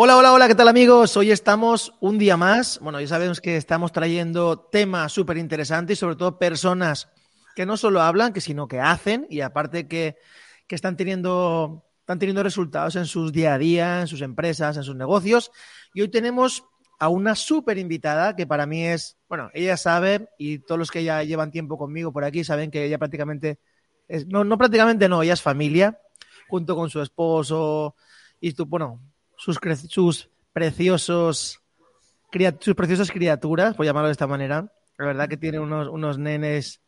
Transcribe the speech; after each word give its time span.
Hola, 0.00 0.16
hola, 0.16 0.32
hola, 0.32 0.46
¿qué 0.46 0.54
tal 0.54 0.68
amigos? 0.68 1.16
Hoy 1.16 1.32
estamos 1.32 1.92
un 1.98 2.18
día 2.18 2.36
más. 2.36 2.78
Bueno, 2.78 3.00
ya 3.00 3.08
sabemos 3.08 3.40
que 3.40 3.56
estamos 3.56 3.90
trayendo 3.90 4.56
temas 4.56 5.10
súper 5.10 5.38
interesantes 5.38 5.98
y 5.98 6.00
sobre 6.00 6.14
todo 6.14 6.38
personas 6.38 7.08
que 7.56 7.66
no 7.66 7.76
solo 7.76 8.00
hablan, 8.00 8.32
que 8.32 8.40
sino 8.40 8.68
que 8.68 8.78
hacen 8.78 9.26
y 9.28 9.40
aparte 9.40 9.88
que, 9.88 10.16
que 10.68 10.76
están, 10.76 10.96
teniendo, 10.96 11.84
están 11.98 12.20
teniendo 12.20 12.44
resultados 12.44 12.94
en 12.94 13.06
sus 13.06 13.32
día 13.32 13.54
a 13.54 13.58
día, 13.58 14.00
en 14.00 14.06
sus 14.06 14.22
empresas, 14.22 14.76
en 14.76 14.84
sus 14.84 14.94
negocios. 14.94 15.50
Y 15.92 16.02
hoy 16.02 16.08
tenemos 16.08 16.64
a 17.00 17.08
una 17.08 17.34
súper 17.34 17.76
invitada 17.76 18.36
que 18.36 18.46
para 18.46 18.66
mí 18.66 18.84
es, 18.84 19.18
bueno, 19.28 19.50
ella 19.52 19.76
sabe 19.76 20.28
y 20.38 20.60
todos 20.60 20.78
los 20.78 20.92
que 20.92 21.02
ya 21.02 21.24
llevan 21.24 21.50
tiempo 21.50 21.76
conmigo 21.76 22.12
por 22.12 22.22
aquí 22.22 22.44
saben 22.44 22.70
que 22.70 22.84
ella 22.84 22.98
prácticamente, 22.98 23.58
es, 24.06 24.28
no, 24.28 24.44
no 24.44 24.58
prácticamente 24.58 25.08
no, 25.08 25.24
ella 25.24 25.32
es 25.32 25.42
familia, 25.42 25.98
junto 26.48 26.76
con 26.76 26.88
su 26.88 27.02
esposo 27.02 27.96
y 28.40 28.52
tú, 28.52 28.64
bueno, 28.64 29.00
sus, 29.38 29.58
sus 29.88 30.30
preciosos 30.52 31.62
sus 32.60 32.74
preciosas 32.74 33.10
criaturas, 33.10 33.74
por 33.74 33.86
llamarlo 33.86 34.08
de 34.08 34.12
esta 34.12 34.26
manera. 34.26 34.70
La 34.98 35.06
verdad 35.06 35.28
que 35.28 35.38
tiene 35.38 35.58
unos, 35.60 35.88
unos 35.88 36.18
nenes 36.18 36.82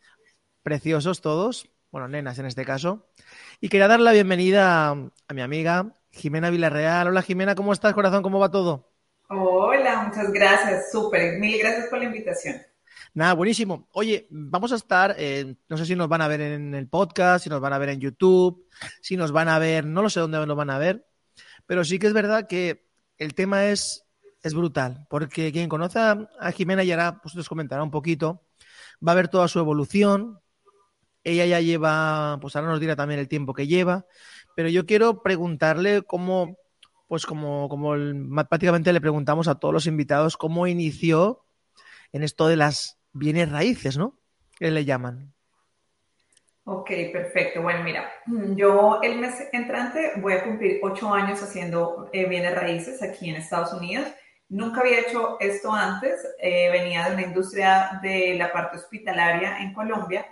preciosos 0.63 1.23
todos, 1.23 1.71
bueno, 1.91 2.09
nenas 2.09 2.39
en 2.39 2.47
este 2.47 2.67
caso. 2.67 3.09
Y 3.61 3.69
quería 3.71 3.89
dar 3.89 4.01
la 4.01 4.13
bienvenida 4.13 4.89
a, 4.89 4.91
a 4.91 5.35
mi 5.35 5.41
amiga 5.41 5.97
Jimena 6.11 6.51
Villarreal. 6.51 7.09
Hola 7.09 7.23
Jimena, 7.23 7.55
¿cómo 7.55 7.73
estás, 7.73 7.95
corazón? 7.95 8.23
¿Cómo 8.23 8.39
va 8.39 8.51
todo? 8.51 8.91
Hola, 9.29 10.03
muchas 10.09 10.31
gracias, 10.33 10.91
súper, 10.91 11.39
mil 11.39 11.59
gracias 11.59 11.87
por 11.87 12.01
la 12.01 12.05
invitación. 12.05 12.57
Nada, 13.15 13.33
buenísimo. 13.35 13.89
Oye, 13.93 14.27
vamos 14.31 14.73
a 14.73 14.77
estar, 14.77 15.15
eh, 15.19 15.55
no 15.69 15.77
sé 15.77 15.87
si 15.87 15.97
nos 15.97 16.09
van 16.09 16.21
a 16.21 16.29
ver 16.29 16.41
en 16.41 16.75
el 16.75 16.89
podcast, 16.89 17.45
si 17.45 17.51
nos 17.51 17.61
van 17.61 17.73
a 17.73 17.79
ver 17.79 17.89
en 17.91 18.01
YouTube, 18.01 18.69
si 19.01 19.17
nos 19.17 19.33
van 19.33 19.49
a 19.49 19.59
ver, 19.59 19.87
no 19.87 20.03
lo 20.03 20.11
sé 20.11 20.21
dónde 20.21 20.45
nos 20.45 20.57
van 20.57 20.71
a 20.71 20.79
ver, 20.79 21.07
pero 21.71 21.85
sí 21.85 22.01
que 22.01 22.09
es 22.09 22.13
verdad 22.13 22.49
que 22.49 22.91
el 23.17 23.33
tema 23.33 23.67
es, 23.67 24.05
es 24.43 24.55
brutal, 24.55 25.07
porque 25.09 25.53
quien 25.53 25.69
conoce 25.69 26.01
a 26.01 26.53
Jimena 26.53 26.83
y 26.83 26.91
ahora 26.91 27.21
pues, 27.23 27.37
nos 27.37 27.49
comentará 27.49 27.81
un 27.85 27.93
poquito, 27.93 28.43
va 29.07 29.13
a 29.13 29.15
ver 29.15 29.29
toda 29.29 29.47
su 29.47 29.61
evolución. 29.61 30.41
Ella 31.23 31.47
ya 31.47 31.61
lleva, 31.61 32.39
pues 32.41 32.57
ahora 32.57 32.71
nos 32.71 32.81
dirá 32.81 32.97
también 32.97 33.21
el 33.21 33.29
tiempo 33.29 33.55
que 33.55 33.69
lleva, 33.69 34.05
pero 34.57 34.69
yo 34.69 34.85
quiero 34.85 35.23
preguntarle 35.23 36.03
cómo, 36.03 36.57
pues 37.07 37.25
como, 37.25 37.69
como 37.69 37.95
prácticamente 38.49 38.93
le 38.93 39.01
preguntamos 39.01 39.47
a 39.47 39.55
todos 39.55 39.73
los 39.73 39.87
invitados, 39.87 40.37
cómo 40.37 40.67
inició 40.67 41.45
en 42.11 42.25
esto 42.25 42.49
de 42.49 42.57
las 42.57 42.99
bienes 43.13 43.49
raíces, 43.49 43.97
¿no? 43.97 44.19
Que 44.59 44.73
le 44.73 44.85
llaman. 44.85 45.35
Ok, 46.65 46.91
perfecto. 47.13 47.63
Bueno, 47.63 47.83
mira, 47.83 48.11
yo 48.27 49.01
el 49.03 49.19
mes 49.19 49.49
entrante 49.53 50.13
voy 50.17 50.35
a 50.35 50.45
cumplir 50.45 50.79
ocho 50.83 51.13
años 51.13 51.43
haciendo 51.43 52.09
eh, 52.13 52.27
bienes 52.27 52.55
raíces 52.55 53.03
aquí 53.03 53.31
en 53.31 53.37
Estados 53.37 53.73
Unidos. 53.73 54.07
Nunca 54.49 54.81
había 54.81 55.01
hecho 55.01 55.37
esto 55.41 55.73
antes. 55.73 56.21
Eh, 56.39 56.71
venía 56.71 57.09
de 57.09 57.15
una 57.15 57.23
industria 57.23 57.99
de 58.03 58.35
la 58.37 58.53
parte 58.53 58.77
hospitalaria 58.77 59.59
en 59.59 59.73
Colombia. 59.73 60.27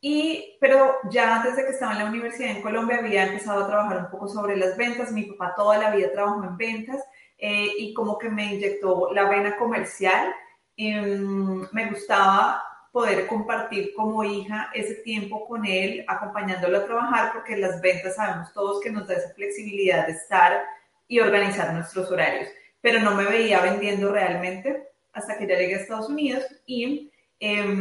Y, 0.00 0.56
pero 0.60 0.96
ya 1.10 1.42
desde 1.44 1.64
que 1.64 1.72
estaba 1.72 1.92
en 1.92 1.98
la 1.98 2.04
universidad 2.06 2.50
en 2.50 2.62
Colombia 2.62 2.98
había 2.98 3.26
empezado 3.26 3.64
a 3.64 3.66
trabajar 3.66 3.98
un 3.98 4.10
poco 4.10 4.28
sobre 4.28 4.56
las 4.56 4.76
ventas. 4.76 5.12
Mi 5.12 5.24
papá 5.24 5.54
toda 5.56 5.78
la 5.78 5.90
vida 5.90 6.12
trabajó 6.12 6.42
en 6.44 6.56
ventas 6.56 7.02
eh, 7.38 7.68
y 7.78 7.92
como 7.92 8.18
que 8.18 8.30
me 8.30 8.54
inyectó 8.54 9.12
la 9.12 9.28
vena 9.28 9.56
comercial. 9.56 10.34
Um, 10.78 11.66
me 11.72 11.86
gustaba 11.90 12.62
poder 12.96 13.26
compartir 13.26 13.92
como 13.92 14.24
hija 14.24 14.70
ese 14.72 14.94
tiempo 14.94 15.46
con 15.46 15.66
él, 15.66 16.02
acompañándolo 16.08 16.78
a 16.78 16.86
trabajar, 16.86 17.32
porque 17.34 17.54
las 17.54 17.78
ventas 17.82 18.14
sabemos 18.16 18.54
todos 18.54 18.80
que 18.80 18.90
nos 18.90 19.06
da 19.06 19.16
esa 19.16 19.34
flexibilidad 19.34 20.06
de 20.06 20.14
estar 20.14 20.64
y 21.06 21.20
organizar 21.20 21.74
nuestros 21.74 22.10
horarios. 22.10 22.48
Pero 22.80 23.00
no 23.00 23.14
me 23.14 23.24
veía 23.24 23.60
vendiendo 23.60 24.10
realmente 24.10 24.88
hasta 25.12 25.36
que 25.36 25.46
ya 25.46 25.58
llegué 25.58 25.74
a 25.74 25.80
Estados 25.80 26.08
Unidos 26.08 26.42
y 26.64 27.12
eh, 27.38 27.76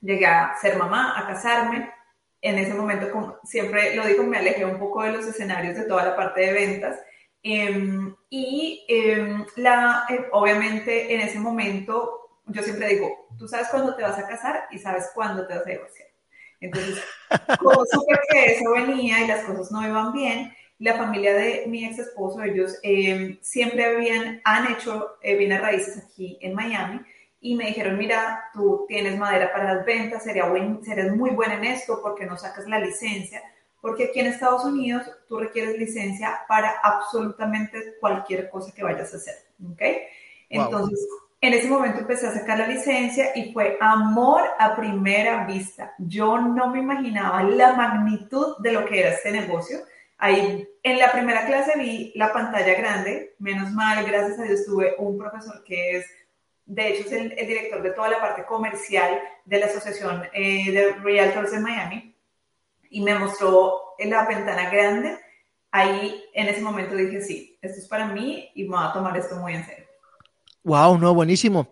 llegué 0.00 0.24
a 0.24 0.56
ser 0.58 0.78
mamá, 0.78 1.20
a 1.20 1.26
casarme. 1.26 1.92
En 2.40 2.56
ese 2.56 2.72
momento, 2.72 3.10
como 3.10 3.36
siempre 3.44 3.94
lo 3.94 4.06
digo, 4.06 4.24
me 4.24 4.38
alejé 4.38 4.64
un 4.64 4.78
poco 4.78 5.02
de 5.02 5.12
los 5.12 5.26
escenarios 5.26 5.76
de 5.76 5.84
toda 5.84 6.02
la 6.02 6.16
parte 6.16 6.40
de 6.40 6.52
ventas. 6.54 6.98
Eh, 7.42 8.10
y 8.30 8.86
eh, 8.88 9.44
la, 9.56 10.06
obviamente 10.32 11.14
en 11.14 11.20
ese 11.20 11.38
momento 11.38 12.23
yo 12.46 12.62
siempre 12.62 12.88
digo, 12.88 13.28
tú 13.38 13.48
sabes 13.48 13.68
cuándo 13.68 13.94
te 13.94 14.02
vas 14.02 14.18
a 14.18 14.26
casar 14.26 14.64
y 14.70 14.78
sabes 14.78 15.10
cuándo 15.14 15.46
te 15.46 15.54
vas 15.54 15.66
a 15.66 15.70
divorciar. 15.70 16.08
Entonces, 16.60 17.02
como 17.58 17.84
supe 17.84 18.18
que 18.30 18.54
eso 18.54 18.70
venía 18.72 19.24
y 19.24 19.26
las 19.26 19.44
cosas 19.44 19.70
no 19.70 19.86
iban 19.86 20.12
bien, 20.12 20.52
la 20.78 20.94
familia 20.94 21.34
de 21.34 21.64
mi 21.66 21.84
ex 21.84 21.98
esposo, 21.98 22.42
ellos 22.42 22.78
eh, 22.82 23.38
siempre 23.42 23.84
habían, 23.84 24.40
han 24.44 24.72
hecho 24.72 25.16
eh, 25.22 25.36
bienes 25.36 25.60
raíces 25.60 26.04
aquí 26.04 26.38
en 26.40 26.54
Miami 26.54 27.00
y 27.40 27.54
me 27.54 27.66
dijeron, 27.66 27.96
mira, 27.98 28.50
tú 28.52 28.84
tienes 28.88 29.18
madera 29.18 29.52
para 29.52 29.74
las 29.74 29.86
ventas, 29.86 30.24
sería 30.24 30.46
buen, 30.46 30.84
serías 30.84 31.14
muy 31.14 31.30
buena 31.30 31.54
en 31.54 31.64
esto, 31.64 32.00
porque 32.02 32.26
no 32.26 32.36
sacas 32.36 32.66
la 32.66 32.78
licencia? 32.78 33.42
Porque 33.80 34.04
aquí 34.04 34.20
en 34.20 34.26
Estados 34.26 34.64
Unidos 34.64 35.10
tú 35.28 35.38
requieres 35.38 35.78
licencia 35.78 36.40
para 36.48 36.74
absolutamente 36.82 37.96
cualquier 38.00 38.48
cosa 38.48 38.72
que 38.74 38.82
vayas 38.82 39.12
a 39.12 39.18
hacer, 39.18 39.34
¿ok? 39.62 39.82
Entonces, 40.48 41.06
wow 41.10 41.23
en 41.44 41.54
ese 41.54 41.68
momento 41.68 42.00
empecé 42.00 42.26
a 42.26 42.34
sacar 42.34 42.58
la 42.58 42.68
licencia 42.68 43.32
y 43.34 43.52
fue 43.52 43.76
amor 43.80 44.42
a 44.58 44.76
primera 44.76 45.44
vista. 45.44 45.94
Yo 45.98 46.38
no 46.38 46.70
me 46.70 46.78
imaginaba 46.78 47.42
la 47.42 47.74
magnitud 47.74 48.56
de 48.58 48.72
lo 48.72 48.84
que 48.86 49.00
era 49.00 49.10
este 49.10 49.32
negocio. 49.32 49.78
Ahí 50.18 50.68
en 50.82 50.98
la 50.98 51.10
primera 51.10 51.46
clase 51.46 51.78
vi 51.78 52.12
la 52.14 52.32
pantalla 52.32 52.74
grande, 52.74 53.34
menos 53.38 53.72
mal, 53.72 54.04
gracias 54.04 54.38
a 54.38 54.44
Dios 54.44 54.64
tuve 54.64 54.94
un 54.98 55.18
profesor 55.18 55.64
que 55.64 55.98
es, 55.98 56.06
de 56.66 56.88
hecho 56.88 57.06
es 57.06 57.12
el, 57.12 57.32
el 57.38 57.46
director 57.46 57.82
de 57.82 57.90
toda 57.90 58.10
la 58.10 58.20
parte 58.20 58.44
comercial 58.44 59.20
de 59.44 59.58
la 59.58 59.66
Asociación 59.66 60.24
eh, 60.32 60.70
de 60.70 60.92
Realtors 60.92 61.52
en 61.52 61.62
Miami 61.62 62.16
y 62.90 63.00
me 63.02 63.18
mostró 63.18 63.94
en 63.98 64.10
la 64.10 64.24
ventana 64.26 64.70
grande. 64.70 65.18
Ahí 65.72 66.24
en 66.32 66.46
ese 66.46 66.60
momento 66.60 66.94
dije, 66.94 67.20
sí, 67.20 67.58
esto 67.60 67.80
es 67.80 67.88
para 67.88 68.06
mí 68.06 68.50
y 68.54 68.64
me 68.64 68.76
voy 68.76 68.86
a 68.86 68.92
tomar 68.92 69.16
esto 69.16 69.36
muy 69.36 69.54
en 69.54 69.64
serio. 69.64 69.83
Wow, 70.64 70.98
no, 70.98 71.14
buenísimo. 71.14 71.68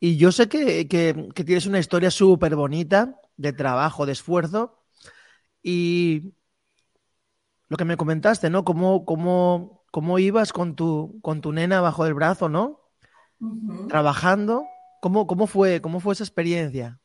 Y 0.00 0.16
yo 0.16 0.32
sé 0.32 0.48
que, 0.48 0.88
que, 0.88 1.28
que 1.34 1.44
tienes 1.44 1.66
una 1.66 1.78
historia 1.80 2.10
súper 2.10 2.56
bonita 2.56 3.20
de 3.36 3.52
trabajo, 3.52 4.06
de 4.06 4.12
esfuerzo. 4.12 4.78
Y 5.62 6.34
lo 7.68 7.76
que 7.76 7.84
me 7.84 7.96
comentaste, 7.96 8.50
¿no? 8.50 8.64
Cómo, 8.64 9.04
cómo, 9.04 9.84
cómo 9.90 10.18
ibas 10.18 10.52
con 10.52 10.74
tu, 10.76 11.20
con 11.22 11.40
tu 11.40 11.52
nena 11.52 11.80
bajo 11.80 12.06
el 12.06 12.14
brazo, 12.14 12.48
¿no? 12.48 12.80
Uh 13.40 13.46
-huh. 13.46 13.88
Trabajando. 13.88 14.64
¿Cómo, 15.00 15.26
cómo, 15.26 15.46
fue, 15.46 15.80
¿Cómo 15.80 16.00
fue 16.00 16.14
esa 16.14 16.24
experiencia? 16.24 17.00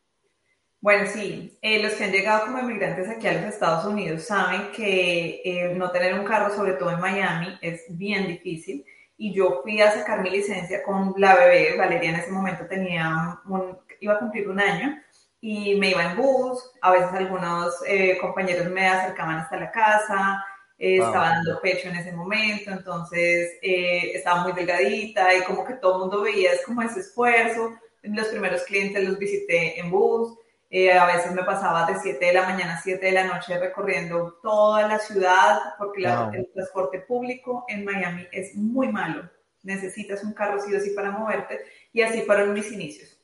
Bueno, 0.81 1.07
sí, 1.07 1.57
eh, 1.61 1.81
los 1.81 1.93
que 1.93 2.03
han 2.03 2.11
llegado 2.11 2.45
como 2.45 2.59
inmigrantes 2.59 3.09
aquí 3.09 3.27
a 3.27 3.33
los 3.33 3.43
Estados 3.45 3.85
Unidos 3.85 4.23
saben 4.23 4.71
que 4.71 5.41
eh, 5.43 5.73
no 5.75 5.89
tener 5.91 6.13
un 6.19 6.25
carro, 6.25 6.55
sobre 6.55 6.73
todo 6.73 6.91
en 6.91 6.99
Miami, 6.99 7.57
es 7.61 7.85
bien 7.89 8.27
difícil 8.27 8.85
y 9.17 9.33
yo 9.33 9.61
fui 9.63 9.81
a 9.81 9.91
sacar 9.91 10.21
mi 10.21 10.29
licencia 10.29 10.83
con 10.83 11.13
la 11.17 11.35
bebé, 11.35 11.77
Valeria 11.77 12.09
en 12.09 12.15
ese 12.17 12.31
momento 12.31 12.65
tenía 12.67 13.39
un, 13.45 13.77
iba 13.99 14.13
a 14.13 14.19
cumplir 14.19 14.49
un 14.49 14.59
año 14.59 15.01
y 15.39 15.75
me 15.75 15.91
iba 15.91 16.11
en 16.11 16.17
bus, 16.17 16.71
a 16.81 16.91
veces 16.91 17.13
algunos 17.13 17.75
eh, 17.87 18.17
compañeros 18.19 18.67
me 18.67 18.87
acercaban 18.87 19.37
hasta 19.37 19.57
la 19.57 19.71
casa, 19.71 20.43
eh, 20.77 20.99
wow. 20.99 21.07
estaba 21.07 21.29
dando 21.29 21.61
pecho 21.61 21.87
en 21.87 21.95
ese 21.95 22.11
momento, 22.11 22.71
entonces 22.71 23.51
eh, 23.61 24.11
estaba 24.13 24.43
muy 24.43 24.53
delgadita 24.53 25.33
y 25.33 25.43
como 25.43 25.63
que 25.63 25.75
todo 25.75 25.93
el 25.93 25.99
mundo 26.01 26.21
veía 26.21 26.51
es 26.51 26.65
como 26.65 26.81
ese 26.81 26.99
esfuerzo, 26.99 27.73
los 28.03 28.27
primeros 28.27 28.63
clientes 28.63 29.07
los 29.07 29.17
visité 29.17 29.79
en 29.79 29.89
bus, 29.89 30.37
eh, 30.77 30.91
a 30.91 31.05
veces 31.05 31.31
me 31.31 31.45
pasaba 31.45 31.85
de 31.85 31.97
7 31.97 32.25
de 32.25 32.33
la 32.33 32.43
mañana 32.43 32.73
a 32.73 32.81
7 32.81 33.05
de 33.05 33.13
la 33.13 33.23
noche 33.23 33.57
recorriendo 33.57 34.39
toda 34.43 34.85
la 34.89 34.99
ciudad 34.99 35.57
porque 35.77 36.01
la, 36.01 36.29
el 36.33 36.51
transporte 36.53 36.99
público 36.99 37.63
en 37.69 37.85
Miami 37.85 38.27
es 38.29 38.55
muy 38.55 38.89
malo. 38.91 39.29
Necesitas 39.63 40.21
un 40.25 40.33
carro 40.33 40.59
sí 40.59 40.75
o 40.75 40.79
sí 40.81 40.89
para 40.89 41.11
moverte 41.11 41.61
y 41.93 42.01
así 42.01 42.23
fueron 42.23 42.51
mis 42.51 42.69
inicios. 42.73 43.17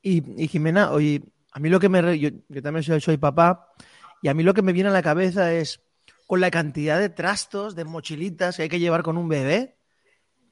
Y, 0.00 0.22
y 0.40 0.46
Jimena, 0.46 0.92
oye, 0.92 1.24
a 1.50 1.58
mí 1.58 1.68
lo 1.68 1.80
que 1.80 1.88
me... 1.88 2.20
Yo, 2.20 2.30
yo 2.48 2.62
también 2.62 2.84
soy, 2.84 3.00
soy, 3.00 3.16
papá 3.16 3.74
y 4.22 4.28
a 4.28 4.34
mí 4.34 4.44
lo 4.44 4.54
que 4.54 4.62
me 4.62 4.72
viene 4.72 4.90
a 4.90 4.92
la 4.92 5.02
cabeza 5.02 5.52
es 5.52 5.82
con 6.28 6.40
la 6.40 6.52
cantidad 6.52 7.00
de 7.00 7.08
trastos, 7.08 7.74
de 7.74 7.84
mochilitas 7.84 8.56
que 8.56 8.62
hay 8.62 8.68
que 8.68 8.78
llevar 8.78 9.02
con 9.02 9.16
un 9.16 9.28
bebé. 9.28 9.76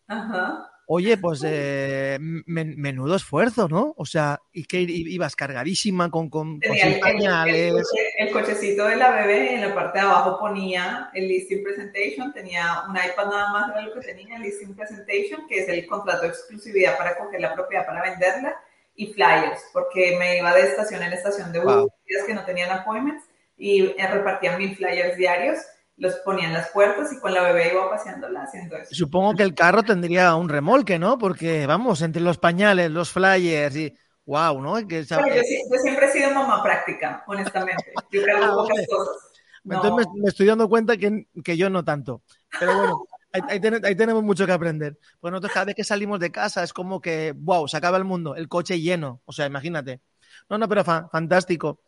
Ajá. 0.08 0.71
Oye, 0.94 1.16
pues 1.16 1.40
eh, 1.42 2.18
menudo 2.20 3.16
esfuerzo, 3.16 3.66
¿no? 3.66 3.94
O 3.96 4.04
sea, 4.04 4.42
y 4.52 4.66
que 4.66 4.78
ibas 4.78 5.34
cargadísima 5.34 6.10
con, 6.10 6.28
con, 6.28 6.60
el, 6.60 7.00
pañales. 7.00 7.88
El, 8.18 8.30
cochecito 8.30 8.84
de 8.84 8.96
la 8.96 9.10
bebé, 9.12 9.54
en 9.54 9.62
la 9.62 9.74
parte 9.74 9.98
de 9.98 10.04
abajo 10.04 10.38
ponía 10.38 11.08
el 11.14 11.28
listing 11.28 11.62
presentation, 11.62 12.34
tenía 12.34 12.82
un 12.86 12.94
iPad 12.94 13.24
nada 13.24 13.52
más 13.52 13.74
de 13.74 13.82
lo 13.84 13.94
que 13.94 14.00
tenía, 14.00 14.36
el 14.36 14.42
listing 14.42 14.74
presentation, 14.74 15.48
que 15.48 15.60
es 15.60 15.68
el 15.70 15.86
contrato 15.86 16.24
de 16.24 16.28
exclusividad 16.28 16.98
para 16.98 17.16
coger 17.16 17.40
la 17.40 17.54
propiedad 17.54 17.86
para 17.86 18.02
venderla, 18.02 18.54
y 18.94 19.14
flyers, 19.14 19.62
porque 19.72 20.18
me 20.18 20.36
iba 20.36 20.54
de 20.54 20.60
estación 20.60 21.02
en 21.02 21.14
estación 21.14 21.54
de 21.54 21.60
bus, 21.60 21.90
que 22.26 22.34
no 22.34 22.44
tenían 22.44 22.70
appointments, 22.70 23.24
y 23.56 23.94
repartía 23.94 24.58
mil 24.58 24.76
flyers 24.76 25.16
diarios 25.16 25.56
los 25.96 26.14
ponía 26.16 26.46
en 26.46 26.52
las 26.52 26.70
puertas 26.70 27.12
y 27.12 27.20
con 27.20 27.34
la 27.34 27.42
bebé 27.42 27.72
iba 27.72 27.88
paseándola 27.90 28.42
haciendo 28.42 28.76
eso. 28.76 28.94
Supongo 28.94 29.34
que 29.34 29.42
el 29.42 29.54
carro 29.54 29.82
tendría 29.82 30.34
un 30.34 30.48
remolque, 30.48 30.98
¿no? 30.98 31.18
Porque, 31.18 31.66
vamos, 31.66 32.02
entre 32.02 32.22
los 32.22 32.38
pañales, 32.38 32.90
los 32.90 33.10
flyers 33.10 33.76
y... 33.76 33.94
¡Wow! 34.24 34.62
¿no? 34.62 34.78
yo, 34.78 35.02
siempre 35.02 36.06
he 36.06 36.12
sido 36.12 36.30
mamá 36.30 36.62
práctica, 36.62 37.24
honestamente. 37.26 37.92
Yo 38.12 38.24
cargo 38.24 38.44
ah, 38.44 38.54
pocas 38.54 38.86
cosas. 38.86 39.32
Entonces 39.64 40.06
me, 40.14 40.28
estoy 40.28 40.46
dando 40.46 40.68
cuenta 40.68 40.96
que, 40.96 41.26
que, 41.42 41.56
yo 41.56 41.68
no 41.68 41.84
tanto. 41.84 42.22
Pero 42.58 42.76
bueno, 42.76 43.04
ahí, 43.32 43.96
tenemos 43.96 44.22
mucho 44.22 44.46
que 44.46 44.52
aprender. 44.52 44.98
Pues 45.20 45.32
nosotros 45.32 45.52
cada 45.52 45.66
vez 45.66 45.74
que 45.74 45.84
salimos 45.84 46.20
de 46.20 46.30
casa 46.30 46.62
es 46.62 46.72
como 46.72 47.00
que, 47.00 47.34
wow, 47.36 47.66
se 47.66 47.76
acaba 47.76 47.96
el 47.96 48.04
mundo, 48.04 48.36
el 48.36 48.48
coche 48.48 48.80
lleno. 48.80 49.20
O 49.24 49.32
sea, 49.32 49.46
imagínate. 49.46 50.00
No, 50.48 50.58
no, 50.58 50.68
pero 50.68 50.84
fantástico. 50.84 51.80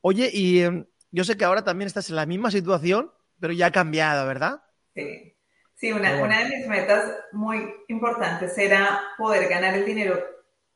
Oye, 0.00 0.30
y 0.32 0.60
em, 0.60 0.84
yo 1.10 1.24
sé 1.24 1.36
que 1.36 1.44
ahora 1.44 1.62
también 1.62 1.86
estás 1.86 2.10
en 2.10 2.16
la 2.16 2.26
misma 2.26 2.50
situación 2.50 3.12
pero 3.40 3.52
ya 3.52 3.66
ha 3.66 3.72
cambiado, 3.72 4.26
¿verdad? 4.26 4.62
Sí. 4.94 5.34
Sí, 5.74 5.92
una, 5.92 6.20
una 6.20 6.42
de 6.42 6.56
mis 6.56 6.66
metas 6.66 7.08
muy 7.30 7.72
importantes 7.86 8.58
era 8.58 9.00
poder 9.16 9.48
ganar 9.48 9.74
el 9.74 9.86
dinero 9.86 10.20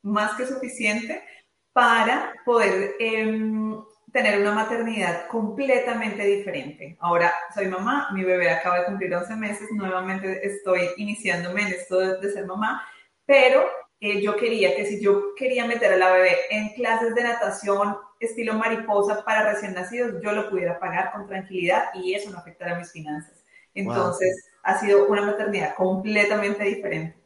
más 0.03 0.35
que 0.37 0.47
suficiente 0.47 1.25
para 1.73 2.33
poder 2.45 2.95
em, 3.01 3.83
tener 4.13 4.41
una 4.41 4.53
maternidad 4.53 5.27
completamente 5.27 6.25
diferente. 6.25 6.97
Ahora 7.01 7.35
soy 7.55 7.67
mamá, 7.67 8.11
mi 8.13 8.23
bebé 8.23 8.51
acaba 8.51 8.81
de 8.81 8.85
cumplir 8.85 9.15
11 9.15 9.37
meses, 9.37 9.69
nuevamente 9.73 10.47
estoy 10.47 10.91
iniciándome 10.99 11.63
en 11.63 11.69
esto 11.69 11.99
de, 12.21 12.31
ser 12.31 12.47
mamá, 12.47 12.87
pero 13.25 13.65
eh, 14.01 14.21
yo 14.21 14.37
quería 14.37 14.77
que 14.77 14.85
si 14.85 15.03
yo 15.03 15.35
quería 15.35 15.65
meter 15.65 15.95
a 15.95 15.97
la 15.97 16.13
bebé 16.13 16.37
en 16.51 16.69
clases 16.75 17.15
de 17.15 17.25
natación 17.25 17.97
estilo 18.27 18.55
mariposa 18.55 19.25
para 19.25 19.53
recién 19.53 19.75
nacidos, 19.75 20.21
yo 20.23 20.33
lo 20.33 20.51
pudiera 20.51 20.79
pagar 20.79 21.13
con 21.13 21.27
tranquilidad 21.27 21.85
y 21.95 22.15
eso 22.15 22.31
no 22.31 22.39
afectará 22.39 22.77
a 22.77 22.79
mis 22.79 22.91
finanzas. 22.93 23.43
Entonces, 23.75 24.51
ha 24.63 24.79
sido 24.79 25.07
una 25.07 25.23
maternidad 25.23 25.75
completamente 25.75 26.65
diferente. 26.65 27.17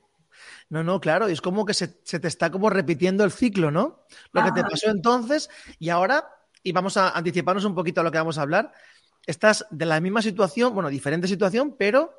No, 0.68 0.82
no, 0.82 1.00
claro, 1.00 1.26
es 1.26 1.40
como 1.40 1.64
que 1.64 1.74
se, 1.74 1.88
te 1.88 2.28
está 2.28 2.50
como 2.50 2.70
repitiendo 2.70 3.24
el 3.24 3.30
ciclo, 3.30 3.70
¿no? 3.70 4.00
Lo 4.32 4.44
que 4.44 4.52
te 4.52 4.62
pasó 4.62 4.90
entonces 4.90 5.48
y 5.78 5.90
ahora, 5.90 6.28
y 6.62 6.72
vamos 6.72 6.96
a 6.96 7.10
anticiparnos 7.10 7.64
un 7.64 7.74
poquito 7.74 8.00
a 8.00 8.04
lo 8.04 8.10
que 8.10 8.18
vamos 8.18 8.38
a 8.38 8.42
hablar, 8.42 8.72
estás 9.26 9.66
de 9.70 9.86
la 9.86 10.00
misma 10.00 10.22
situación, 10.22 10.74
bueno, 10.74 10.88
diferente 10.88 11.28
situación, 11.28 11.76
pero 11.78 12.14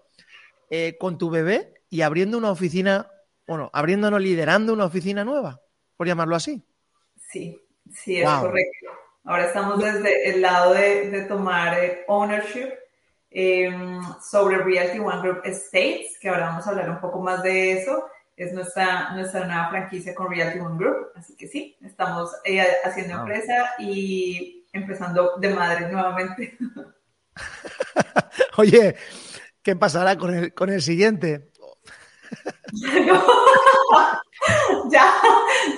eh, 0.69 0.97
con 0.97 1.17
tu 1.17 1.29
bebé 1.29 1.73
y 1.89 2.01
abriendo 2.01 2.37
una 2.37 2.51
oficina, 2.51 3.11
bueno, 3.45 3.69
abriéndonos, 3.73 4.21
liderando 4.21 4.73
una 4.73 4.85
oficina 4.85 5.25
nueva, 5.25 5.61
por 5.97 6.07
llamarlo 6.07 6.35
así. 6.35 6.63
Sí, 7.17 7.59
Sí, 7.93 8.21
es 8.21 8.29
correcto. 8.29 8.87
Ahora 9.23 9.45
estamos 9.45 9.79
desde 9.79 10.29
el 10.29 10.41
lado 10.41 10.73
de, 10.73 11.25
tomar 11.27 11.77
eh, 11.77 12.05
ownership 12.07 12.73
em, 13.29 14.01
sobre 14.21 14.57
Realty 14.59 14.99
One 14.99 15.21
Group 15.21 15.41
Estates, 15.43 16.17
que 16.19 16.29
ahora 16.29 16.47
vamos 16.47 16.65
a 16.65 16.69
hablar 16.69 16.89
un 16.89 17.01
poco 17.01 17.19
más 17.19 17.43
de 17.43 17.73
eso. 17.73 18.05
Es 18.37 18.53
nuestra, 18.53 19.11
nuestra 19.11 19.45
nueva 19.45 19.69
franquicia 19.69 20.15
con 20.15 20.31
Realty 20.31 20.59
One 20.59 20.77
Group. 20.77 21.09
Así 21.15 21.35
que 21.35 21.47
sí, 21.47 21.77
estamos 21.83 22.31
eh, 22.45 22.65
haciendo 22.85 23.15
empresa 23.15 23.73
y 23.79 24.65
empezando 24.71 25.35
de 25.37 25.53
madre 25.53 25.91
nuevamente. 25.91 26.57
Oye, 28.57 28.95
¿qué 29.61 29.75
pasará 29.75 30.17
con 30.17 30.33
el, 30.33 30.53
con 30.53 30.69
el 30.69 30.81
siguiente? 30.81 31.49
ya, 34.89 35.13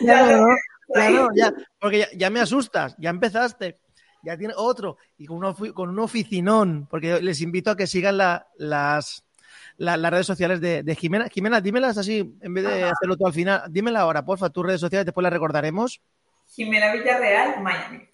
ya, 0.02 0.46
Claro, 0.92 1.30
ya, 1.36 1.54
porque 1.80 2.08
ya, 2.16 2.30
me 2.30 2.40
asustas, 2.40 2.96
ya 2.98 3.10
empezaste, 3.10 3.80
ya 4.24 4.38
tiene 4.38 4.54
otro, 4.58 4.98
y 5.18 5.26
con, 5.26 5.54
con 5.74 5.90
un 5.90 6.00
oficinón, 6.00 6.88
porque 6.90 7.22
les 7.22 7.42
invito 7.42 7.72
a 7.72 7.78
que 7.78 7.88
sigan 7.88 8.18
las, 8.18 9.24
las 9.78 10.12
redes 10.12 10.28
sociales 10.28 10.60
de, 10.62 10.96
Jimena. 10.96 11.30
Jimena, 11.30 11.62
dímelas 11.62 11.98
así, 11.98 12.38
en 12.42 12.54
vez 12.54 12.64
de 12.64 12.84
hacerlo 12.84 13.18
tú 13.18 13.28
al 13.28 13.34
final, 13.34 13.64
dímela 13.70 14.02
ahora, 14.02 14.26
porfa, 14.26 14.50
tus 14.50 14.66
redes 14.66 14.82
sociales, 14.82 15.06
después 15.06 15.24
las 15.24 15.34
recordaremos. 15.34 16.02
Jimena 16.48 16.92
Villarreal, 16.92 17.62
Miami. 17.62 18.10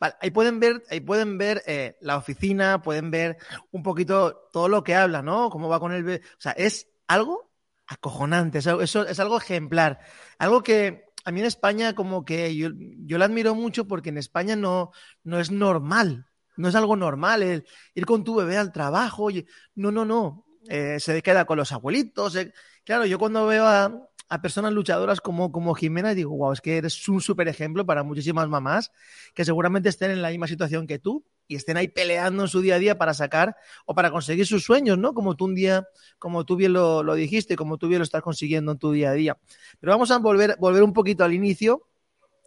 Vale, 0.00 0.14
ahí 0.20 0.30
pueden 0.30 0.60
ver, 0.60 0.82
ahí 0.90 1.00
pueden 1.00 1.38
ver 1.38 1.62
eh, 1.66 1.96
la 2.00 2.16
oficina, 2.16 2.82
pueden 2.82 3.10
ver 3.10 3.36
un 3.70 3.82
poquito 3.82 4.48
todo 4.52 4.68
lo 4.68 4.82
que 4.84 4.94
habla, 4.94 5.22
¿no? 5.22 5.50
Cómo 5.50 5.68
va 5.68 5.80
con 5.80 5.92
el... 5.92 6.08
O 6.08 6.40
sea, 6.40 6.52
es 6.52 6.88
algo 7.06 7.50
acojonante, 7.86 8.58
eso 8.58 8.80
es 8.80 9.20
algo 9.20 9.38
ejemplar, 9.38 9.98
algo 10.38 10.62
que 10.62 11.07
a 11.28 11.30
mí 11.30 11.40
en 11.40 11.46
España 11.46 11.94
como 11.94 12.24
que 12.24 12.56
yo, 12.56 12.70
la 13.18 13.26
admiro 13.26 13.54
mucho 13.54 13.86
porque 13.86 14.08
en 14.08 14.16
España 14.16 14.56
no, 14.56 14.92
no 15.24 15.38
es 15.38 15.50
normal, 15.50 16.26
no 16.56 16.68
es 16.68 16.74
algo 16.74 16.96
normal 16.96 17.42
el 17.42 17.66
ir 17.94 18.06
con 18.06 18.24
tu 18.24 18.34
bebé 18.36 18.56
al 18.56 18.72
trabajo, 18.72 19.28
no, 19.74 19.92
no, 19.92 20.06
no, 20.06 20.46
eh, 20.70 20.98
se 20.98 21.20
queda 21.20 21.44
con 21.44 21.58
los 21.58 21.70
abuelitos. 21.70 22.34
Eh. 22.36 22.54
Claro, 22.82 23.04
yo 23.04 23.18
cuando 23.18 23.46
veo 23.46 23.66
a, 23.66 24.08
a 24.30 24.40
personas 24.40 24.72
luchadoras 24.72 25.20
como, 25.20 25.52
como 25.52 25.74
Jimena 25.74 26.14
digo, 26.14 26.34
wow, 26.34 26.52
es 26.52 26.62
que 26.62 26.78
eres 26.78 27.06
un 27.08 27.20
súper 27.20 27.48
ejemplo 27.48 27.84
para 27.84 28.02
muchísimas 28.02 28.48
mamás 28.48 28.90
que 29.34 29.44
seguramente 29.44 29.90
estén 29.90 30.10
en 30.10 30.22
la 30.22 30.30
misma 30.30 30.46
situación 30.46 30.86
que 30.86 30.98
tú 30.98 31.26
y 31.48 31.56
estén 31.56 31.78
ahí 31.78 31.88
peleando 31.88 32.42
en 32.42 32.48
su 32.48 32.60
día 32.60 32.74
a 32.74 32.78
día 32.78 32.98
para 32.98 33.14
sacar 33.14 33.56
o 33.86 33.94
para 33.94 34.10
conseguir 34.10 34.46
sus 34.46 34.64
sueños, 34.64 34.98
¿no? 34.98 35.14
Como 35.14 35.34
tú 35.34 35.46
un 35.46 35.54
día, 35.54 35.88
como 36.18 36.44
tú 36.44 36.56
bien 36.56 36.74
lo, 36.74 37.02
lo 37.02 37.14
dijiste, 37.14 37.56
como 37.56 37.78
tú 37.78 37.88
bien 37.88 38.00
lo 38.00 38.04
estás 38.04 38.22
consiguiendo 38.22 38.72
en 38.72 38.78
tu 38.78 38.92
día 38.92 39.10
a 39.10 39.14
día. 39.14 39.38
Pero 39.80 39.92
vamos 39.92 40.10
a 40.10 40.18
volver, 40.18 40.56
volver 40.60 40.82
un 40.82 40.92
poquito 40.92 41.24
al 41.24 41.32
inicio. 41.32 41.88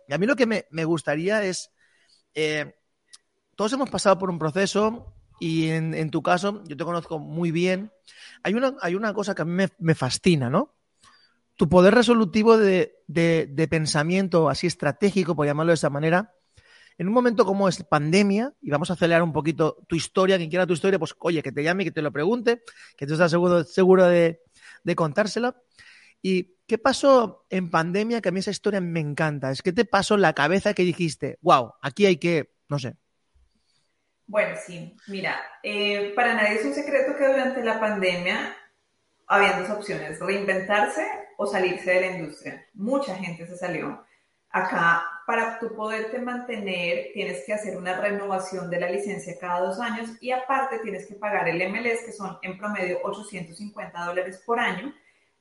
Y 0.08 0.14
a 0.14 0.20
mí 0.20 0.28
lo 0.28 0.36
que 0.36 0.46
me, 0.46 0.68
me 0.70 0.86
gustaría 0.86 1.44
es, 1.44 1.72
eh, 2.36 2.76
todos 3.56 3.74
hemos 3.74 3.90
pasado 3.90 4.20
por 4.20 4.30
un 4.30 4.38
proceso 4.38 5.16
y 5.40 5.70
en, 5.70 5.96
en, 5.96 6.12
tu 6.12 6.22
caso, 6.22 6.64
yo 6.66 6.78
te 6.78 6.86
conozco 6.86 7.18
muy 7.18 7.50
bien, 7.50 7.92
hay 8.44 8.54
una, 8.54 8.76
hay 8.82 8.94
una 8.94 9.12
cosa 9.16 9.34
que 9.34 9.42
a 9.42 9.46
mí 9.46 9.66
me, 9.80 9.96
fascina, 9.96 10.52
¿no? 10.52 10.76
Tu 11.56 11.68
poder 11.68 11.96
resolutivo 11.96 12.58
de, 12.58 13.00
de, 13.08 13.48
de 13.50 13.68
pensamiento 13.68 14.50
así 14.50 14.68
estratégico, 14.68 15.36
por 15.36 15.48
llamarlo 15.48 15.72
de 15.72 15.76
esa 15.76 15.90
manera, 15.90 16.36
en 17.02 17.08
un 17.08 17.16
momento 17.16 17.48
como 17.48 17.68
es 17.68 17.84
pandemia, 17.84 18.54
y 18.62 18.70
vamos 18.70 18.92
a 18.92 18.94
acelerar 18.94 19.24
un 19.24 19.34
poquito 19.34 19.84
tu 19.88 19.96
historia, 19.96 20.38
quien 20.38 20.52
quiera 20.52 20.68
tu 20.68 20.74
historia, 20.74 21.00
pues 21.00 21.16
oye, 21.18 21.42
que 21.42 21.52
te 21.52 21.64
llame 21.64 21.84
que 21.84 21.90
te 21.90 22.04
lo 22.04 22.12
pregunte, 22.12 22.62
que 22.96 23.08
tú 23.08 23.14
estás 23.14 23.32
seguro, 23.32 23.64
seguro 23.64 24.06
de, 24.06 24.40
contársela. 24.96 25.60
¿Y 26.22 26.58
qué 26.68 26.78
pasó 26.78 27.48
en 27.50 27.72
pandemia? 27.72 28.22
Que 28.22 28.30
a 28.30 28.32
mí 28.32 28.40
esa 28.40 28.52
historia 28.52 28.82
me 28.82 29.00
encanta. 29.00 29.50
Es 29.50 29.64
que 29.64 29.74
te 29.74 29.84
pasó 29.84 30.14
en 30.14 30.22
la 30.22 30.34
cabeza 30.34 30.76
que 30.76 30.84
dijiste, 30.84 31.40
wow, 31.42 31.74
aquí 31.82 32.06
hay 32.06 32.18
que, 32.18 32.54
no 32.70 32.78
sé. 32.78 32.96
Bueno, 34.28 34.56
sí, 34.64 34.96
mira, 35.08 35.42
eh, 35.64 36.14
para 36.16 36.36
nadie 36.36 36.60
es 36.60 36.66
un 36.66 36.76
secreto 36.76 37.16
que 37.18 37.28
durante 37.28 37.64
la 37.64 37.80
pandemia 37.80 38.56
había 39.26 39.60
dos 39.60 39.72
opciones, 39.72 40.20
reinventarse 40.20 41.04
o 41.40 41.48
salirse 41.48 41.94
de 41.94 42.02
la 42.02 42.18
industria. 42.18 42.64
Mucha 42.76 43.16
gente 43.16 43.48
se 43.48 43.58
salió. 43.58 44.06
Acá, 44.52 45.04
para 45.26 45.60
tu 45.60 45.76
poderte 45.76 46.20
mantener, 46.20 47.12
tienes 47.14 47.46
que 47.46 47.54
hacer 47.54 47.78
una 47.78 48.00
renovación 48.00 48.70
de 48.70 48.80
la 48.80 48.90
licencia 48.90 49.38
cada 49.40 49.62
dos 49.62 49.80
años 49.80 50.10
y 50.20 50.32
aparte 50.32 50.80
tienes 50.80 51.08
que 51.08 51.16
pagar 51.16 51.48
el 51.48 51.70
MLS, 51.70 52.04
que 52.06 52.12
son 52.12 52.38
en 52.42 52.58
promedio 52.58 53.00
850 53.04 54.06
dólares 54.06 54.42
por 54.46 54.60
año, 54.60 54.94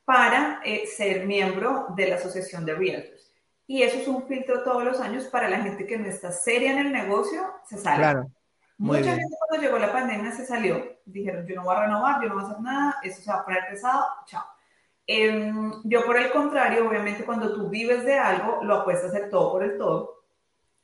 para 0.04 0.60
eh, 0.64 0.86
ser 0.86 1.26
miembro 1.26 1.86
de 1.96 2.08
la 2.08 2.16
Asociación 2.16 2.64
de 2.64 2.74
Realtors. 2.74 3.32
Y 3.66 3.82
eso 3.82 3.98
es 3.98 4.08
un 4.08 4.26
filtro 4.26 4.64
todos 4.64 4.82
los 4.82 5.00
años 5.00 5.26
para 5.26 5.48
la 5.48 5.60
gente 5.60 5.86
que 5.86 5.96
no 5.96 6.06
está 6.06 6.32
seria 6.32 6.72
en 6.72 6.78
el 6.78 6.92
negocio, 6.92 7.42
se 7.68 7.78
sale. 7.78 7.98
Claro. 7.98 8.30
Mucha 8.78 9.14
gente 9.14 9.36
cuando 9.46 9.64
llegó 9.64 9.78
la 9.78 9.92
pandemia 9.92 10.32
se 10.32 10.46
salió. 10.46 10.98
Dijeron, 11.04 11.46
yo 11.46 11.54
no 11.54 11.64
voy 11.64 11.76
a 11.76 11.82
renovar, 11.82 12.22
yo 12.22 12.28
no 12.28 12.34
voy 12.34 12.44
a 12.44 12.46
hacer 12.46 12.60
nada, 12.60 12.96
eso 13.02 13.22
se 13.22 13.30
va 13.30 13.38
a 13.38 13.44
poner 13.44 13.62
pesado, 13.68 14.06
chao. 14.26 14.42
Em, 15.12 15.72
yo 15.82 16.06
por 16.06 16.16
el 16.16 16.30
contrario, 16.30 16.88
obviamente 16.88 17.24
cuando 17.24 17.52
tú 17.52 17.68
vives 17.68 18.04
de 18.04 18.16
algo, 18.16 18.62
lo 18.62 18.76
apuestas 18.76 19.10
hacer 19.10 19.28
todo 19.28 19.50
por 19.50 19.64
el 19.64 19.76
todo. 19.76 20.22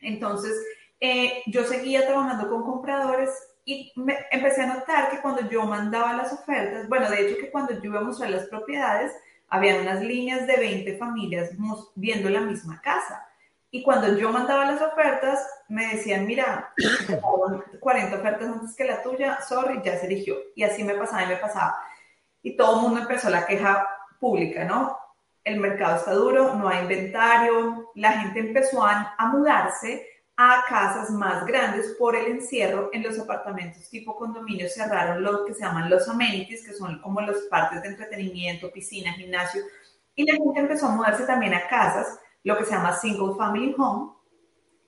Entonces, 0.00 0.52
eh, 0.99 1.45
yo 1.47 1.62
seguía 1.62 2.04
trabajando 2.09 2.50
con 2.50 2.64
compradores 2.64 3.30
y 3.64 3.92
me, 3.95 4.18
empecé 4.33 4.62
a 4.62 4.75
notar 4.75 5.11
que 5.11 5.21
cuando 5.21 5.49
yo 5.49 5.64
mandaba 5.64 6.12
las 6.14 6.33
ofertas, 6.33 6.88
bueno, 6.88 7.09
de 7.09 7.21
hecho 7.21 7.37
que 7.40 7.52
cuando 7.52 7.75
yo 7.75 7.85
iba 7.85 8.00
a 8.00 8.02
mostrar 8.02 8.30
las 8.30 8.49
propiedades, 8.49 9.12
había 9.49 9.80
unas 9.80 10.02
líneas 10.02 10.45
de 10.49 10.56
20 10.56 10.97
familias 10.97 11.52
viendo 11.95 12.28
la 12.28 12.40
misma 12.40 12.80
casa. 12.80 13.28
Y 13.71 13.85
cuando 13.85 14.18
yo 14.18 14.33
mandaba 14.33 14.64
las 14.64 14.83
ofertas, 14.83 15.38
me 15.68 15.95
decían, 15.95 16.26
mira, 16.26 16.75
40 17.78 18.16
ofertas 18.16 18.49
antes 18.49 18.75
que 18.75 18.87
la 18.87 19.04
tuya, 19.04 19.38
sorry, 19.42 19.80
ya 19.85 19.97
se 20.00 20.06
eligió. 20.06 20.35
Y 20.56 20.64
así 20.64 20.83
me 20.83 20.95
pasaba 20.95 21.23
y 21.23 21.28
me 21.28 21.37
pasaba. 21.37 21.76
Y 22.42 22.56
todo 22.56 22.75
el 22.75 22.83
mundo 22.83 23.02
empezó 23.02 23.30
la 23.30 23.47
queja 23.47 23.87
pública, 24.18 24.64
¿no? 24.64 24.96
El 25.44 25.61
mercado 25.61 25.96
está 25.96 26.12
duro, 26.12 26.54
no 26.54 26.68
hay 26.68 26.82
inventario, 26.82 27.90
la 27.94 28.12
gente 28.12 28.40
empezó 28.40 28.85
a, 28.85 29.16
mudarse 29.32 30.06
a 30.37 30.64
casas 30.68 31.11
más 31.11 31.46
grandes 31.46 31.94
por 31.99 32.16
el 32.16 32.26
encierro 32.26 32.90
en 32.92 33.02
los 33.02 33.18
apartamentos 33.18 33.88
tipo 33.88 34.16
condominio 34.16 34.68
cerraron 34.68 35.23
lo 35.23 35.44
que 35.46 35.54
se 35.54 35.61
llaman 35.61 35.88
los 35.88 36.08
amenities, 36.08 36.66
que 36.66 36.75
son 36.75 37.00
como 37.00 37.20
los 37.20 37.42
partes 37.44 37.82
de 37.82 37.88
entretenimiento, 37.88 38.73
piscina, 38.73 39.12
gimnasio, 39.12 39.62
y 40.14 40.25
la 40.25 40.35
gente 40.35 40.61
empezó 40.61 40.87
a 40.87 40.96
mudarse 40.96 41.25
también 41.25 41.54
a 41.54 41.68
casas, 41.68 42.18
lo 42.42 42.56
que 42.58 42.64
se 42.64 42.73
llama 42.73 42.96
single 42.96 43.35
family 43.37 43.75
home, 43.78 44.12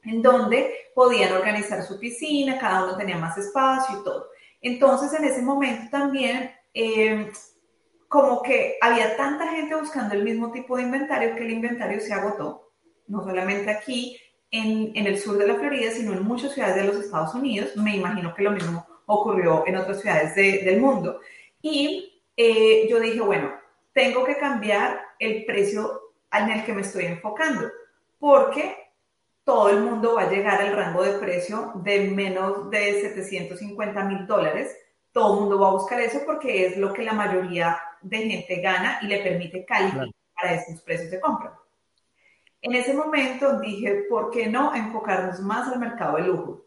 en 0.04 0.22
donde 0.22 0.74
podían 0.94 1.32
organizar 1.32 1.82
su 1.82 1.98
piscina, 1.98 2.58
cada 2.58 2.84
uno 2.84 2.96
tenía 2.96 3.18
más 3.18 3.36
espacio 3.36 4.00
y 4.00 4.04
todo. 4.04 4.28
Entonces, 4.60 5.12
en 5.18 5.24
ese 5.24 5.42
momento 5.42 5.88
también, 5.90 6.50
eh, 6.74 7.30
como 8.08 8.42
que 8.42 8.76
había 8.80 9.16
tanta 9.16 9.48
gente 9.48 9.74
buscando 9.74 10.14
el 10.14 10.24
mismo 10.24 10.50
tipo 10.50 10.76
de 10.76 10.84
inventario 10.84 11.36
que 11.36 11.44
el 11.44 11.50
inventario 11.50 12.00
se 12.00 12.14
agotó, 12.14 12.72
no 13.06 13.22
solamente 13.22 13.70
aquí, 13.70 14.18
en, 14.50 15.06
el 15.06 15.18
sur 15.18 15.36
de 15.36 15.46
la 15.46 15.56
Florida, 15.56 15.90
sino 15.90 16.14
en 16.14 16.24
muchas 16.24 16.52
ciudades 16.52 16.76
de 16.76 16.84
los 16.84 16.96
Estados 16.96 17.34
Unidos. 17.34 17.76
Me 17.76 17.96
imagino 17.96 18.34
que 18.34 18.42
lo 18.42 18.52
mismo 18.52 18.86
ocurrió 19.06 19.64
en 19.66 19.76
otras 19.76 20.00
ciudades 20.00 20.34
del 20.34 20.80
mundo. 20.80 21.20
Y 21.60 22.22
eh, 22.34 22.86
yo 22.88 22.98
dije, 22.98 23.20
bueno, 23.20 23.52
tengo 23.92 24.24
que 24.24 24.36
cambiar 24.36 25.00
el 25.18 25.44
precio 25.44 26.14
en 26.32 26.50
el 26.50 26.64
que 26.64 26.72
me 26.72 26.82
estoy 26.82 27.06
enfocando, 27.06 27.68
porque 28.18 28.76
todo 29.44 29.70
el 29.70 29.80
mundo 29.80 30.14
va 30.14 30.22
a 30.22 30.30
llegar 30.30 30.60
al 30.60 30.74
rango 30.74 31.02
de 31.02 31.18
precio 31.18 31.72
de 31.76 32.10
menos 32.10 32.70
de 32.70 33.00
750 33.00 34.04
mil 34.04 34.26
dólares. 34.26 34.76
Todo 35.12 35.34
el 35.34 35.40
mundo 35.40 35.58
va 35.58 35.68
a 35.68 35.72
buscar 35.72 36.00
eso 36.00 36.20
porque 36.24 36.66
es 36.66 36.76
lo 36.76 36.92
que 36.92 37.02
la 37.02 37.14
mayoría 37.14 37.78
de 38.02 38.18
gente 38.18 38.60
gana 38.60 38.98
y 39.02 39.06
le 39.06 39.22
permite 39.22 39.64
calificar 39.64 40.08
para 40.34 40.54
esos 40.54 40.80
precios 40.82 41.10
de 41.10 41.20
compra. 41.20 41.58
En 42.60 42.74
ese 42.74 42.92
momento 42.94 43.60
dije, 43.60 44.06
¿por 44.08 44.30
qué 44.30 44.48
no 44.48 44.74
enfocarnos 44.74 45.40
más 45.40 45.68
al 45.68 45.78
mercado 45.78 46.16
de 46.16 46.24
lujo? 46.24 46.64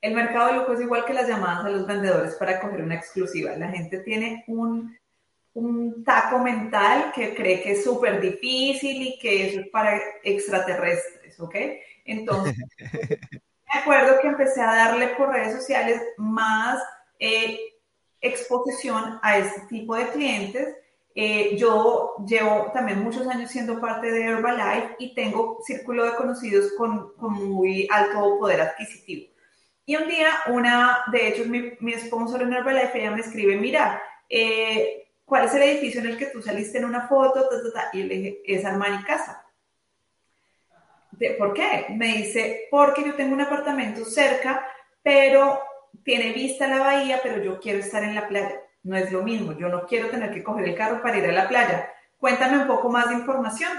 El 0.00 0.14
mercado 0.14 0.48
de 0.48 0.54
lujo 0.54 0.72
es 0.72 0.80
igual 0.80 1.04
que 1.04 1.14
las 1.14 1.28
llamadas 1.28 1.66
a 1.66 1.70
los 1.70 1.86
vendedores 1.86 2.34
para 2.36 2.60
coger 2.60 2.82
una 2.82 2.94
exclusiva. 2.94 3.56
La 3.56 3.68
gente 3.68 3.98
tiene 4.00 4.44
un, 4.46 4.96
un 5.54 6.04
taco 6.04 6.38
mental 6.38 7.12
que 7.14 7.34
cree 7.34 7.62
que 7.62 7.72
es 7.72 7.84
súper 7.84 8.20
difícil 8.20 9.02
y 9.02 9.18
que 9.18 9.48
eso 9.48 9.60
es 9.60 9.68
para 9.68 10.00
extraterrestres, 10.22 11.38
¿ok? 11.40 11.54
Entonces, 12.04 12.56
me 13.74 13.80
acuerdo 13.80 14.20
que 14.20 14.28
empecé 14.28 14.60
a 14.62 14.74
darle 14.74 15.08
por 15.08 15.30
redes 15.30 15.54
sociales 15.54 16.00
más 16.16 16.82
eh, 17.18 17.58
exposición 18.20 19.18
a 19.22 19.38
este 19.38 19.60
tipo 19.68 19.94
de 19.94 20.08
clientes 20.08 20.76
eh, 21.18 21.56
yo 21.56 22.14
llevo 22.28 22.70
también 22.74 23.02
muchos 23.02 23.26
años 23.26 23.50
siendo 23.50 23.80
parte 23.80 24.12
de 24.12 24.22
Herbalife 24.22 24.96
y 24.98 25.14
tengo 25.14 25.58
círculo 25.64 26.04
de 26.04 26.14
conocidos 26.14 26.72
con, 26.76 27.14
muy 27.18 27.88
alto 27.90 28.38
poder 28.38 28.60
adquisitivo. 28.60 29.32
Y 29.86 29.96
un 29.96 30.08
día, 30.08 30.28
una, 30.48 31.04
de 31.10 31.28
hecho, 31.28 31.46
mi, 31.46 31.72
mi 31.80 31.94
sponsor 31.94 32.42
en 32.42 32.52
Herbalife, 32.52 32.98
ella 32.98 33.12
me 33.12 33.22
escribe, 33.22 33.56
mira, 33.56 34.02
eh, 34.28 35.08
¿cuál 35.24 35.46
es 35.46 35.54
el 35.54 35.62
edificio 35.62 36.02
en 36.02 36.08
el 36.08 36.18
que 36.18 36.26
tú 36.26 36.42
saliste 36.42 36.76
en 36.76 36.84
una 36.84 37.08
foto? 37.08 37.48
Y 37.94 38.02
le 38.02 38.14
dije, 38.14 38.42
es 38.44 38.66
Armani 38.66 39.02
Casa. 39.04 39.42
¿Por 41.38 41.54
qué? 41.54 41.86
Me 41.96 42.08
dice, 42.08 42.68
porque 42.70 43.02
yo 43.02 43.14
tengo 43.14 43.32
un 43.32 43.40
apartamento 43.40 44.04
cerca, 44.04 44.66
pero 45.02 45.62
tiene 46.04 46.32
vista 46.32 46.66
a 46.66 46.68
la 46.68 46.78
bahía, 46.78 47.20
pero 47.22 47.42
yo 47.42 47.60
quiero 47.60 47.78
estar 47.80 48.02
en 48.04 48.14
la 48.14 48.28
playa 48.28 48.60
no 48.86 48.96
es 48.96 49.10
lo 49.10 49.22
mismo. 49.22 49.52
Yo 49.58 49.68
no 49.68 49.84
quiero 49.84 50.08
tener 50.08 50.32
que 50.32 50.44
coger 50.44 50.68
el 50.68 50.76
carro 50.76 51.02
para 51.02 51.18
ir 51.18 51.26
a 51.26 51.32
la 51.32 51.48
playa. 51.48 51.90
Cuéntame 52.18 52.58
un 52.58 52.68
poco 52.68 52.88
más 52.88 53.08
de 53.08 53.16
información. 53.16 53.72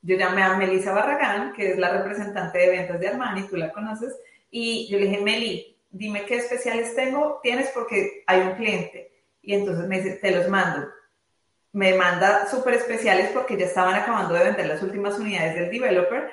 Yo 0.00 0.16
llamé 0.16 0.42
a 0.42 0.56
Melissa 0.56 0.92
Barragán, 0.92 1.52
que 1.52 1.72
es 1.72 1.78
la 1.78 1.90
representante 1.90 2.58
de 2.58 2.70
ventas 2.70 3.00
de 3.00 3.08
Armani, 3.08 3.48
tú 3.48 3.56
la 3.56 3.72
conoces, 3.72 4.14
y 4.50 4.86
yo 4.88 4.98
le 4.98 5.06
dije, 5.06 5.20
Meli, 5.22 5.76
dime 5.90 6.24
qué 6.24 6.36
especiales 6.36 6.94
tengo, 6.94 7.40
tienes 7.42 7.70
porque 7.70 8.22
hay 8.26 8.42
un 8.42 8.54
cliente. 8.54 9.10
Y 9.42 9.54
entonces 9.54 9.88
me 9.88 10.00
dice, 10.00 10.16
te 10.16 10.30
los 10.30 10.48
mando. 10.48 10.86
Me 11.72 11.94
manda 11.94 12.46
súper 12.46 12.74
especiales 12.74 13.30
porque 13.32 13.56
ya 13.56 13.66
estaban 13.66 13.94
acabando 13.94 14.34
de 14.34 14.44
vender 14.44 14.66
las 14.66 14.82
últimas 14.82 15.18
unidades 15.18 15.54
del 15.54 15.70
developer. 15.70 16.30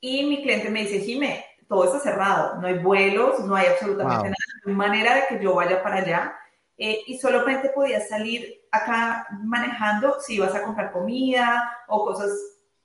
Y 0.00 0.26
mi 0.26 0.42
cliente 0.42 0.68
me 0.68 0.82
dice, 0.82 1.00
Jime, 1.00 1.44
todo 1.68 1.84
está 1.84 1.98
cerrado, 1.98 2.60
no 2.60 2.66
hay 2.66 2.78
vuelos, 2.78 3.40
no 3.40 3.54
hay 3.54 3.66
absolutamente 3.66 4.24
nada, 4.24 4.34
no 4.64 4.70
hay 4.70 4.76
manera 4.76 5.14
de 5.14 5.26
que 5.28 5.42
yo 5.42 5.54
vaya 5.54 5.82
para 5.82 5.96
allá 5.96 6.36
eh, 6.76 7.02
y 7.06 7.18
solamente 7.18 7.70
podías 7.70 8.08
salir 8.08 8.62
acá 8.70 9.26
manejando 9.42 10.20
si 10.20 10.34
ibas 10.34 10.54
a 10.54 10.62
comprar 10.62 10.92
comida 10.92 11.78
o 11.88 12.04
cosas 12.04 12.30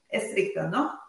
estrictas, 0.08 0.70
¿no? 0.70 1.00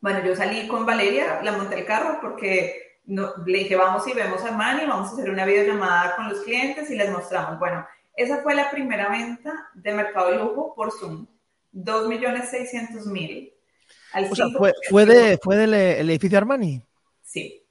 Bueno, 0.00 0.20
yo 0.24 0.34
salí 0.34 0.68
con 0.68 0.86
Valeria, 0.86 1.40
la 1.42 1.52
monté 1.52 1.78
el 1.78 1.86
carro 1.86 2.18
porque 2.20 3.00
no, 3.06 3.32
le 3.46 3.58
dije, 3.58 3.76
vamos 3.76 4.06
y 4.06 4.12
vemos 4.12 4.44
a 4.44 4.52
Manny, 4.52 4.86
vamos 4.86 5.10
a 5.10 5.12
hacer 5.12 5.30
una 5.30 5.44
videollamada 5.44 6.16
con 6.16 6.28
los 6.28 6.40
clientes 6.40 6.90
y 6.90 6.96
les 6.96 7.10
mostramos. 7.10 7.58
Bueno, 7.58 7.86
esa 8.14 8.42
fue 8.42 8.54
la 8.54 8.70
primera 8.70 9.08
venta 9.08 9.68
de 9.74 9.92
mercado 9.92 10.30
de 10.30 10.38
lujo 10.38 10.74
por 10.74 10.92
Zoom, 10.92 11.26
2.600.000. 11.72 13.52
O 14.30 14.34
sea, 14.34 14.46
fue, 14.56 14.72
fue, 14.88 15.06
de, 15.06 15.38
fue 15.38 15.56
del 15.56 15.74
edificio 15.74 16.38
Armani. 16.38 16.82
Sí. 17.28 17.62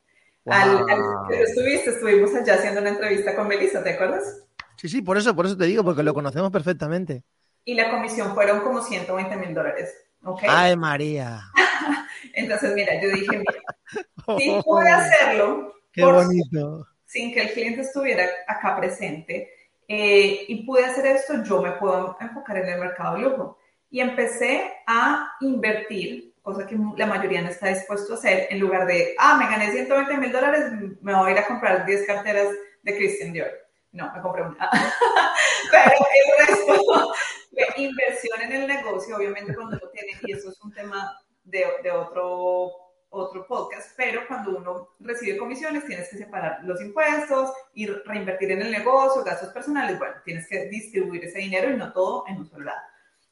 Al, 0.45 0.85
que 1.27 1.41
estuviste, 1.41 1.89
estuvimos 1.89 2.33
allá 2.35 2.53
haciendo 2.53 2.79
una 2.79 2.91
entrevista 2.91 3.35
con 3.35 3.47
Melissa, 3.47 3.83
¿te 3.83 3.93
acuerdas? 3.93 4.43
Sí, 4.77 4.87
sí, 4.87 5.01
por 5.01 5.17
eso, 5.17 5.35
por 5.35 5.47
eso 5.47 5.57
te 5.57 5.65
digo, 5.65 5.83
porque 5.83 6.03
lo 6.03 6.13
conocemos 6.13 6.51
perfectamente. 6.51 7.23
Y 7.65 7.73
la 7.73 7.89
comisión 7.89 8.35
fueron 8.35 8.61
como 8.61 8.81
120 8.83 9.35
mil 9.35 9.55
dólares. 9.55 9.93
¿okay? 10.23 10.47
¡Ay, 10.49 10.77
María! 10.77 11.41
Entonces, 12.33 12.73
mira, 12.75 13.01
yo 13.01 13.09
dije, 13.09 13.37
mira, 13.37 13.61
si 14.37 14.61
pude 14.63 14.89
hacerlo 14.89 15.73
Qué 15.91 16.05
bonito. 16.05 16.87
sin 17.05 17.33
que 17.33 17.41
el 17.41 17.53
cliente 17.53 17.81
estuviera 17.81 18.25
acá 18.47 18.77
presente 18.77 19.49
eh, 19.87 20.45
y 20.47 20.65
pude 20.65 20.85
hacer 20.85 21.07
esto, 21.07 21.43
yo 21.43 21.63
me 21.63 21.71
puedo 21.71 22.15
enfocar 22.21 22.57
en 22.57 22.69
el 22.69 22.79
mercado 22.79 23.15
de 23.15 23.23
lujo. 23.23 23.57
Y 23.89 24.01
empecé 24.01 24.71
a 24.85 25.31
invertir 25.41 26.35
cosa 26.47 26.65
que 26.65 26.77
la 26.95 27.05
mayoría 27.05 27.41
no 27.41 27.49
está 27.49 27.67
dispuesto 27.67 28.13
a 28.13 28.15
hacer, 28.15 28.47
en 28.49 28.61
lugar 28.61 28.87
de, 28.87 29.15
ah, 29.19 29.35
me 29.37 29.47
gané 29.47 29.69
120 29.69 30.15
mil 30.15 30.31
dólares, 30.31 30.71
me 31.01 31.13
voy 31.13 31.29
a 31.29 31.33
ir 31.33 31.39
a 31.39 31.45
comprar 31.45 31.85
10 31.85 32.07
carteras 32.07 32.47
de 32.83 32.95
Christian 32.95 33.33
Dior. 33.33 33.51
No, 33.91 34.09
me 34.13 34.21
compré 34.21 34.43
una. 34.43 34.69
Pero 35.71 35.91
el 35.91 36.47
resto 36.47 37.11
de 37.51 37.65
inversión 37.75 38.41
en 38.43 38.51
el 38.53 38.67
negocio, 38.67 39.17
obviamente 39.17 39.53
cuando 39.53 39.75
lo 39.75 39.89
tiene, 39.89 40.13
y 40.23 40.31
eso 40.31 40.49
es 40.49 40.61
un 40.61 40.71
tema 40.71 41.19
de, 41.43 41.65
de 41.83 41.91
otro, 41.91 42.71
otro 43.09 43.45
podcast, 43.45 43.91
pero 43.97 44.21
cuando 44.25 44.57
uno 44.57 44.89
recibe 45.01 45.37
comisiones 45.37 45.85
tienes 45.85 46.09
que 46.09 46.17
separar 46.17 46.59
los 46.63 46.81
impuestos 46.81 47.51
y 47.73 47.87
reinvertir 47.87 48.51
en 48.51 48.61
el 48.61 48.71
negocio, 48.71 49.21
gastos 49.21 49.49
personales, 49.49 49.99
bueno, 49.99 50.15
tienes 50.23 50.47
que 50.47 50.69
distribuir 50.69 51.25
ese 51.25 51.39
dinero 51.39 51.69
y 51.69 51.75
no 51.75 51.91
todo 51.91 52.23
en 52.27 52.37
un 52.37 52.45
solo 52.45 52.65
lado. 52.65 52.79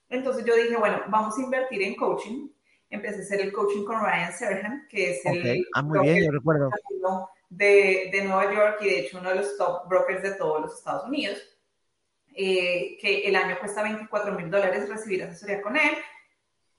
Entonces 0.09 0.43
yo 0.43 0.53
dije, 0.55 0.75
bueno, 0.75 1.01
vamos 1.07 1.37
a 1.37 1.41
invertir 1.41 1.81
en 1.81 1.95
coaching, 1.95 2.49
empecé 2.89 3.19
a 3.19 3.21
hacer 3.21 3.41
el 3.41 3.53
coaching 3.53 3.83
con 3.83 3.99
Ryan 3.99 4.33
Serhan, 4.33 4.87
que 4.89 5.11
es 5.11 5.25
el 5.25 5.65
ah, 5.73 5.81
muy 5.81 5.99
bien, 5.99 6.25
yo 6.25 6.31
recuerdo. 6.31 6.69
De, 7.49 8.09
de, 8.11 8.23
Nueva 8.23 8.53
York 8.53 8.77
y 8.81 8.85
de 8.85 8.99
hecho 8.99 9.19
uno 9.19 9.29
de 9.29 9.35
los 9.35 9.57
top 9.57 9.87
brokers 9.87 10.23
de 10.23 10.31
todos 10.31 10.61
los 10.61 10.77
Estados 10.77 11.07
Unidos, 11.07 11.37
eh, 12.33 12.97
que 12.99 13.27
el 13.27 13.35
año 13.35 13.57
cuesta 13.59 13.83
24 13.83 14.33
mil 14.33 14.49
dólares 14.49 14.89
recibir 14.89 15.23
asesoría 15.23 15.61
con 15.61 15.77
él. 15.77 15.91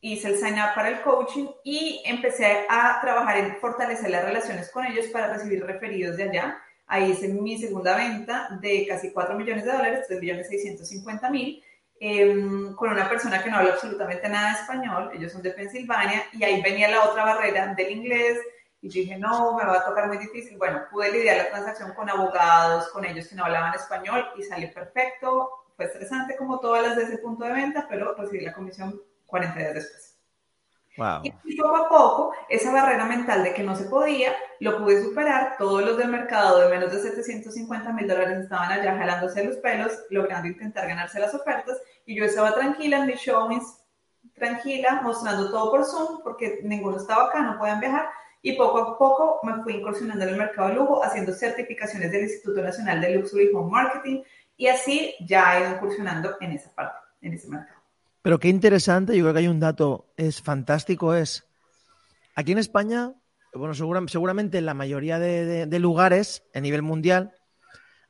Hice 0.01 0.29
el 0.29 0.37
sign 0.37 0.55
up 0.55 0.75
para 0.75 0.91
el 0.91 1.01
coaching 1.01 1.47
y 1.65 2.03
empecé 2.05 2.67
a 2.69 2.99
trabajar 3.01 3.39
en 3.39 3.57
fortalecer 3.57 4.11
las 4.11 4.25
relaciones 4.25 4.71
con 4.71 4.85
ellos 4.85 5.07
para 5.07 5.33
recibir 5.33 5.65
referidos 5.65 6.17
de 6.17 6.25
allá. 6.25 6.59
Ahí 6.87 7.13
hice 7.13 7.29
mi 7.29 7.59
segunda 7.59 7.97
venta 7.97 8.49
de 8.61 8.87
casi 8.87 9.11
4 9.13 9.35
millones 9.35 9.65
de 9.65 9.73
dólares, 9.73 10.05
3 10.07 10.21
millones 10.21 10.49
650 10.49 11.31
mil 11.31 11.65
Em, 11.99 12.75
con 12.75 12.91
una 12.91 13.09
persona 13.09 13.43
que 13.43 13.50
no 13.50 13.57
habla 13.57 13.73
absolutamente 13.73 14.29
nada 14.29 14.53
de 14.53 14.61
español, 14.61 15.11
ellos 15.15 15.33
son 15.33 15.43
de 15.43 15.50
Pensilvania, 15.50 16.25
y 16.33 16.45
ahí 16.45 16.61
venía 16.61 16.91
la 16.91 17.05
otra 17.05 17.25
barrera 17.25 17.75
del 17.75 17.91
inglés, 17.91 18.38
y 18.83 18.91
yo 18.91 19.00
dije, 19.00 19.17
no, 19.17 19.57
me 19.57 19.65
va 19.65 19.79
a 19.79 19.85
tocar 19.85 20.07
muy 20.07 20.19
difícil. 20.19 20.59
Bueno, 20.59 20.83
pude 20.91 21.11
lidiar 21.11 21.38
la 21.38 21.49
transacción 21.49 21.95
con 21.95 22.11
abogados, 22.11 22.88
con 22.88 23.05
ellos 23.05 23.26
que 23.29 23.35
no 23.35 23.45
hablaban 23.45 23.75
español, 23.75 24.29
y 24.37 24.43
salió 24.43 24.73
perfecto, 24.73 25.50
fue 25.75 25.87
estresante 25.87 26.37
como 26.37 26.61
todas 26.61 26.83
las 26.83 26.97
de 26.97 27.05
ese 27.05 27.19
punto 27.19 27.45
de 27.45 27.53
venta, 27.53 27.87
pero 27.88 28.15
recibí 28.15 28.45
la 28.45 28.53
comisión 28.53 29.00
40 29.26 29.59
días 29.59 29.75
después. 29.75 30.16
Y 31.23 31.57
poco 31.57 31.76
a 31.76 31.88
poco, 31.88 32.33
esa 32.49 32.73
barrera 32.73 33.05
mental 33.05 33.45
de 33.45 33.53
que 33.53 33.62
no 33.62 33.76
se 33.76 33.85
podía, 33.85 34.33
lo 34.61 34.79
pude 34.79 35.03
superar. 35.03 35.57
Todos 35.59 35.83
los 35.85 35.99
del 35.99 36.09
mercado 36.09 36.61
de 36.61 36.69
menos 36.71 36.93
de 36.93 37.00
750 37.00 37.93
mil 37.93 38.09
dólares 38.09 38.38
estaban 38.38 38.73
allá 38.73 38.97
jalándose 38.97 39.45
los 39.45 39.57
pelos, 39.59 39.93
logrando 40.11 40.49
intentar 40.49 40.88
ganarse 40.88 41.21
las 41.21 41.35
ofertas. 41.35 41.79
Y 42.07 42.17
yo 42.17 42.25
estaba 42.25 42.55
tranquila 42.55 42.99
en 42.99 43.07
mis 43.07 43.21
showings, 43.21 43.85
tranquila, 44.35 45.00
mostrando 45.03 45.50
todo 45.50 45.71
por 45.71 45.85
Zoom, 45.85 46.23
porque 46.23 46.61
ninguno 46.62 46.97
estaba 46.97 47.26
acá, 47.26 47.43
no 47.43 47.59
podían 47.59 47.81
viajar. 47.81 48.09
Y 48.41 48.53
poco 48.53 48.79
a 48.79 48.99
poco 48.99 49.41
me 49.43 49.62
fui 49.62 49.75
incursionando 49.75 50.25
en 50.25 50.31
el 50.31 50.37
mercado 50.37 50.69
de 50.69 50.75
lujo, 50.76 51.05
haciendo 51.05 51.33
certificaciones 51.33 52.11
del 52.11 52.23
Instituto 52.23 52.62
Nacional 52.62 53.00
de 53.00 53.17
Luxury 53.17 53.50
Home 53.55 53.71
Marketing. 53.71 54.23
Y 54.57 54.69
así 54.69 55.15
ya 55.21 55.59
he 55.59 55.62
ido 55.62 55.75
incursionando 55.75 56.37
en 56.41 56.53
esa 56.53 56.73
parte, 56.75 56.99
en 57.21 57.35
ese 57.35 57.49
mercado. 57.49 57.75
Pero 58.26 58.40
qué 58.40 58.49
interesante, 58.49 59.16
yo 59.16 59.23
creo 59.23 59.35
que 59.35 59.38
hay 59.38 59.47
un 59.47 59.61
dato, 59.61 60.12
es 60.16 60.42
fantástico, 60.42 61.14
es 61.14 61.47
aquí 62.35 62.50
en 62.50 62.59
España, 62.59 63.14
bueno, 63.54 63.73
seguramente 63.73 64.59
en 64.59 64.66
la 64.66 64.75
mayoría 64.75 65.21
de, 65.21 65.78
lugares 65.78 66.42
a 66.52 66.59
nivel 66.59 66.83
mundial, 66.83 67.35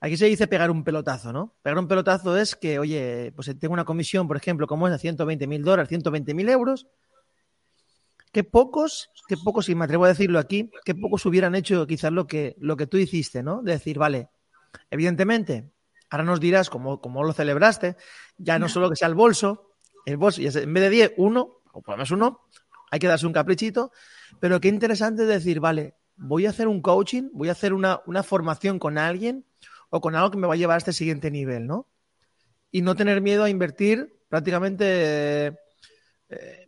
aquí 0.01 0.17
se 0.17 0.25
dice 0.25 0.47
pegar 0.47 0.71
un 0.71 0.85
pelotazo, 0.85 1.35
¿no? 1.35 1.55
Pegar 1.61 1.79
un 1.79 1.87
pelotazo 1.87 2.35
es 2.39 2.57
que, 2.57 2.79
oye, 2.79 3.31
pues 3.37 3.55
tengo 3.59 3.75
una 3.75 3.85
comisión, 3.85 4.27
por 4.27 4.39
ejemplo, 4.39 4.67
como 4.67 4.89
es 4.89 4.93
de 4.95 5.01
120 5.01 5.47
mil 5.47 5.63
dólares, 5.63 5.91
120 5.91 6.33
mil 6.33 6.49
euros, 6.49 6.87
que 8.33 8.43
pocos, 8.43 9.11
que 9.29 9.37
pocos, 9.37 9.69
y 9.69 9.75
me 9.75 9.85
atrevo 9.85 10.07
a 10.07 10.09
decirlo 10.09 10.39
aquí, 10.39 10.71
que 10.87 10.95
pocos 10.95 11.27
hubieran 11.27 11.55
hecho 11.55 11.87
quizás 11.87 12.11
lo 12.11 12.27
que, 12.27 12.57
lo 12.59 12.79
que 12.79 12.87
tú 12.87 12.97
hiciste, 12.97 13.43
¿no? 13.43 13.61
De 13.61 13.73
decir, 13.73 13.99
vale, 13.99 14.31
evidentemente, 14.91 15.75
ahora 16.09 16.25
nos 16.25 16.41
dirás 16.41 16.71
cómo, 16.71 17.03
cómo 17.03 17.23
lo 17.23 17.35
celebraste, 17.35 17.99
ya 18.39 18.59
no 18.59 18.71
solo 18.71 18.89
que 18.89 18.97
sea 18.97 19.09
el 19.09 19.15
bolso, 19.15 19.76
el 20.07 20.15
en 20.15 20.75
vez 20.75 20.83
de 20.83 20.91
10, 20.91 21.13
uno, 21.19 21.61
o 21.73 21.83
por 21.83 21.93
lo 21.93 21.97
menos 21.99 22.11
uno, 22.13 22.41
hay 22.91 22.99
que 22.99 23.09
darse 23.09 23.27
un 23.27 23.33
caprichito, 23.33 23.93
pero 24.41 24.61
qué 24.61 24.69
interesante 24.69 25.27
decir, 25.27 25.61
vale, 25.61 25.97
voy 26.17 26.47
a 26.47 26.51
hacer 26.51 26.69
un 26.69 26.81
coaching, 26.81 27.29
voy 27.33 27.49
a 27.49 27.53
hacer 27.53 27.73
una, 27.73 28.01
formación 28.23 28.79
con 28.79 28.99
alguien 28.99 29.45
o 29.91 30.01
con 30.01 30.15
algo 30.15 30.31
que 30.31 30.39
me 30.39 30.47
va 30.47 30.55
a 30.55 30.57
llevar 30.57 30.77
a 30.77 30.79
este 30.79 30.93
siguiente 30.93 31.31
nivel, 31.31 31.67
¿no? 31.67 31.89
Y 32.71 32.83
no 32.83 32.95
tener 32.95 33.21
miedo 33.21 33.45
a 33.45 33.51
invertir 33.51 34.17
prácticamente 34.29 34.85
eh, 36.29 36.67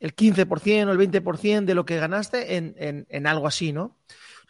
el 0.00 0.14
15% 0.14 0.88
o 0.88 0.92
el 0.92 0.98
20% 0.98 1.64
de 1.64 1.74
lo 1.74 1.84
que 1.84 1.98
ganaste 1.98 2.56
en, 2.56 3.26
algo 3.26 3.46
así, 3.46 3.72
¿no? 3.72 3.96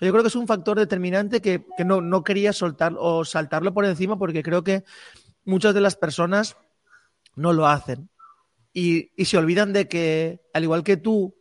Yo 0.01 0.11
creo 0.11 0.23
que 0.23 0.29
es 0.29 0.37
un 0.37 0.47
factor 0.47 0.79
determinante 0.79 1.41
que, 1.41 1.65
no, 1.85 2.01
no, 2.01 2.23
quería 2.23 2.53
soltar 2.53 2.95
o 2.99 3.25
saltarlo 3.25 3.73
por 3.73 3.85
encima 3.85 4.19
porque 4.19 4.43
creo 4.43 4.63
que 4.63 4.85
muchas 5.45 5.75
de 5.75 5.81
las 5.81 5.97
personas 5.97 6.57
no 7.37 7.53
lo 7.53 7.67
hacen. 7.67 8.11
Y, 8.73 9.13
se 9.25 9.39
olvidan 9.39 9.73
de 9.73 9.89
que, 9.89 10.43
al 10.53 10.65
igual 10.65 10.83
que 10.83 10.97
tú, 10.97 11.35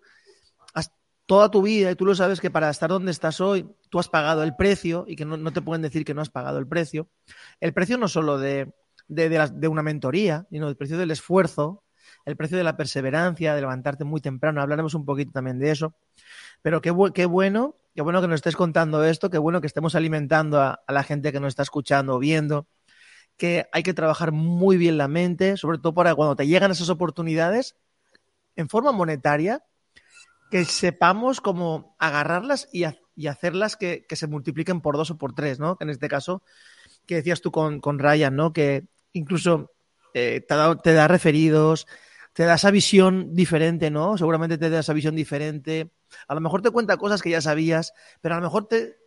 has, 0.73 0.91
toda 1.25 1.49
tu 1.49 1.61
vida, 1.61 1.91
y 1.91 1.95
tú 1.95 2.05
lo 2.05 2.15
sabes 2.15 2.39
que 2.39 2.51
para 2.51 2.69
estar 2.69 2.89
donde 2.89 3.11
estás 3.11 3.41
hoy, 3.41 3.67
tú 3.89 3.99
has 3.99 4.07
pagado 4.07 4.43
el 4.43 4.55
precio 4.55 5.05
y 5.07 5.15
que 5.15 5.25
no, 5.25 5.51
te 5.51 5.61
pueden 5.61 5.81
decir 5.81 6.05
que 6.05 6.13
no 6.13 6.21
has 6.21 6.29
pagado 6.29 6.59
el 6.59 6.67
precio. 6.67 7.09
El 7.59 7.73
precio 7.73 7.97
no 7.97 8.07
solo 8.07 8.37
de, 8.37 8.73
de, 9.07 9.67
una 9.67 9.83
mentoría, 9.83 10.47
sino 10.49 10.69
el 10.69 10.77
precio 10.77 10.97
del 10.97 11.11
esfuerzo, 11.11 11.83
el 12.25 12.37
precio 12.37 12.57
de 12.57 12.63
la 12.63 12.77
perseverancia, 12.77 13.53
de 13.53 13.61
levantarte 13.61 14.03
muy 14.05 14.21
temprano. 14.21 14.61
Hablaremos 14.61 14.93
un 14.93 15.05
poquito 15.05 15.31
también 15.31 15.59
de 15.59 15.71
eso. 15.71 15.95
Pero 16.61 16.81
qué, 16.81 16.95
qué 17.13 17.25
bueno, 17.25 17.75
qué 17.93 18.01
bueno 18.01 18.21
que 18.21 18.27
nos 18.27 18.35
estés 18.35 18.55
contando 18.55 19.03
esto, 19.03 19.29
qué 19.29 19.37
bueno 19.37 19.59
que 19.59 19.67
estemos 19.67 19.93
alimentando 19.95 20.61
a, 20.61 20.81
a 20.87 20.93
la 20.93 21.03
gente 21.03 21.33
que 21.33 21.39
nos 21.39 21.49
está 21.49 21.63
escuchando 21.63 22.15
o 22.15 22.19
viendo 22.19 22.67
que 23.37 23.67
hay 23.71 23.83
que 23.83 23.93
trabajar 23.93 24.31
muy 24.31 24.77
bien 24.77 24.97
la 24.97 25.07
mente, 25.07 25.57
sobre 25.57 25.77
todo 25.77 25.93
para 25.93 26.15
cuando 26.15 26.35
te 26.35 26.47
llegan 26.47 26.71
esas 26.71 26.89
oportunidades, 26.89 27.75
en 28.55 28.69
forma 28.69 28.91
monetaria, 28.91 29.63
que 30.49 30.65
sepamos 30.65 31.41
cómo 31.41 31.95
agarrarlas 31.99 32.69
y, 32.71 32.85
hacerlas 33.27 33.75
que, 33.75 34.05
se 34.09 34.27
multipliquen 34.27 34.81
por 34.81 34.95
dos 34.95 35.11
o 35.11 35.17
por 35.17 35.33
tres, 35.33 35.59
¿no? 35.59 35.77
En 35.79 35.89
este 35.89 36.07
caso, 36.07 36.43
que 37.05 37.15
decías 37.15 37.41
tú 37.41 37.51
con, 37.51 37.99
Ryan, 37.99 38.35
¿no? 38.35 38.53
Que 38.53 38.87
incluso 39.11 39.73
eh, 40.13 40.41
te, 40.47 40.55
da, 40.55 40.75
te 40.77 40.93
da 40.93 41.07
referidos, 41.07 41.87
te 42.33 42.43
da 42.43 42.55
esa 42.55 42.71
visión 42.71 43.33
diferente, 43.33 43.89
¿no? 43.91 44.17
Seguramente 44.17 44.57
te 44.57 44.69
da 44.69 44.79
esa 44.79 44.93
visión 44.93 45.15
diferente. 45.15 45.91
A 46.27 46.35
lo 46.35 46.41
mejor 46.41 46.61
te 46.61 46.71
cuenta 46.71 46.97
cosas 46.97 47.21
que 47.21 47.29
ya 47.29 47.41
sabías, 47.41 47.93
pero 48.21 48.35
a 48.35 48.37
lo 48.37 48.43
mejor 48.43 48.67
te, 48.67 48.97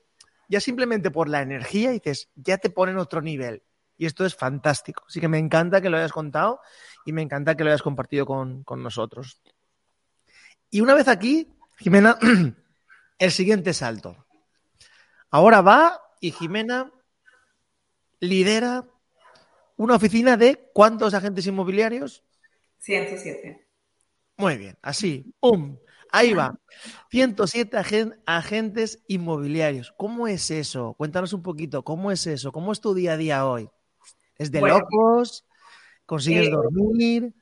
ya 0.48 0.60
simplemente 0.60 1.10
por 1.10 1.28
la 1.28 1.42
energía 1.42 1.90
dices, 1.90 2.30
ya 2.34 2.58
te 2.58 2.70
ponen 2.70 2.98
otro 2.98 3.20
nivel. 3.20 3.62
Y 3.98 4.06
esto 4.06 4.24
es 4.24 4.36
fantástico. 4.36 5.04
Así 5.08 5.20
que 5.20 5.26
me 5.26 5.38
encanta 5.38 5.80
que 5.80 5.90
lo 5.90 5.96
hayas 5.96 6.12
contado 6.12 6.60
y 7.04 7.12
me 7.12 7.20
encanta 7.20 7.56
que 7.56 7.64
lo 7.64 7.70
hayas 7.70 7.82
compartido 7.82 8.24
con, 8.24 8.64
nosotros. 8.76 9.42
Y 10.70 10.80
una 10.80 10.94
vez 10.94 11.08
aquí, 11.08 11.52
Jimena, 11.78 12.16
el 13.18 13.32
siguiente 13.32 13.74
salto. 13.74 14.24
Ahora 15.30 15.60
va 15.60 16.00
y 16.20 16.30
Jimena 16.30 16.92
lidera 18.20 18.86
una 19.76 19.96
oficina 19.96 20.36
de 20.36 20.70
¿cuántos 20.72 21.12
agentes 21.12 21.46
inmobiliarios? 21.46 22.24
107. 22.78 23.68
Muy 24.36 24.56
bien, 24.56 24.78
así, 24.80 25.34
¡pum! 25.40 25.76
Ahí 26.10 26.32
va. 26.32 26.58
107 27.10 27.76
agentes 28.26 29.02
inmobiliarios. 29.08 29.92
¿Cómo 29.98 30.28
es 30.28 30.50
eso? 30.50 30.94
Cuéntanos 30.94 31.32
un 31.32 31.42
poquito, 31.42 31.82
¿cómo 31.82 32.12
es 32.12 32.26
eso? 32.26 32.52
¿Cómo 32.52 32.72
es 32.72 32.80
tu 32.80 32.94
día 32.94 33.12
a 33.12 33.16
día 33.16 33.46
hoy? 33.46 33.68
¿Es 34.38 34.52
de 34.52 34.60
locos? 34.60 35.44
¿Consigues 36.06 36.46
eh, 36.46 36.50
dormir? 36.50 37.34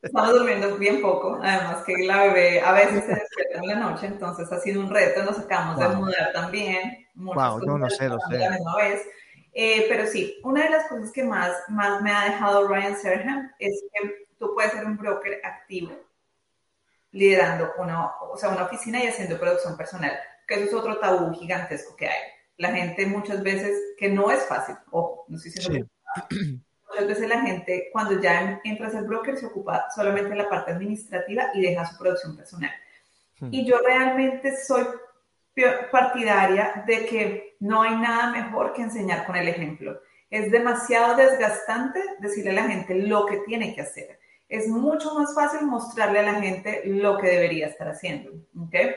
Estamos 0.00 0.32
durmiendo 0.32 0.76
bien 0.76 1.02
poco, 1.02 1.38
además 1.42 1.82
que 1.84 2.06
la 2.06 2.22
bebé 2.22 2.60
a 2.60 2.72
veces 2.72 3.04
se 3.04 3.14
despierta 3.14 3.58
en 3.58 3.66
la 3.66 3.74
noche, 3.74 4.06
entonces 4.06 4.50
ha 4.50 4.60
sido 4.60 4.80
un 4.80 4.88
reto, 4.88 5.24
nos 5.24 5.38
acabamos 5.38 5.78
de 5.78 5.88
mudar 5.88 6.32
también. 6.32 7.06
Wow, 7.14 7.60
no, 7.66 7.76
no 7.76 7.90
sé, 7.90 8.08
no 8.08 8.18
sé. 8.30 8.38
La 8.38 8.50
misma 8.50 8.76
vez. 8.76 9.02
Eh, 9.52 9.86
pero 9.88 10.06
sí, 10.06 10.38
una 10.44 10.64
de 10.64 10.70
las 10.70 10.86
cosas 10.88 11.10
que 11.12 11.24
más, 11.24 11.52
más 11.68 12.00
me 12.00 12.12
ha 12.12 12.24
dejado 12.26 12.68
Ryan 12.68 12.96
Serham 12.96 13.52
es 13.58 13.84
que 13.92 14.26
tú 14.38 14.54
puedes 14.54 14.72
ser 14.72 14.84
un 14.86 14.96
broker 14.96 15.40
activo 15.44 15.92
liderando 17.10 17.72
una, 17.78 18.12
o 18.20 18.36
sea, 18.36 18.50
una 18.50 18.64
oficina 18.64 19.02
y 19.02 19.08
haciendo 19.08 19.38
producción 19.38 19.76
personal, 19.76 20.12
que 20.46 20.54
eso 20.54 20.64
es 20.64 20.74
otro 20.74 20.98
tabú 20.98 21.34
gigantesco 21.34 21.96
que 21.96 22.06
hay 22.06 22.35
la 22.56 22.72
gente 22.72 23.06
muchas 23.06 23.42
veces, 23.42 23.78
que 23.98 24.08
no 24.08 24.30
es 24.30 24.44
fácil, 24.46 24.76
ojo, 24.90 25.24
no 25.28 25.36
estoy 25.36 25.52
diciendo 25.52 25.88
muchas 26.88 27.08
veces 27.08 27.28
la 27.28 27.40
gente 27.40 27.88
cuando 27.92 28.20
ya 28.20 28.60
entra 28.64 28.86
a 28.86 28.90
ser 28.90 29.02
broker 29.04 29.36
se 29.36 29.46
ocupa 29.46 29.86
solamente 29.94 30.30
de 30.30 30.36
la 30.36 30.48
parte 30.48 30.72
administrativa 30.72 31.50
y 31.54 31.60
deja 31.60 31.86
su 31.86 31.98
producción 31.98 32.36
personal. 32.36 32.70
Hmm. 33.38 33.48
Y 33.52 33.66
yo 33.66 33.78
realmente 33.78 34.56
soy 34.56 34.84
partidaria 35.90 36.84
de 36.86 37.06
que 37.06 37.56
no 37.60 37.82
hay 37.82 37.96
nada 37.96 38.30
mejor 38.30 38.72
que 38.72 38.82
enseñar 38.82 39.26
con 39.26 39.36
el 39.36 39.48
ejemplo. 39.48 40.00
Es 40.28 40.50
demasiado 40.50 41.16
desgastante 41.16 42.00
decirle 42.18 42.50
a 42.50 42.54
la 42.54 42.68
gente 42.68 42.94
lo 42.94 43.26
que 43.26 43.38
tiene 43.38 43.74
que 43.74 43.80
hacer. 43.80 44.18
Es 44.48 44.68
mucho 44.68 45.14
más 45.14 45.34
fácil 45.34 45.66
mostrarle 45.66 46.20
a 46.20 46.32
la 46.32 46.40
gente 46.40 46.82
lo 46.84 47.16
que 47.18 47.28
debería 47.28 47.68
estar 47.68 47.88
haciendo. 47.88 48.32
¿okay? 48.66 48.94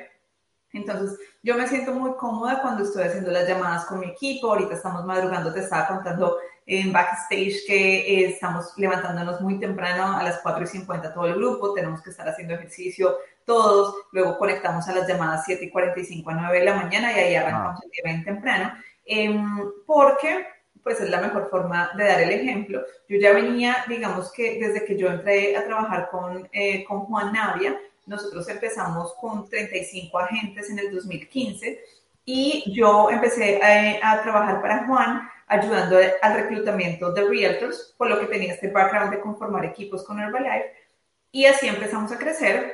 Entonces, 0.74 1.20
yo 1.42 1.56
me 1.56 1.68
siento 1.68 1.94
muy 1.94 2.14
cómoda 2.16 2.62
cuando 2.62 2.84
estoy 2.84 3.04
haciendo 3.04 3.32
las 3.32 3.48
llamadas 3.48 3.86
con 3.86 4.00
mi 4.00 4.08
equipo. 4.08 4.52
Ahorita 4.52 4.76
estamos 4.76 5.06
madrugando, 5.06 5.54
te 5.54 5.62
estaba 5.62 5.88
contando 5.88 6.38
en 6.66 6.94
backstage 6.94 7.66
que 7.66 7.98
eh, 8.00 8.26
estamos 8.30 8.74
levantándonos 8.78 9.42
muy 9.42 9.60
temprano 9.60 10.16
a 10.16 10.24
las 10.24 10.40
4 10.42 10.64
y 10.64 10.68
50 10.68 11.14
todo 11.14 11.26
el 11.26 11.36
grupo. 11.36 11.74
Tenemos 11.74 12.02
que 12.02 12.12
estar 12.12 12.30
haciendo 12.30 12.54
ejercicio 12.54 13.18
todos. 13.46 13.96
Luego 14.12 14.38
conectamos 14.38 14.88
a 14.88 14.94
las 14.94 15.08
llamadas 15.08 15.44
7 15.46 15.66
y 15.66 15.72
45 15.72 16.30
a 16.30 16.34
9 16.36 16.60
de 16.60 16.66
la 16.66 16.76
mañana 16.76 17.12
y 17.12 17.20
ahí 17.20 17.36
arrancamos 17.36 17.82
el 17.84 17.90
día 17.90 18.02
bien 18.04 18.24
temprano. 18.24 18.74
Em, 19.06 19.72
porque 19.88 20.46
pues 20.84 21.02
es 21.02 21.10
la 21.10 21.20
mejor 21.20 21.50
forma 21.50 21.92
de 21.98 22.04
dar 22.04 22.22
el 22.22 22.32
ejemplo. 22.32 22.82
Yo 23.08 23.18
ya 23.20 23.34
venía, 23.34 23.78
digamos 23.88 24.32
que 24.32 24.60
desde 24.60 24.86
que 24.86 24.98
yo 24.98 25.08
entré 25.08 25.58
a 25.58 25.66
trabajar 25.66 26.10
con, 26.10 26.48
eh, 26.52 26.84
con 26.86 27.02
Juan 27.02 27.34
Navia, 27.34 27.80
nosotros 28.10 28.50
empezamos 28.50 29.14
con 29.22 29.48
35 29.48 30.20
agentes 30.20 30.70
en 30.70 30.80
el 30.80 30.92
2015 30.92 31.80
y 32.26 32.64
yo 32.76 33.10
empecé 33.12 33.62
a, 33.62 34.22
trabajar 34.24 34.62
para 34.62 34.86
Juan 34.88 35.30
ayudando 35.48 35.98
al 36.22 36.34
reclutamiento 36.34 37.12
de 37.12 37.28
realtors, 37.28 37.94
por 37.98 38.10
lo 38.10 38.20
que 38.20 38.26
tenía 38.26 38.54
este 38.54 38.70
background 38.70 39.12
de 39.12 39.22
conformar 39.22 39.66
equipos 39.66 40.04
con 40.04 40.20
Herbalife. 40.20 40.74
Y 41.32 41.46
así 41.46 41.68
empezamos 41.68 42.12
a 42.12 42.18
crecer. 42.18 42.74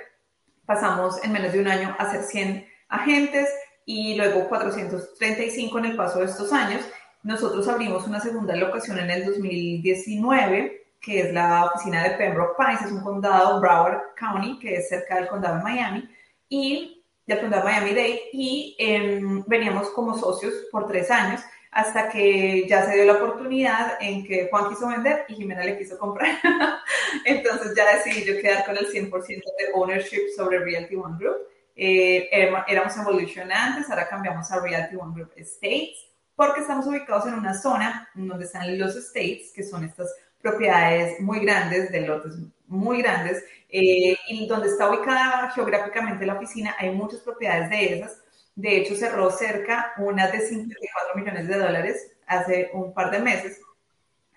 Pasamos 0.65 1.23
en 1.23 1.33
menos 1.33 1.51
de 1.51 1.59
un 1.59 1.67
año 1.67 1.95
a 1.99 2.09
ser 2.09 2.23
100 2.23 2.67
agentes 2.89 3.49
y 3.85 4.15
luego 4.15 4.47
435 4.47 5.79
en 5.79 5.85
el 5.85 5.95
paso 5.95 6.19
de 6.19 6.25
estos 6.25 6.51
años. 6.53 6.81
Nosotros 7.23 7.67
abrimos 7.67 8.07
una 8.07 8.21
segunda 8.21 8.55
locación 8.55 8.99
en 8.99 9.09
el 9.09 9.25
2019 9.25 10.84
que 11.05 11.19
es 11.19 11.33
la 11.33 11.65
oficina 11.65 12.03
de 12.03 12.17
Pembroke 12.17 12.55
Pines, 12.57 12.81
es 12.81 12.91
un 12.91 13.03
condado, 13.03 13.59
Broward 13.61 14.15
County, 14.15 14.57
que 14.57 14.77
es 14.77 14.89
cerca 14.89 15.15
del 15.15 15.27
condado 15.27 15.57
de 15.57 15.63
Miami, 15.63 16.09
y 16.49 17.05
del 17.27 17.41
condado 17.41 17.63
de 17.63 17.71
Miami-Dade, 17.71 18.21
y 18.33 18.75
em, 18.79 19.43
veníamos 19.45 19.89
como 19.89 20.17
socios 20.17 20.53
por 20.71 20.87
tres 20.87 21.11
años, 21.11 21.41
hasta 21.71 22.09
que 22.09 22.65
ya 22.67 22.85
se 22.85 22.95
dio 22.95 23.05
la 23.05 23.13
oportunidad 23.13 23.97
en 23.99 24.25
que 24.25 24.47
Juan 24.49 24.69
quiso 24.69 24.87
vender 24.87 25.25
y 25.27 25.35
Jimena 25.35 25.63
le 25.63 25.77
quiso 25.77 25.97
comprar. 25.99 26.31
Entonces 27.25 27.73
ya 27.75 27.95
decidí 27.95 28.25
yo 28.25 28.41
quedar 28.41 28.65
con 28.65 28.77
el 28.77 28.87
100% 28.87 29.27
de 29.27 29.43
ownership 29.73 30.29
sobre 30.35 30.59
Realty 30.59 30.95
One 30.95 31.17
Group. 31.19 31.37
Eh, 31.75 32.29
éramos 32.31 32.97
Evolution 32.97 33.51
antes, 33.51 33.89
ahora 33.89 34.07
cambiamos 34.07 34.49
a 34.51 34.61
Realty 34.61 34.95
One 34.95 35.13
Group 35.13 35.33
Estates 35.35 36.05
porque 36.35 36.61
estamos 36.61 36.85
ubicados 36.87 37.25
en 37.27 37.33
una 37.35 37.53
zona 37.53 38.09
donde 38.13 38.45
están 38.45 38.77
los 38.77 38.95
estates, 38.95 39.51
que 39.53 39.63
son 39.63 39.85
estas 39.85 40.13
propiedades 40.45 41.19
muy 41.19 41.39
grandes, 41.39 41.91
de 41.91 42.01
lotes 42.01 42.35
muy 42.67 43.01
grandes, 43.01 43.43
eh, 43.69 44.15
y 44.27 44.47
donde 44.47 44.67
está 44.67 44.89
ubicada 44.89 45.49
geográficamente 45.51 46.25
la 46.25 46.35
oficina, 46.35 46.75
hay 46.77 46.91
muchas 46.91 47.21
propiedades 47.21 47.69
de 47.71 47.93
esas. 47.95 48.21
De 48.55 48.77
hecho, 48.77 48.95
cerró 48.95 49.31
cerca 49.31 49.93
una 49.97 50.27
de 50.27 50.39
54 50.39 51.15
millones 51.15 51.47
de 51.47 51.57
dólares 51.57 52.11
hace 52.27 52.69
un 52.73 52.93
par 52.93 53.09
de 53.09 53.19
meses. 53.19 53.59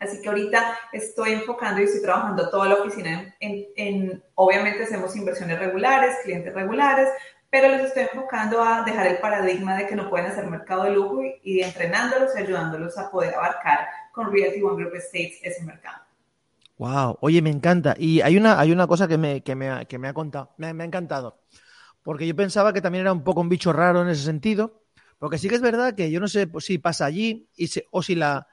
Así 0.01 0.23
que 0.23 0.29
ahorita 0.29 0.79
estoy 0.92 1.33
enfocando 1.33 1.81
y 1.81 1.85
estoy 1.85 2.03
trabajando 2.03 2.49
toda 2.51 2.68
la 2.68 2.77
oficina 2.77 3.35
en, 3.40 3.66
en, 3.77 4.25
obviamente 4.35 4.85
hacemos 4.85 5.14
inversiones 5.14 5.59
regulares, 5.59 6.16
clientes 6.25 6.55
regulares, 6.55 7.09
pero 7.50 7.68
les 7.68 7.87
estoy 7.87 8.04
enfocando 8.04 8.62
a 8.62 8.82
dejar 8.82 9.06
el 9.06 9.18
paradigma 9.18 9.76
de 9.76 9.87
que 9.87 9.96
no 9.96 10.11
pueden 10.11 10.26
hacer 10.26 10.46
mercado 10.46 10.84
de 10.84 10.90
lujo 10.90 11.22
y, 11.22 11.40
y 11.42 11.61
entrenándolos 11.62 12.30
y 12.34 12.42
ayudándolos 12.42 12.98
a 12.98 13.11
poder 13.11 13.34
abarcar 13.34 13.88
con 14.12 14.32
Realty 14.32 14.62
One 14.62 14.82
Group 14.82 14.96
Estates 14.96 15.38
ese 15.42 15.64
mercado. 15.64 15.98
Wow, 16.78 17.18
oye, 17.20 17.42
me 17.42 17.50
encanta. 17.50 17.94
Y 17.98 18.20
hay 18.20 18.37
una, 18.37 18.58
hay 18.61 18.70
una 18.70 18.87
cosa 18.87 19.08
que 19.08 19.18
me, 19.18 19.42
que 19.42 19.54
me, 19.54 19.68
ha, 19.68 19.84
que 19.84 19.98
me 19.98 20.08
ha 20.08 20.14
contado, 20.14 20.54
me, 20.58 20.72
me, 20.74 20.84
ha 20.84 20.87
encantado. 20.87 21.40
Porque 22.02 22.26
yo 22.26 22.37
pensaba 22.37 22.72
que 22.72 22.80
también 22.80 23.02
era 23.02 23.12
un 23.12 23.24
poco 23.24 23.40
un 23.40 23.48
bicho 23.48 23.72
raro 23.72 24.02
en 24.02 24.08
ese 24.08 24.22
sentido. 24.22 24.82
Porque 25.18 25.38
sí 25.38 25.48
que 25.48 25.56
es 25.56 25.61
verdad 25.61 25.94
que 25.94 26.11
yo 26.11 26.20
no 26.20 26.28
sé 26.28 26.48
si 26.61 26.78
pasa 26.78 27.04
allí 27.04 27.48
y 27.56 27.66
se, 27.66 27.87
o 27.90 28.02
si 28.02 28.14
la 28.14 28.46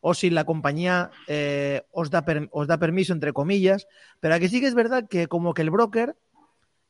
o 0.00 0.14
si 0.14 0.30
la 0.30 0.44
compañía 0.44 1.10
eh, 1.26 1.82
os, 1.90 2.10
da 2.10 2.24
per, 2.24 2.48
os 2.52 2.66
da 2.66 2.78
permiso, 2.78 3.12
entre 3.12 3.32
comillas. 3.32 3.88
Pero 4.20 4.34
aquí 4.34 4.48
sí 4.48 4.60
que 4.60 4.66
es 4.66 4.74
verdad 4.74 5.08
que 5.08 5.26
como 5.26 5.52
que 5.52 5.62
el 5.62 5.70
broker, 5.70 6.16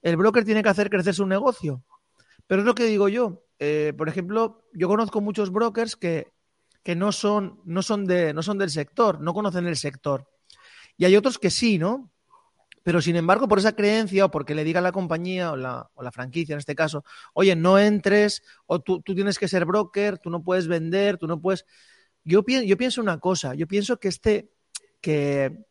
el 0.07 0.17
broker 0.17 0.45
tiene 0.45 0.63
que 0.63 0.69
hacer 0.69 0.89
crecer 0.89 1.15
su 1.15 1.27
negocio. 1.27 1.83
Pero 2.47 2.63
es 2.63 2.67
lo 2.67 2.77
que 2.77 2.85
digo 2.85 3.09
yo. 3.09 3.43
Eh, 3.59 3.93
por 3.99 4.09
ejemplo, 4.09 4.63
yo 4.73 4.87
conozco 4.87 5.21
muchos 5.21 5.51
brokers 5.51 5.97
que, 5.97 6.33
que 6.85 6.95
no, 6.95 7.11
son, 7.11 7.61
no, 7.65 7.83
son 7.83 8.05
de, 8.05 8.33
no 8.33 8.45
son 8.45 8.57
del 8.57 8.71
sector, 8.71 9.21
no 9.21 9.35
conocen 9.35 9.67
el 9.67 9.77
sector. 9.77 10.29
Y 10.97 11.07
hay 11.07 11.17
otros 11.17 11.41
que 11.41 11.51
sí, 11.51 11.77
¿no? 11.79 12.13
Pero 12.85 13.01
sin 13.01 13.17
embargo, 13.17 13.49
por 13.49 13.59
esa 13.59 13.75
creencia 13.75 14.27
o 14.27 14.31
porque 14.31 14.55
le 14.55 14.63
diga 14.63 14.81
la 14.81 14.93
compañía 14.93 15.51
o 15.51 15.57
la, 15.57 15.91
o 15.95 16.05
la, 16.05 16.13
franquicia 16.13 16.53
en 16.53 16.61
este 16.61 16.77
caso, 16.77 17.05
oye, 17.35 17.57
no 17.57 17.77
entres 17.77 18.45
o 18.67 18.81
tú, 18.81 19.01
tú, 19.01 19.13
tienes 19.13 19.41
que 19.41 19.49
ser 19.49 19.65
broker, 19.65 20.19
tú 20.19 20.31
no 20.31 20.45
puedes 20.45 20.69
vender, 20.69 21.19
tú 21.19 21.27
no 21.27 21.41
puedes... 21.41 21.67
Yo, 22.23 22.45
yo 22.47 22.77
pienso 22.77 23.01
una 23.01 23.19
cosa, 23.19 23.57
yo 23.57 23.67
pienso 23.67 23.99
que 23.99 24.07
este, 24.07 24.53
que, 25.01 25.65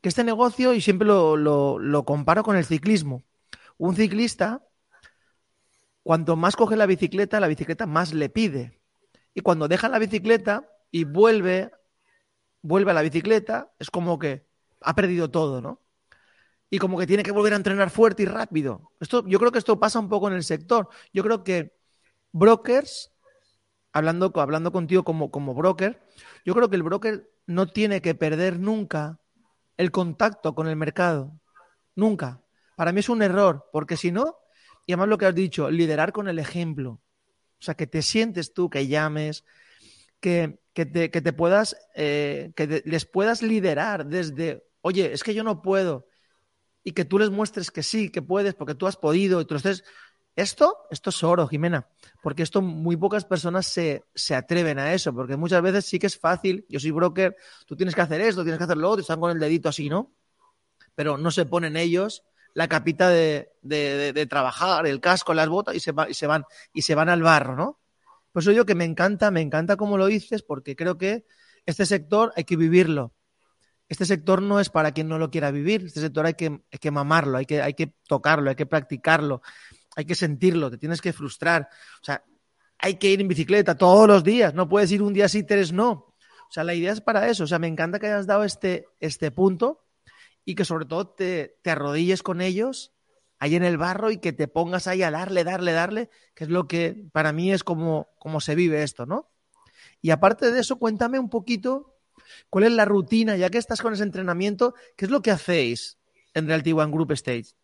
que 0.00 0.08
este 0.08 0.24
negocio, 0.24 0.72
y 0.72 0.80
siempre 0.80 1.06
lo, 1.06 1.36
lo 1.36 2.04
comparo 2.06 2.42
con 2.42 2.56
el 2.56 2.64
ciclismo, 2.64 3.22
un 3.78 3.96
ciclista, 3.96 4.62
cuanto 6.02 6.36
más 6.36 6.56
coge 6.56 6.76
la 6.76 6.86
bicicleta, 6.86 7.40
la 7.40 7.48
bicicleta 7.48 7.86
más 7.86 8.12
le 8.14 8.28
pide. 8.28 8.80
Y 9.34 9.40
cuando 9.40 9.68
deja 9.68 9.88
la 9.88 9.98
bicicleta 9.98 10.68
y 10.90 11.04
vuelve 11.04 11.70
vuelve 12.62 12.92
a 12.92 12.94
la 12.94 13.02
bicicleta, 13.02 13.72
es 13.78 13.90
como 13.90 14.18
que 14.18 14.46
ha 14.80 14.94
perdido 14.94 15.30
todo, 15.30 15.60
¿no? 15.60 15.82
Y 16.70 16.78
como 16.78 16.98
que 16.98 17.06
tiene 17.06 17.22
que 17.22 17.32
volver 17.32 17.52
a 17.52 17.56
entrenar 17.56 17.90
fuerte 17.90 18.22
y 18.22 18.26
rápido. 18.26 18.92
Esto, 18.98 19.26
yo 19.26 19.38
creo 19.38 19.52
que 19.52 19.58
esto 19.58 19.78
pasa 19.78 19.98
un 19.98 20.08
poco 20.08 20.28
en 20.28 20.34
el 20.34 20.44
sector. 20.44 20.88
Yo 21.12 21.22
creo 21.22 21.44
que 21.44 21.76
brokers, 22.32 23.12
hablando, 23.92 24.32
hablando 24.36 24.72
contigo 24.72 25.04
como, 25.04 25.30
como 25.30 25.54
broker, 25.54 26.00
yo 26.46 26.54
creo 26.54 26.70
que 26.70 26.76
el 26.76 26.82
broker 26.82 27.30
no 27.46 27.66
tiene 27.66 28.00
que 28.00 28.14
perder 28.14 28.58
nunca 28.58 29.20
el 29.76 29.90
contacto 29.90 30.54
con 30.54 30.66
el 30.66 30.76
mercado. 30.76 31.38
Nunca. 31.94 32.41
Para 32.82 32.90
mí 32.90 32.98
es 32.98 33.08
un 33.08 33.22
error, 33.22 33.68
porque 33.70 33.96
si 33.96 34.10
no, 34.10 34.40
y 34.86 34.92
además 34.92 35.08
lo 35.08 35.16
que 35.16 35.26
has 35.26 35.34
dicho, 35.36 35.70
liderar 35.70 36.10
con 36.10 36.26
el 36.26 36.40
ejemplo. 36.40 37.00
O 37.60 37.60
sea, 37.60 37.76
que 37.76 37.86
te 37.86 38.02
sientes 38.02 38.54
tú, 38.54 38.68
que 38.68 38.88
llames, 38.88 39.44
que, 40.18 40.58
que, 40.72 40.84
te, 40.84 41.08
que 41.12 41.20
te 41.20 41.32
puedas, 41.32 41.76
eh, 41.94 42.52
que 42.56 42.82
les 42.84 43.06
puedas 43.06 43.40
liderar 43.40 44.06
desde, 44.06 44.64
oye, 44.80 45.12
es 45.12 45.22
que 45.22 45.32
yo 45.32 45.44
no 45.44 45.62
puedo, 45.62 46.08
y 46.82 46.90
que 46.90 47.04
tú 47.04 47.20
les 47.20 47.30
muestres 47.30 47.70
que 47.70 47.84
sí, 47.84 48.10
que 48.10 48.20
puedes, 48.20 48.54
porque 48.54 48.74
tú 48.74 48.88
has 48.88 48.96
podido, 48.96 49.40
y 49.40 49.44
tú. 49.44 49.54
Esto, 50.34 50.78
esto 50.90 51.10
es 51.10 51.22
oro, 51.22 51.46
Jimena, 51.46 51.86
porque 52.20 52.42
esto 52.42 52.62
muy 52.62 52.96
pocas 52.96 53.24
personas 53.24 53.64
se, 53.68 54.06
se, 54.12 54.34
atreven 54.34 54.80
a 54.80 54.92
eso, 54.92 55.14
porque 55.14 55.36
muchas 55.36 55.62
veces 55.62 55.84
sí 55.84 56.00
que 56.00 56.08
es 56.08 56.18
fácil, 56.18 56.66
yo 56.68 56.80
soy 56.80 56.90
broker, 56.90 57.36
tú 57.64 57.76
tienes 57.76 57.94
que 57.94 58.00
hacer 58.00 58.20
esto, 58.22 58.42
tienes 58.42 58.58
que 58.58 58.64
hacer 58.64 58.76
lo 58.76 58.90
otro, 58.90 59.02
están 59.02 59.20
con 59.20 59.30
el 59.30 59.38
dedito 59.38 59.68
así, 59.68 59.88
¿no? 59.88 60.12
Pero 60.96 61.16
no 61.16 61.30
se 61.30 61.46
ponen 61.46 61.76
ellos 61.76 62.24
la 62.54 62.68
capita 62.68 63.08
de, 63.08 63.50
de, 63.62 64.26
trabajar, 64.26 64.86
el 64.86 65.00
casco, 65.00 65.34
las 65.34 65.48
botas 65.48 65.74
y 65.74 65.80
se, 65.80 65.92
va, 65.92 66.08
y 66.08 66.14
se, 66.14 66.26
van, 66.26 66.44
y 66.72 66.82
se 66.82 66.94
van 66.94 67.08
al 67.08 67.22
barro, 67.22 67.56
¿no? 67.56 67.80
Por 68.32 68.42
eso 68.42 68.52
yo 68.52 68.66
que 68.66 68.74
me 68.74 68.84
encanta, 68.84 69.30
me 69.30 69.40
encanta 69.40 69.76
cómo 69.76 69.98
lo 69.98 70.06
dices, 70.06 70.42
porque 70.42 70.76
creo 70.76 70.98
que 70.98 71.24
este 71.66 71.86
sector 71.86 72.32
hay 72.36 72.44
que 72.44 72.56
vivirlo. 72.56 73.14
Este 73.88 74.06
sector 74.06 74.40
no 74.40 74.58
es 74.58 74.70
para 74.70 74.92
quien 74.92 75.08
no 75.08 75.18
lo 75.18 75.30
quiera 75.30 75.50
vivir, 75.50 75.84
este 75.84 76.00
sector 76.00 76.24
hay 76.24 76.34
que, 76.34 76.46
hay 76.46 76.78
que 76.80 76.90
mamarlo, 76.90 77.38
hay 77.38 77.46
que, 77.46 77.60
hay 77.60 77.74
que 77.74 77.94
tocarlo, 78.06 78.48
hay 78.48 78.56
que 78.56 78.66
practicarlo, 78.66 79.42
hay 79.96 80.04
que 80.06 80.14
sentirlo, 80.14 80.70
te 80.70 80.78
tienes 80.78 81.00
que 81.02 81.12
frustrar. 81.12 81.68
O 82.00 82.04
sea, 82.04 82.24
hay 82.78 82.94
que 82.94 83.10
ir 83.10 83.20
en 83.20 83.28
bicicleta 83.28 83.76
todos 83.76 84.08
los 84.08 84.24
días, 84.24 84.54
no 84.54 84.68
puedes 84.68 84.90
ir 84.92 85.02
un 85.02 85.12
día 85.12 85.28
sí, 85.28 85.44
tres 85.44 85.72
no. 85.72 85.90
O 85.90 86.54
sea, 86.54 86.64
la 86.64 86.74
idea 86.74 86.92
es 86.92 87.00
para 87.00 87.28
eso. 87.28 87.44
O 87.44 87.46
sea, 87.46 87.58
me 87.58 87.66
encanta 87.66 87.98
que 87.98 88.06
hayas 88.06 88.26
dado 88.26 88.44
este, 88.44 88.86
este 89.00 89.30
punto 89.30 89.81
y 90.44 90.54
que 90.54 90.64
sobre 90.64 90.86
todo 90.86 91.08
te, 91.08 91.58
te 91.62 91.70
arrodilles 91.70 92.22
con 92.22 92.40
ellos 92.40 92.92
ahí 93.42 93.56
en 93.56 93.64
el 93.64 93.76
barro 93.76 94.12
y 94.12 94.18
que 94.18 94.32
te 94.32 94.46
pongas 94.46 94.86
ahí 94.86 95.02
a 95.02 95.10
darle, 95.10 95.42
darle, 95.42 95.72
darle, 95.72 96.10
que 96.34 96.44
es 96.44 96.50
lo 96.50 96.68
que 96.68 97.08
para 97.10 97.32
mí 97.32 97.52
es 97.52 97.64
como, 97.64 98.08
como 98.20 98.40
se 98.40 98.54
vive 98.54 98.84
esto, 98.84 99.04
¿no? 99.04 99.32
Y 100.00 100.10
aparte 100.10 100.52
de 100.52 100.60
eso, 100.60 100.78
cuéntame 100.78 101.18
un 101.18 101.28
poquito 101.28 101.96
cuál 102.50 102.64
es 102.64 102.72
la 102.72 102.84
rutina, 102.84 103.36
ya 103.36 103.50
que 103.50 103.58
estás 103.58 103.82
con 103.82 103.94
ese 103.94 104.04
entrenamiento, 104.04 104.74
¿qué 104.96 105.06
es 105.06 105.10
lo 105.10 105.22
que 105.22 105.32
hacéis 105.32 105.98
en 106.34 106.46
Realty 106.46 106.72
One 106.72 106.92
Group 106.92 107.12
Stage? 107.12 107.56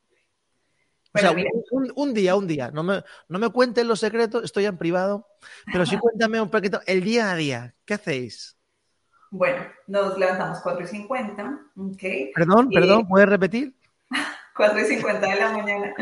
O 1.14 1.18
sea, 1.20 1.30
un, 1.70 1.92
un, 1.94 2.12
día, 2.12 2.34
un 2.34 2.48
día. 2.48 2.72
No 2.72 2.82
me, 2.82 3.02
no 3.28 3.38
me 3.38 3.48
cuenten 3.50 3.88
los 3.88 4.00
secretos, 4.00 4.42
estoy 4.42 4.66
en 4.66 4.78
privado, 4.78 5.28
pero 5.72 5.86
sí 5.86 5.96
cuéntame 6.00 6.40
un 6.40 6.50
poquito 6.50 6.80
el 6.86 7.02
día 7.02 7.30
a 7.30 7.36
día. 7.36 7.76
¿Qué 7.84 7.94
hacéis? 7.94 8.57
Bueno, 9.30 9.62
nos 9.86 10.18
levantamos 10.18 10.60
4 10.62 10.84
y 10.84 10.86
50. 10.86 11.58
Okay. 11.94 12.32
Perdón, 12.34 12.68
y... 12.70 12.74
perdón, 12.74 13.08
¿puedes 13.08 13.28
repetir? 13.28 13.74
4 14.56 14.80
y 14.80 14.84
50 14.84 15.28
de 15.28 15.36
la 15.36 15.52
mañana. 15.52 15.94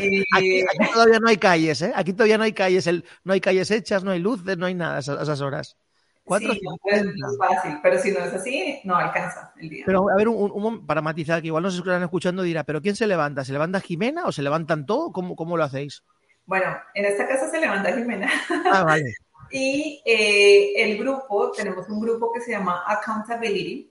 Y... 0.00 0.24
Aquí, 0.36 0.64
aquí, 0.68 0.92
todavía 0.92 1.18
no 1.20 1.28
hay 1.28 1.38
calles, 1.38 1.80
¿eh? 1.80 1.92
Aquí 1.96 2.12
todavía 2.12 2.36
no 2.36 2.44
hay 2.44 2.52
calles, 2.52 2.86
el, 2.86 3.02
no 3.24 3.32
hay 3.32 3.40
calles 3.40 3.70
hechas, 3.70 4.04
no 4.04 4.10
hay 4.10 4.18
luces, 4.20 4.58
no 4.58 4.66
hay 4.66 4.74
nada 4.74 4.96
a 4.96 4.98
esas, 4.98 5.40
horas. 5.40 5.78
4 6.24 6.52
sí, 6.52 6.60
es 6.84 7.06
fácil, 7.38 7.78
pero 7.82 7.98
si 7.98 8.12
no 8.12 8.20
es 8.20 8.34
así, 8.34 8.80
no 8.84 8.94
alcanza 8.94 9.52
el 9.56 9.70
día. 9.70 9.84
Pero 9.86 10.10
a 10.10 10.16
ver, 10.16 10.28
un, 10.28 10.50
un, 10.52 10.86
para 10.86 11.00
matizar, 11.00 11.40
que 11.40 11.46
igual 11.46 11.62
nos 11.62 11.78
están 11.78 12.02
escuchando, 12.02 12.42
dirá, 12.42 12.64
¿pero 12.64 12.82
quién 12.82 12.94
se 12.94 13.06
levanta? 13.06 13.42
¿Se 13.42 13.52
levanta 13.52 13.80
Jimena 13.80 14.26
o 14.26 14.32
se 14.32 14.42
levantan 14.42 14.84
todos? 14.84 15.12
¿Cómo, 15.14 15.34
¿Cómo 15.34 15.56
lo 15.56 15.64
hacéis? 15.64 16.04
Bueno, 16.44 16.76
en 16.94 17.04
esta 17.06 17.26
casa 17.26 17.50
se 17.50 17.60
levanta 17.60 17.92
Jimena. 17.92 18.30
Ah, 18.70 18.84
vale. 18.84 19.14
y 19.50 20.02
eh, 20.04 20.72
el 20.76 20.98
grupo, 20.98 21.50
tenemos 21.52 21.88
un 21.88 22.00
grupo 22.00 22.32
que 22.32 22.40
se 22.40 22.52
llama 22.52 22.84
Accountability, 22.86 23.90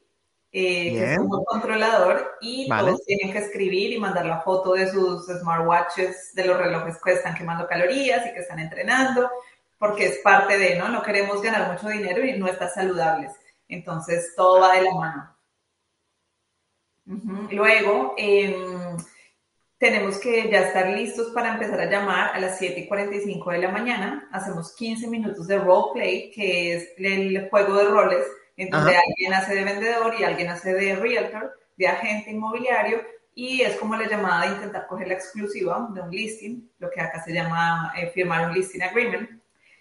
eh, 0.52 0.93
que 0.93 1.13
es 1.13 1.17
como 1.19 1.43
controlador 1.45 2.38
y 2.41 2.67
vale. 2.67 2.88
todos 2.88 3.06
tienen 3.06 3.32
que 3.32 3.39
escribir 3.39 3.93
y 3.93 4.00
mandar 4.00 4.26
la 4.26 4.41
foto 4.41 4.74
de 4.74 4.89
sus 4.89 5.28
smartwatches, 5.28 6.34
de 6.34 6.45
los 6.45 6.58
relojes 6.58 6.98
que 7.04 7.13
están 7.13 7.36
quemando 7.36 7.67
calorías 7.67 8.26
y 8.26 8.34
que 8.34 8.39
están 8.39 8.60
entrenando, 8.60 9.30
porque 9.78 10.08
es 10.08 10.17
parte 10.19 10.58
de, 10.58 10.78
¿no? 10.78 10.89
No 10.89 11.04
queremos 11.04 11.41
ganar 11.41 11.72
mucho 11.72 11.88
dinero 11.89 12.26
y 12.26 12.38
no 12.38 12.48
estar 12.48 12.69
saludables. 12.69 13.34
Entonces, 13.67 14.34
todo 14.36 14.60
va 14.62 14.74
de 14.76 14.82
la 14.82 14.93
mano. 14.95 15.36
Uh 17.06 17.13
-huh. 17.13 17.52
Luego, 17.52 18.15
eh, 18.17 18.56
tenemos 19.79 20.19
que 20.19 20.49
ya 20.51 20.67
estar 20.67 20.89
listos 20.89 21.31
para 21.33 21.53
empezar 21.53 21.79
a 21.79 21.89
llamar 21.89 22.35
a 22.35 22.39
las 22.39 22.57
7 22.59 22.81
y 22.81 22.87
45 22.87 23.51
de 23.51 23.57
la 23.59 23.71
mañana. 23.71 24.29
Hacemos 24.31 24.75
15 24.75 25.07
minutos 25.07 25.47
de 25.47 25.57
roleplay, 25.57 26.31
que 26.31 26.73
es 26.73 26.89
el 26.97 27.49
juego 27.49 27.75
de 27.75 27.85
roles 27.85 28.25
en 28.57 28.69
donde 28.69 28.91
Ajá. 28.91 29.01
alguien 29.07 29.33
hace 29.33 29.55
de 29.55 29.63
vendedor 29.63 30.13
y 30.19 30.25
alguien 30.25 30.49
hace 30.49 30.73
de 30.73 30.95
realtor, 30.97 31.57
de 31.77 31.87
agente 31.87 32.31
inmobiliario, 32.31 33.01
y 33.33 33.61
es 33.61 33.77
como 33.77 33.95
la 33.95 34.05
llamada 34.05 34.47
de 34.47 34.55
intentar 34.55 34.85
coger 34.87 35.07
la 35.07 35.13
exclusiva 35.13 35.87
de 35.93 36.01
un 36.01 36.11
listing, 36.11 36.69
lo 36.79 36.89
que 36.89 36.99
acá 36.99 37.23
se 37.23 37.31
llama 37.31 37.93
eh, 37.97 38.07
firmar 38.07 38.49
un 38.49 38.53
listing 38.53 38.81
agreement. 38.81 39.29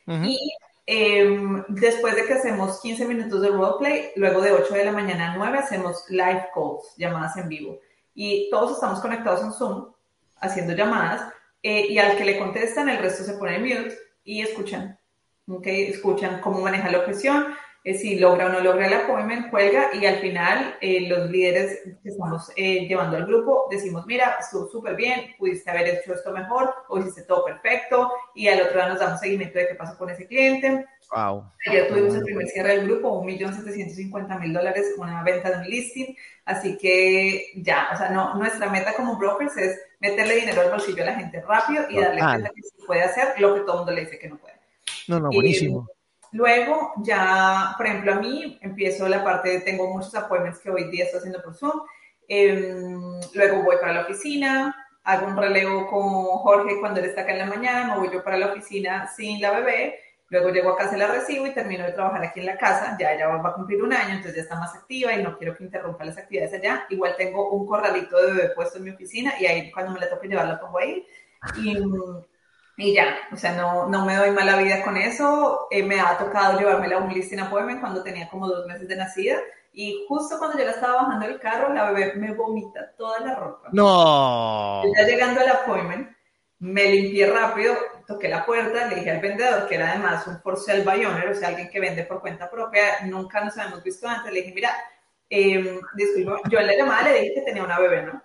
-huh. 0.07 0.29
Y 0.29 0.53
eh, 0.87 1.65
después 1.69 2.15
de 2.15 2.25
que 2.25 2.35
hacemos 2.35 2.81
15 2.81 3.05
minutos 3.05 3.43
de 3.43 3.49
roleplay, 3.49 4.13
luego 4.15 4.41
de 4.43 4.53
8 4.53 4.75
de 4.75 4.85
la 4.85 4.93
mañana 4.93 5.33
a 5.33 5.37
9 5.37 5.59
hacemos 5.59 6.05
live 6.09 6.47
calls, 6.55 6.95
llamadas 6.97 7.37
en 7.37 7.49
vivo. 7.49 7.81
Y 8.21 8.51
todos 8.51 8.73
estamos 8.73 8.99
conectados 8.99 9.45
en 9.45 9.53
Zoom, 9.53 9.93
haciendo 10.41 10.73
llamadas, 10.75 11.33
eh, 11.63 11.87
y 11.89 11.99
al 11.99 12.17
que 12.17 12.25
le 12.25 12.37
contestan, 12.37 12.89
el 12.89 12.99
resto 12.99 13.23
se 13.23 13.35
pone 13.35 13.55
en 13.55 13.63
mute 13.63 13.97
y 14.25 14.43
escuchan. 14.43 14.99
¿okay? 15.47 15.85
Escuchan 15.85 16.41
cómo 16.41 16.61
maneja 16.61 16.91
la 16.91 16.99
objeción, 16.99 17.55
eh, 17.85 17.95
si 17.95 18.19
logra 18.19 18.47
o 18.47 18.49
no 18.49 18.61
logra 18.61 18.87
el 18.87 18.93
appointment, 18.93 19.51
cuelga 19.51 19.91
y 19.95 20.05
al 20.05 20.17
final 20.17 20.77
eh, 20.81 21.09
los 21.09 21.31
líderes 21.31 21.81
que 22.03 22.09
estamos 22.09 22.51
eh, 22.57 22.87
llevando 22.89 23.17
al 23.17 23.27
grupo 23.27 23.69
decimos, 23.71 24.05
mira, 24.07 24.37
estuvo 24.41 24.69
súper 24.69 24.97
bien, 24.97 25.35
pudiste 25.39 25.71
haber 25.71 25.89
hecho 25.89 26.13
esto 26.13 26.33
mejor 26.33 26.75
o 26.89 26.99
hiciste 26.99 27.23
todo 27.23 27.45
perfecto 27.45 28.13
y 28.35 28.49
al 28.49 28.61
otro 28.61 28.79
lado 28.79 28.91
nos 28.91 29.01
damos 29.01 29.21
seguimiento 29.21 29.59
de 29.59 29.69
qué 29.69 29.75
pasó 29.75 29.97
con 29.97 30.11
ese 30.11 30.27
cliente. 30.27 30.87
Wow. 31.15 31.51
Ayer 31.67 31.89
tuvimos 31.89 32.15
el 32.17 32.25
primer 32.25 32.47
cierre 32.49 32.77
del 32.77 32.87
grupo, 32.87 33.23
1.750.000 33.23 34.53
dólares, 34.53 34.95
una 34.99 35.23
venta 35.23 35.51
de 35.51 35.57
un 35.59 35.71
listing, 35.71 36.15
así 36.45 36.77
que 36.77 37.53
ya, 37.57 37.89
o 37.95 37.97
sea, 37.97 38.11
no, 38.11 38.35
nuestra 38.35 38.69
meta 38.69 38.93
como 38.95 39.17
brokers 39.17 39.57
es 39.57 39.81
meterle 40.01 40.35
dinero 40.35 40.61
al 40.61 40.71
bolsillo 40.71 41.03
a 41.05 41.07
la 41.07 41.15
gente 41.15 41.41
rápido 41.41 41.85
y 41.89 42.01
darle 42.01 42.21
cuenta 42.21 42.51
que 42.55 42.63
se 42.63 42.87
puede 42.87 43.03
hacer 43.03 43.41
lo 43.41 43.55
que 43.55 43.61
todo 43.61 43.73
el 43.73 43.79
mundo 43.79 43.93
le 43.93 44.01
dice 44.03 44.19
que 44.19 44.29
no 44.29 44.37
puede. 44.37 44.55
No, 45.07 45.21
no, 45.21 45.31
buenísimo. 45.31 45.89
Luego 46.33 46.93
ya, 46.99 47.75
por 47.77 47.87
ejemplo, 47.87 48.13
a 48.13 48.17
mí 48.17 48.59
empiezo 48.61 49.09
la 49.09 49.25
parte, 49.25 49.49
de, 49.49 49.61
tengo 49.61 49.89
muchos 49.89 50.15
appointments 50.15 50.59
que 50.59 50.71
hoy 50.71 50.91
día 50.91 51.05
estoy 51.05 51.19
haciendo 51.19 51.43
por 51.43 51.55
Zoom. 51.55 51.81
Em, 52.29 53.21
luego 53.35 53.63
voy 53.63 53.77
para 53.81 53.95
la 53.95 54.01
oficina, 54.03 54.75
hago 55.05 55.27
un 55.27 55.37
relevo 55.37 55.87
con 55.87 56.03
Jorge 56.41 56.79
cuando 56.81 57.01
él 57.01 57.07
está 57.07 57.23
acá 57.23 57.33
en 57.33 57.39
la 57.39 57.47
mañana, 57.47 57.95
me 57.95 58.01
voy 58.01 58.11
yo 58.13 58.23
para 58.23 58.37
la 58.37 58.49
oficina 58.49 59.09
sin 59.09 59.41
la 59.41 59.53
bebé, 59.53 59.99
luego 60.29 60.51
llego 60.51 60.71
a 60.71 60.77
casa, 60.77 60.99
la 60.99 61.07
recibo 61.07 61.47
y 61.47 61.55
termino 61.55 61.85
de 61.85 61.93
trabajar 61.93 62.23
aquí 62.23 62.41
en 62.41 62.47
la 62.47 62.59
casa, 62.59 62.97
ya 63.01 63.15
ella 63.15 63.29
va 63.29 63.49
a 63.49 63.55
cumplir 63.55 63.83
un 63.83 63.95
año, 63.95 64.11
entonces 64.11 64.37
ya 64.37 64.43
está 64.43 64.59
más 64.59 64.75
activa 64.75 65.15
y 65.15 65.23
no 65.23 65.39
quiero 65.39 65.57
que 65.57 65.65
interrumpa 65.65 66.05
las 66.05 66.19
actividades 66.19 66.53
allá. 66.53 66.85
Igual 66.91 67.15
tengo 67.17 67.51
un 67.51 67.67
corralito 67.67 68.19
de 68.19 68.33
bebé 68.33 68.51
puesto 68.51 68.77
en 68.77 68.85
mi 68.85 68.91
oficina 68.91 69.33
y 69.41 69.47
ahí 69.47 69.71
cuando 69.73 69.93
me 69.93 70.01
la 70.01 70.11
toque 70.11 70.29
llevar 70.29 70.47
la 70.47 70.61
pongo 70.61 70.79
ahí. 70.79 71.07
Y 71.57 71.79
y 72.81 72.95
ya, 72.95 73.19
o 73.33 73.37
sea, 73.37 73.57
no, 73.57 73.89
no 73.89 74.05
me 74.05 74.15
doy 74.15 74.31
mala 74.31 74.57
vida 74.57 74.85
con 74.85 74.97
eso. 74.97 75.67
Eh, 75.69 75.83
me 75.83 75.99
ha 75.99 76.17
tocado 76.17 76.57
llevármela 76.57 76.97
a 76.97 77.01
un 77.01 77.13
listing 77.13 77.41
appointment 77.41 77.81
cuando 77.81 78.05
tenía 78.05 78.29
como 78.29 78.47
dos 78.47 78.67
meses 78.67 78.87
de 78.87 78.95
nacida. 78.95 79.37
Y 79.73 80.05
justo 80.07 80.39
cuando 80.39 80.57
yo 80.57 80.65
la 80.65 80.71
estaba 80.71 81.03
bajando 81.03 81.27
del 81.27 81.41
carro, 81.41 81.75
la 81.75 81.91
bebé 81.91 82.15
me 82.15 82.33
vomita 82.33 82.93
toda 82.97 83.19
la 83.19 83.35
ropa. 83.35 83.69
No. 83.73 84.85
Ya 84.97 85.07
llegando 85.07 85.41
al 85.41 85.49
appointment, 85.49 86.09
me 86.61 86.85
limpié 86.85 87.27
rápido, 87.27 87.75
toqué 88.07 88.29
la 88.29 88.47
puerta, 88.47 88.87
le 88.87 88.95
dije 88.95 89.11
al 89.11 89.21
vendedor, 89.21 89.67
que 89.67 89.75
era 89.75 89.91
además 89.91 90.25
un 90.29 90.41
for 90.41 90.57
sale 90.57 90.85
by 90.85 91.05
owner, 91.05 91.31
o 91.31 91.35
sea, 91.35 91.49
alguien 91.49 91.71
que 91.71 91.81
vende 91.81 92.05
por 92.05 92.21
cuenta 92.21 92.49
propia, 92.49 93.05
nunca 93.07 93.43
nos 93.45 93.59
habíamos 93.59 93.83
visto 93.83 94.07
antes. 94.07 94.33
Le 94.33 94.43
dije, 94.43 94.55
mira, 94.55 94.71
eh, 95.29 95.81
disculpe, 95.97 96.49
yo 96.49 96.61
en 96.61 96.67
la 96.69 96.77
llamada 96.77 97.09
le 97.09 97.23
dije 97.23 97.35
que 97.35 97.43
tenía 97.43 97.65
una 97.65 97.81
bebé, 97.81 98.03
¿no? 98.03 98.23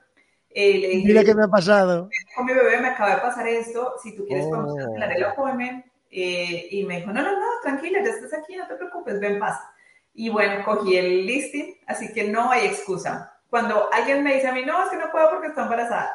Eh, 0.56 0.78
le 0.78 0.88
dije, 0.88 1.08
Mira 1.08 1.24
qué 1.24 1.34
me 1.34 1.44
ha 1.44 1.48
pasado. 1.48 2.10
Con 2.36 2.46
mi 2.46 2.54
bebé 2.54 2.80
me 2.80 2.90
acaba 2.90 3.16
de 3.16 3.22
pasar 3.22 3.48
esto, 3.48 3.96
si 4.02 4.16
tú 4.16 4.26
quieres 4.26 4.46
podemos 4.46 4.74
oh. 4.74 4.78
cancelar 4.78 5.12
el 5.12 5.24
appointment. 5.24 5.86
Eh, 6.16 6.68
y 6.70 6.84
me 6.84 6.98
dijo, 6.98 7.12
no, 7.12 7.24
no, 7.24 7.32
no, 7.32 7.48
tranquila, 7.64 8.04
ya 8.04 8.12
estás 8.12 8.34
aquí, 8.34 8.56
no 8.56 8.68
te 8.68 8.76
preocupes, 8.76 9.20
ven, 9.20 9.40
pasa. 9.40 9.74
Y 10.14 10.30
bueno, 10.30 10.64
cogí 10.64 10.96
el 10.96 11.26
listing, 11.26 11.76
así 11.88 12.14
que 12.14 12.26
no 12.26 12.52
hay 12.52 12.68
excusa. 12.68 13.34
Cuando 13.50 13.92
alguien 13.92 14.24
me 14.24 14.36
dice 14.36 14.48
a 14.48 14.54
mí, 14.54 14.64
no, 14.64 14.84
es 14.84 14.90
que 14.92 14.98
no 14.98 15.12
puedo 15.12 15.32
porque 15.32 15.48
estoy 15.48 15.64
embarazada, 15.64 16.12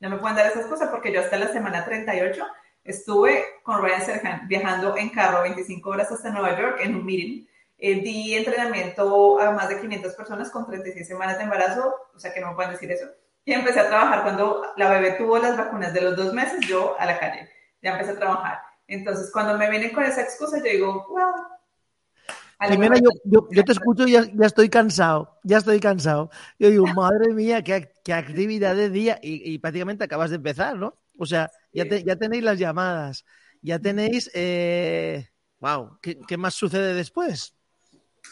no 0.00 0.10
me 0.10 0.16
pueden 0.16 0.36
dar 0.36 0.46
esa 0.46 0.60
excusa 0.60 0.90
porque 0.90 1.12
yo 1.12 1.20
hasta 1.20 1.36
la 1.36 1.46
semana 1.46 1.84
38 1.84 2.44
estuve 2.82 3.44
con 3.62 3.82
Ryan 3.82 4.02
Serhan 4.02 4.48
viajando 4.48 4.96
en 4.96 5.10
carro 5.10 5.42
25 5.42 5.90
horas 5.90 6.10
hasta 6.10 6.30
Nueva 6.30 6.58
York 6.58 6.80
en 6.82 6.96
un 6.96 7.06
meeting. 7.06 7.46
Eh, 7.78 8.00
di 8.00 8.34
entrenamiento 8.34 9.38
a 9.38 9.52
más 9.52 9.68
de 9.68 9.80
500 9.80 10.14
personas 10.14 10.50
con 10.50 10.66
36 10.66 11.06
semanas 11.06 11.38
de 11.38 11.44
embarazo, 11.44 11.94
o 12.14 12.18
sea 12.18 12.32
que 12.32 12.40
no 12.40 12.48
me 12.48 12.54
pueden 12.56 12.72
decir 12.72 12.90
eso 12.90 13.06
y 13.46 13.52
empecé 13.52 13.78
a 13.78 13.88
trabajar 13.88 14.24
cuando 14.24 14.64
la 14.76 14.90
bebé 14.90 15.12
tuvo 15.12 15.38
las 15.38 15.56
vacunas 15.56 15.94
de 15.94 16.00
los 16.00 16.16
dos 16.16 16.34
meses, 16.34 16.66
yo 16.66 16.96
a 16.98 17.06
la 17.06 17.16
calle, 17.18 17.48
ya 17.80 17.92
empecé 17.92 18.10
a 18.10 18.18
trabajar. 18.18 18.58
Entonces, 18.88 19.30
cuando 19.32 19.56
me 19.56 19.70
vienen 19.70 19.92
con 19.92 20.02
esa 20.02 20.22
excusa, 20.22 20.58
yo 20.58 20.64
digo, 20.64 21.06
wow. 21.08 22.68
Primero, 22.68 22.96
yo, 22.96 23.46
yo, 23.50 23.64
te 23.64 23.72
escucho 23.72 24.08
y 24.08 24.12
ya, 24.12 24.24
ya, 24.24 24.46
estoy 24.46 24.68
cansado, 24.68 25.38
ya 25.44 25.58
estoy 25.58 25.78
cansado. 25.78 26.30
Yo 26.58 26.70
digo, 26.70 26.86
madre 26.88 27.32
mía, 27.34 27.62
qué, 27.62 27.92
qué 28.02 28.14
actividad 28.14 28.74
de 28.74 28.90
día. 28.90 29.18
Y, 29.22 29.58
prácticamente 29.58 30.02
acabas 30.02 30.30
de 30.30 30.36
empezar, 30.36 30.74
¿no? 30.76 30.98
O 31.16 31.24
sea, 31.26 31.50
ya, 31.72 31.84
ya 31.84 32.16
tenéis 32.16 32.42
las 32.42 32.58
llamadas, 32.58 33.24
ya 33.62 33.78
tenéis, 33.78 34.28
eh, 34.34 35.28
wow, 35.60 35.98
¿qué, 36.02 36.18
¿qué, 36.26 36.36
más 36.36 36.54
sucede 36.54 36.94
después? 36.94 37.54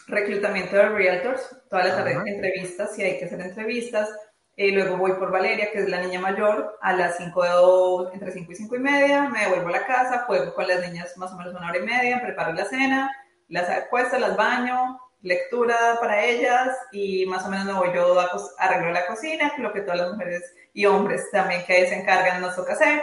Reclutamiento 0.09 0.75
de 0.75 0.89
realtors, 0.89 1.57
todas 1.71 1.87
las 1.87 1.97
tardes 1.97 2.17
entrevistas, 2.27 2.97
si 2.97 3.03
hay 3.03 3.19
que 3.19 3.27
hacer 3.27 3.41
entrevistas, 3.41 4.09
eh, 4.57 4.71
luego 4.71 4.97
voy 4.97 5.13
por 5.15 5.33
Valeria, 5.33 5.73
que 5.73 5.81
es 5.81 5.89
la 5.89 6.01
niña 6.01 6.21
mayor, 6.21 6.79
a 6.81 6.93
las 6.93 7.17
5 7.17 8.13
entre 8.13 8.31
5 8.31 8.53
y 8.53 8.55
5 8.55 8.77
y 8.77 8.79
media, 8.79 9.29
me 9.29 9.41
devuelvo 9.41 9.69
a 9.69 9.73
la 9.73 9.87
casa, 9.87 10.25
juego 10.27 10.55
con 10.55 10.69
las 10.69 10.81
niñas 10.81 11.17
más 11.17 11.33
o 11.33 11.37
menos 11.37 11.55
una 11.55 11.69
hora 11.71 11.79
y 11.79 11.83
media, 11.83 12.23
preparo 12.23 12.53
la 12.53 12.65
cena, 12.65 13.11
las 13.49 13.69
acuesto, 13.69 14.17
las 14.19 14.37
baño, 14.37 15.01
lectura 15.23 15.99
para 16.01 16.25
ellas 16.25 16.77
y 16.93 17.27
más 17.27 17.45
o 17.45 17.49
menos 17.49 17.67
me 17.67 17.73
voy 17.73 17.89
yo 17.95 18.19
a 18.21 18.31
arreglo 18.59 18.93
la 18.93 19.07
cocina, 19.07 19.53
lo 19.59 19.73
que 19.73 19.81
todas 19.81 19.99
las 19.99 20.13
mujeres 20.13 20.55
y 20.73 20.87
hombres 20.87 21.31
también 21.33 21.65
que 21.67 21.87
se 21.89 21.99
encargan 21.99 22.41
nos 22.41 22.55
toca 22.55 22.75
hacer. 22.75 23.03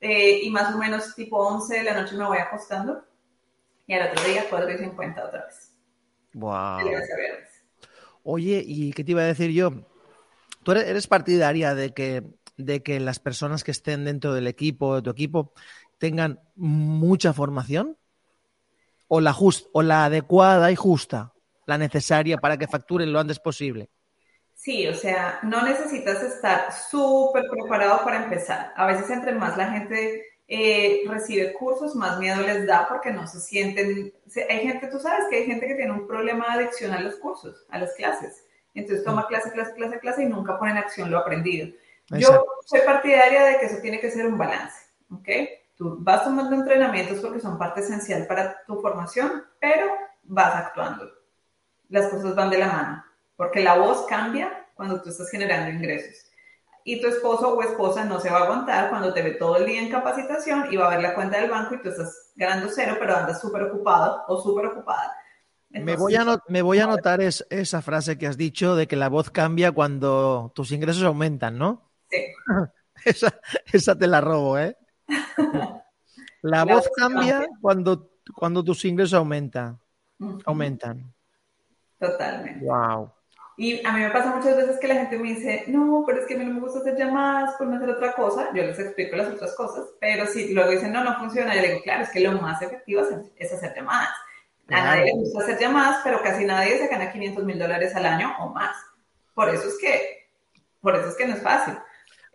Eh, 0.00 0.40
y 0.42 0.50
más 0.50 0.74
o 0.74 0.78
menos 0.78 1.14
tipo 1.14 1.38
11 1.38 1.78
de 1.78 1.82
la 1.82 1.94
noche 1.94 2.14
me 2.14 2.26
voy 2.26 2.38
acostando 2.38 3.04
y 3.86 3.94
al 3.94 4.10
otro 4.10 4.22
día 4.24 4.44
4 4.48 4.70
y 4.70 4.78
50 4.78 5.24
otra 5.24 5.44
vez. 5.46 5.72
Wow. 6.34 6.78
Oye, 8.22 8.62
¿y 8.64 8.92
qué 8.92 9.02
te 9.02 9.12
iba 9.12 9.22
a 9.22 9.26
decir 9.26 9.50
yo? 9.50 9.72
¿Tú 10.64 10.72
eres 10.72 11.06
partidaria 11.06 11.74
de 11.74 11.92
que, 11.92 12.24
de 12.56 12.82
que 12.82 12.98
las 12.98 13.20
personas 13.20 13.62
que 13.62 13.70
estén 13.70 14.04
dentro 14.04 14.32
del 14.32 14.46
equipo, 14.46 14.96
de 14.96 15.02
tu 15.02 15.10
equipo, 15.10 15.52
tengan 15.98 16.40
mucha 16.56 17.32
formación? 17.32 17.96
¿O 19.06 19.20
la, 19.20 19.32
just, 19.32 19.68
o 19.72 19.82
la 19.82 20.06
adecuada 20.06 20.72
y 20.72 20.76
justa, 20.76 21.34
la 21.66 21.78
necesaria 21.78 22.38
para 22.38 22.56
que 22.56 22.66
facturen 22.66 23.12
lo 23.12 23.20
antes 23.20 23.38
posible? 23.38 23.90
Sí, 24.54 24.86
o 24.88 24.94
sea, 24.94 25.40
no 25.42 25.62
necesitas 25.62 26.22
estar 26.22 26.72
súper 26.72 27.44
preparado 27.50 28.02
para 28.02 28.24
empezar. 28.24 28.72
A 28.76 28.86
veces 28.86 29.10
entre 29.10 29.34
más 29.34 29.58
la 29.58 29.70
gente 29.70 30.24
eh, 30.48 31.02
recibe 31.06 31.52
cursos, 31.52 31.94
más 31.94 32.18
miedo 32.18 32.40
les 32.40 32.66
da 32.66 32.88
porque 32.88 33.10
no 33.10 33.26
se 33.26 33.40
sienten... 33.40 34.14
Hay 34.48 34.60
gente, 34.60 34.86
tú 34.88 34.98
sabes 34.98 35.24
que 35.28 35.36
hay 35.36 35.46
gente 35.46 35.66
que 35.66 35.74
tiene 35.74 35.92
un 35.92 36.06
problema 36.06 36.46
de 36.46 36.64
adicción 36.64 36.92
a 36.92 37.00
los 37.00 37.16
cursos, 37.16 37.66
a 37.68 37.78
las 37.78 37.92
clases. 37.94 38.43
Entonces 38.74 39.04
toma 39.04 39.26
clase, 39.28 39.52
clase, 39.52 39.72
clase, 39.74 40.00
clase 40.00 40.22
y 40.24 40.26
nunca 40.26 40.58
pone 40.58 40.72
en 40.72 40.78
acción 40.78 41.10
lo 41.10 41.18
aprendido. 41.18 41.68
Yo 42.10 42.44
soy 42.66 42.80
partidaria 42.80 43.44
de 43.44 43.58
que 43.58 43.66
eso 43.66 43.78
tiene 43.80 44.00
que 44.00 44.10
ser 44.10 44.26
un 44.26 44.36
balance, 44.36 44.76
¿ok? 45.10 45.28
Tú 45.76 45.96
vas 46.00 46.24
tomando 46.24 46.54
entrenamientos 46.54 47.20
porque 47.20 47.40
son 47.40 47.58
parte 47.58 47.80
esencial 47.80 48.26
para 48.26 48.62
tu 48.66 48.80
formación, 48.80 49.44
pero 49.60 49.86
vas 50.24 50.54
actuando. 50.56 51.08
Las 51.88 52.08
cosas 52.08 52.34
van 52.34 52.50
de 52.50 52.58
la 52.58 52.66
mano, 52.66 53.04
porque 53.36 53.62
la 53.62 53.76
voz 53.78 54.06
cambia 54.06 54.66
cuando 54.74 55.00
tú 55.00 55.10
estás 55.10 55.30
generando 55.30 55.70
ingresos. 55.70 56.30
Y 56.84 57.00
tu 57.00 57.08
esposo 57.08 57.54
o 57.54 57.62
esposa 57.62 58.04
no 58.04 58.20
se 58.20 58.28
va 58.28 58.40
a 58.40 58.42
aguantar 58.42 58.90
cuando 58.90 59.14
te 59.14 59.22
ve 59.22 59.32
todo 59.32 59.56
el 59.56 59.66
día 59.66 59.80
en 59.80 59.90
capacitación 59.90 60.66
y 60.70 60.76
va 60.76 60.86
a 60.86 60.90
ver 60.90 61.00
la 61.00 61.14
cuenta 61.14 61.40
del 61.40 61.50
banco 61.50 61.74
y 61.74 61.80
tú 61.80 61.88
estás 61.88 62.32
ganando 62.36 62.68
cero, 62.68 62.96
pero 62.98 63.16
andas 63.16 63.40
súper 63.40 63.62
ocupado 63.62 64.24
o 64.28 64.42
súper 64.42 64.66
ocupada 64.66 65.10
me, 65.82 65.96
voy 65.96 66.14
a 66.14 66.24
me 66.48 66.62
voy 66.62 66.78
a 66.78 66.84
anotar 66.84 67.20
esa 67.20 67.82
frase 67.82 68.16
que 68.16 68.26
has 68.26 68.36
dicho 68.36 68.76
de 68.76 68.86
que 68.86 68.96
la 68.96 69.08
voz 69.08 69.30
cambia 69.30 69.72
cuando 69.72 70.52
tus 70.54 70.72
ingresos 70.72 71.02
aumentan, 71.02 71.58
¿no? 71.58 71.90
Sí. 72.10 72.24
esa, 73.04 73.40
esa 73.72 73.98
te 73.98 74.06
la 74.06 74.20
robo, 74.20 74.58
¿eh? 74.58 74.76
La, 76.42 76.64
voz, 76.64 76.90
cambia, 76.94 77.46
Cuando, 77.58 78.10
cuando 78.34 78.62
tus 78.62 78.84
ingresos 78.84 79.14
aumentan. 79.14 79.80
Aumentan. 80.44 81.14
Totalmente. 81.98 82.66
Wow. 82.66 83.10
Y 83.56 83.86
a 83.86 83.92
mí 83.92 84.00
me 84.00 84.10
pasa 84.10 84.36
muchas 84.36 84.54
veces 84.54 84.78
que 84.78 84.88
la 84.88 84.96
gente 84.96 85.18
me 85.18 85.28
dice, 85.28 85.64
no, 85.68 86.04
pero 86.06 86.20
es 86.20 86.26
que 86.26 86.34
a 86.34 86.36
mí 86.36 86.44
no 86.44 86.54
me 86.54 86.60
gusta 86.60 86.80
hacer 86.80 86.98
llamadas, 86.98 87.54
por 87.54 87.66
no 87.66 87.76
hacer 87.76 87.88
otra 87.88 88.12
cosa. 88.12 88.50
Yo 88.54 88.62
les 88.62 88.78
explico 88.78 89.16
las 89.16 89.28
otras 89.28 89.54
cosas, 89.54 89.86
pero 89.98 90.26
si 90.26 90.52
luego 90.52 90.70
dicen, 90.70 90.92
no, 90.92 91.02
no 91.02 91.16
funciona, 91.18 91.54
yo 91.54 91.62
digo, 91.62 91.80
claro, 91.82 92.02
es 92.02 92.10
que 92.10 92.20
lo 92.20 92.32
más 92.32 92.60
efectivo 92.60 93.02
es 93.36 93.52
hacer 93.52 93.74
llamadas. 93.74 94.10
A 94.68 94.84
nadie 94.84 95.04
le 95.04 95.12
gusta 95.12 95.42
hacer 95.42 95.58
llamadas, 95.58 96.00
pero 96.02 96.22
casi 96.22 96.44
nadie 96.44 96.78
se 96.78 96.88
gana 96.88 97.12
500 97.12 97.44
mil 97.44 97.58
dólares 97.58 97.94
al 97.94 98.06
año 98.06 98.34
o 98.40 98.48
más. 98.48 98.76
Por 99.34 99.48
eso 99.48 99.68
es 99.68 99.76
que, 99.78 100.30
por 100.80 100.96
eso 100.96 101.08
es 101.08 101.16
que 101.16 101.26
no 101.26 101.34
es 101.34 101.42
fácil. 101.42 101.74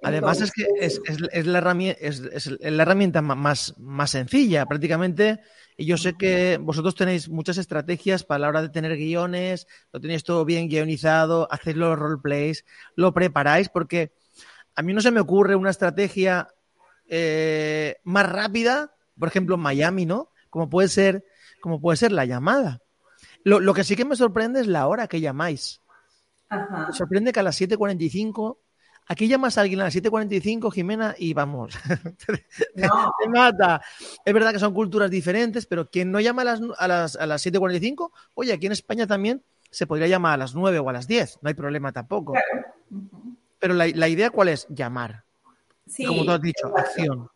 Además 0.01 0.39
es 0.39 0.51
que 0.51 0.65
es, 0.79 1.01
la 1.45 1.57
herramienta, 1.57 1.99
es, 1.99 2.47
la 2.61 2.83
herramienta 2.83 3.21
más, 3.21 3.73
más 3.77 4.11
sencilla 4.11 4.65
prácticamente. 4.65 5.39
Y 5.75 5.85
yo 5.85 5.97
sé 5.97 6.15
que 6.17 6.57
vosotros 6.57 6.95
tenéis 6.95 7.29
muchas 7.29 7.57
estrategias 7.57 8.23
para 8.23 8.39
la 8.39 8.49
hora 8.49 8.61
de 8.61 8.69
tener 8.69 8.95
guiones, 8.95 9.67
lo 9.91 9.99
tenéis 9.99 10.23
todo 10.23 10.45
bien 10.45 10.67
guionizado, 10.67 11.47
hacéis 11.51 11.77
los 11.77 11.97
roleplays, 11.97 12.65
lo 12.95 13.13
preparáis, 13.13 13.69
porque 13.69 14.11
a 14.75 14.81
mí 14.81 14.93
no 14.93 15.01
se 15.01 15.11
me 15.11 15.21
ocurre 15.21 15.55
una 15.55 15.69
estrategia 15.69 16.49
eh, 17.07 17.97
más 18.03 18.29
rápida, 18.29 18.93
por 19.17 19.29
ejemplo 19.29 19.55
en 19.55 19.61
Miami, 19.61 20.05
¿no? 20.05 20.31
Como 20.49 20.69
puede 20.69 20.89
ser 20.89 21.25
como 21.62 21.80
puede 21.80 21.98
ser 21.98 22.12
la 22.12 22.26
llamada. 22.26 22.82
Lo, 23.43 23.74
que 23.74 23.84
sí 23.84 23.95
que 23.95 24.06
me 24.06 24.15
sorprende 24.15 24.62
es 24.62 24.67
la 24.67 24.88
hora 24.88 25.08
que 25.08 25.22
llamáis. 25.22 25.82
Me 26.50 26.93
sorprende 26.93 27.32
que 27.32 27.39
a 27.39 27.43
las 27.43 27.60
7.45 27.60 28.58
Aquí 29.12 29.28
llamas 29.28 29.58
a 29.58 29.62
alguien 29.62 29.82
a 29.82 29.86
las 29.86 29.95
7.45, 29.95 30.72
Jimena, 30.72 31.15
y 31.17 31.34
vamos, 31.34 31.74
no. 32.76 33.13
te 33.19 33.28
mata. 33.28 33.82
Es 34.24 34.32
verdad 34.32 34.54
que 34.54 34.60
son 34.60 34.72
culturas 34.72 35.10
diferentes, 35.10 35.65
pero 35.65 35.89
quien 35.89 36.12
no 36.12 36.19
llama 36.19 36.43
a 36.43 36.45
las, 36.45 36.62
a 36.78 36.88
las, 36.88 37.15
a 37.15 37.26
las 37.26 37.43
7.45, 37.43 38.12
oye, 38.36 38.54
aquí 38.54 38.67
en 38.67 38.72
España 38.72 39.08
también 39.08 39.43
se 39.72 39.88
podría 39.88 40.06
llamar 40.06 40.34
a 40.34 40.38
las 40.38 40.54
9 40.54 40.78
o 40.78 40.89
a 40.89 40.93
las 40.93 41.08
10, 41.08 41.39
no 41.41 41.48
hay 41.48 41.56
problema 41.56 41.91
tampoco. 41.91 42.34
Pero 43.58 43.74
la, 43.74 43.88
la, 43.88 44.08
idea, 44.08 44.30
¿cuál 44.30 44.50
es? 44.50 44.67
Llamar. 44.69 45.24
Sí, 45.88 46.06
Como 46.06 46.24
tú 46.24 46.32
has 46.32 46.41
dicho, 46.41 46.72
acción 46.78 47.32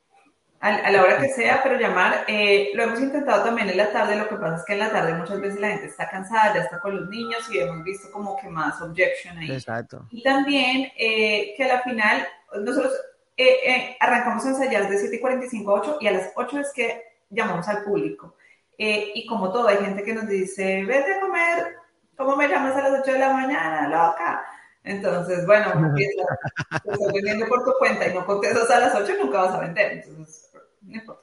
a, 0.63 0.91
la 0.91 1.03
hora 1.03 1.17
que 1.17 1.27
sea, 1.27 1.61
pero 1.61 1.77
llamar. 1.77 2.23
Eh, 2.27 2.71
lo 2.73 2.83
hemos 2.83 3.01
intentado 3.01 3.43
también 3.43 3.69
en 3.69 3.75
la 3.75 3.91
tarde, 3.91 4.15
lo 4.15 4.29
que 4.29 4.37
pasa 4.37 4.55
es 4.57 4.65
que 4.65 4.73
en 4.73 4.79
la 4.79 4.91
tarde 4.91 5.13
muchas 5.13 5.41
veces 5.41 5.59
la 5.59 5.71
gente 5.71 5.87
está 5.87 6.09
cansada, 6.09 6.53
ya 6.53 6.61
está 6.61 6.79
con 6.79 6.95
los 6.95 7.09
niños 7.09 7.41
y 7.51 7.59
hemos 7.59 7.83
visto 7.83 8.09
como 8.11 8.37
que 8.37 8.47
más 8.47 8.81
objection 8.81 9.37
ahí. 9.37 9.51
Exacto. 9.51 10.07
Y 10.09 10.23
también 10.23 10.89
eh, 10.97 11.53
que 11.57 11.65
a 11.65 11.67
la 11.67 11.81
final 11.81 12.25
nosotros 12.61 12.93
eh, 13.35 13.97
arrancamos 13.99 14.45
a 14.45 14.49
ensayar 14.49 14.89
de 14.89 14.99
7 14.99 15.17
y 15.17 15.19
45 15.19 15.69
a 15.69 15.81
8 15.81 15.97
y 15.99 16.07
a 16.07 16.11
las 16.11 16.31
8 16.33 16.59
es 16.59 16.71
que 16.73 17.03
llamamos 17.29 17.67
al 17.67 17.83
público. 17.83 18.35
y 18.77 19.25
como 19.27 19.51
todo, 19.51 19.67
hay 19.67 19.77
gente 19.77 20.03
que 20.03 20.13
nos 20.13 20.27
dice, 20.27 20.85
vete 20.85 21.15
a 21.15 21.19
comer, 21.19 21.75
¿cómo 22.15 22.37
me 22.37 22.47
llamas 22.47 22.75
a 22.77 22.89
las 22.89 23.01
8 23.01 23.11
de 23.11 23.19
la 23.19 23.33
mañana, 23.33 23.89
loca? 23.89 24.45
Entonces, 24.85 25.45
bueno, 25.45 25.73
te 25.95 26.03
estás 26.05 27.13
vendiendo 27.13 27.47
por 27.47 27.65
tu 27.65 27.71
cuenta 27.79 28.07
y 28.07 28.13
no 28.13 28.25
contestas 28.25 28.69
a 28.71 28.79
las 28.79 28.95
8, 28.95 29.13
nunca 29.21 29.41
vas 29.41 29.55
a 29.55 29.59
vender. 29.59 29.91
Entonces, 29.91 30.42
no 30.83 31.17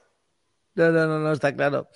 No, 0.75 0.91
no, 0.91 1.19
no, 1.19 1.31
está 1.31 1.53
claro. 1.55 1.87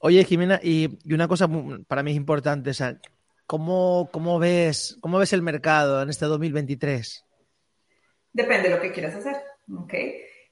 Oye, 0.00 0.24
Jimena, 0.24 0.60
y, 0.62 0.98
una 1.12 1.28
cosa 1.28 1.48
para 1.86 2.02
mí 2.02 2.10
es 2.12 2.16
importante, 2.16 2.70
o 2.70 2.74
sea, 2.74 2.98
¿cómo, 3.46 4.08
cómo, 4.12 4.38
ves, 4.38 4.96
¿cómo 5.00 5.18
ves 5.18 5.32
el 5.32 5.42
mercado 5.42 6.02
en 6.02 6.10
este 6.10 6.26
2023? 6.26 7.24
Depende 8.32 8.68
de 8.68 8.76
lo 8.76 8.80
que 8.80 8.92
quieras 8.92 9.14
hacer, 9.14 9.36
¿ok? 9.76 9.94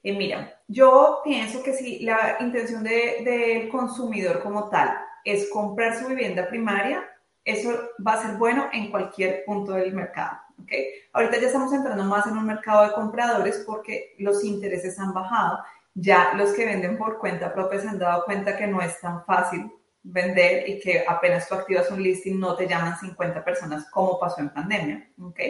Y 0.03 0.13
mira, 0.13 0.61
yo 0.67 1.21
pienso 1.25 1.63
que 1.63 1.73
si 1.75 2.01
la 2.01 2.37
intención 2.41 2.83
del 2.83 3.25
de 3.25 3.69
consumidor 3.71 4.43
como 4.43 4.69
tal 4.69 4.91
es 5.25 5.51
comprar 5.51 5.99
su 5.99 6.09
vivienda 6.09 6.49
primaria, 6.49 7.05
eso 7.45 7.91
va 8.07 8.15
a 8.15 8.23
ser 8.23 8.37
bueno 8.37 8.69
en 8.73 8.91
cualquier 8.91 9.45
punto 9.45 9.73
del 9.73 9.93
mercado. 9.93 10.39
¿ok? 10.63 10.73
Ahorita 11.13 11.41
ya 11.41 11.47
estamos 11.47 11.73
entrando 11.73 12.05
más 12.05 12.27
en 12.27 12.37
un 12.37 12.47
mercado 12.47 12.87
de 12.87 12.93
compradores 12.93 13.65
porque 13.67 14.15
los 14.19 14.45
intereses 14.45 14.99
han 14.99 15.13
bajado 15.13 15.59
ya 16.01 16.33
los 16.35 16.53
que 16.53 16.65
venden 16.65 16.97
por 16.97 17.19
cuenta 17.19 17.53
propia 17.53 17.81
se 17.81 17.89
han 17.89 17.99
dado 17.99 18.25
cuenta 18.25 18.57
que 18.57 18.69
no 18.69 18.81
es 18.81 19.01
tan 19.01 19.25
fácil 19.25 19.69
vender 20.03 20.69
y 20.69 20.79
que 20.79 21.05
apenas 21.07 21.49
tú 21.49 21.57
activas 21.57 21.91
un 21.91 22.01
listing 22.01 22.39
no 22.39 22.55
te 22.55 22.69
llaman 22.69 22.99
50 22.99 23.45
personas 23.45 23.91
como 23.91 24.19
pasó 24.19 24.41
en 24.41 24.51
pandemia, 24.51 25.11
¿ok? 25.21 25.41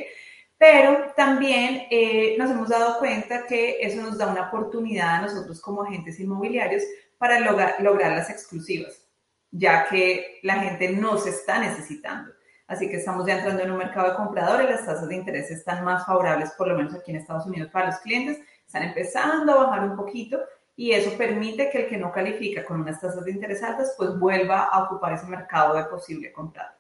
Pero 0.57 1.13
también 1.15 1.87
eh, 1.91 2.35
nos 2.39 2.51
hemos 2.51 2.69
dado 2.71 2.99
cuenta 2.99 3.47
que 3.47 3.79
eso 3.81 4.01
nos 4.01 4.17
da 4.17 4.27
una 4.27 4.49
oportunidad 4.49 5.17
a 5.17 5.21
nosotros 5.21 5.61
como 5.61 5.83
agentes 5.83 6.19
inmobiliarios 6.19 6.83
para 7.19 7.41
lograr, 7.41 7.77
lograr 7.81 8.13
las 8.13 8.31
exclusivas, 8.31 9.07
ya 9.51 9.87
que 9.87 10.41
la 10.43 10.61
gente 10.61 10.89
no 10.89 11.19
se 11.19 11.31
está 11.31 11.59
necesitando. 11.59 12.33
Así 12.67 12.89
que 12.89 12.97
estamos 12.97 13.27
ya 13.27 13.37
entrando 13.37 13.63
en 13.63 13.71
un 13.71 13.79
mercado 13.79 14.11
de 14.11 14.17
compradores, 14.17 14.69
las 14.69 14.87
tasas 14.87 15.09
de 15.09 15.15
interés 15.15 15.51
están 15.51 15.85
más 15.85 16.07
favorables, 16.07 16.51
por 16.53 16.69
lo 16.69 16.77
menos 16.77 16.95
aquí 16.95 17.11
en 17.11 17.19
Estados 17.19 17.47
Unidos, 17.47 17.71
para 17.71 17.87
los 17.87 17.99
clientes 17.99 18.39
están 18.69 18.83
empezando 18.83 19.53
a 19.53 19.65
bajar 19.65 19.89
un 19.89 19.97
poquito 19.97 20.39
y 20.77 20.93
eso 20.93 21.17
permite 21.17 21.71
que 21.71 21.85
el 21.85 21.89
que 21.89 21.97
no 21.97 22.13
califica 22.13 22.67
con 22.67 22.83
unas 22.83 23.01
tasas 23.01 23.25
de 23.25 23.33
interés 23.33 23.63
altas, 23.63 23.95
pues 23.97 24.11
vuelva 24.19 24.65
a 24.65 24.85
ocupar 24.85 25.15
ese 25.15 25.27
mercado 25.27 25.75
de 25.75 25.85
posible 25.85 26.31
comprar. 26.33 26.77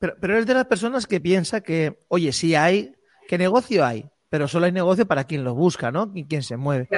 Pero, 0.00 0.16
pero 0.20 0.36
es 0.36 0.46
de 0.46 0.54
las 0.54 0.66
personas 0.66 1.06
que 1.06 1.20
piensa 1.20 1.60
que, 1.60 2.00
oye, 2.08 2.32
sí 2.32 2.56
hay, 2.56 2.96
¿qué 3.28 3.38
negocio 3.38 3.84
hay? 3.84 4.10
Pero 4.28 4.48
solo 4.48 4.66
hay 4.66 4.72
negocio 4.72 5.06
para 5.06 5.24
quien 5.24 5.44
lo 5.44 5.54
busca, 5.54 5.92
¿no? 5.92 6.10
Y 6.12 6.26
quien 6.26 6.42
se 6.42 6.56
mueve. 6.56 6.88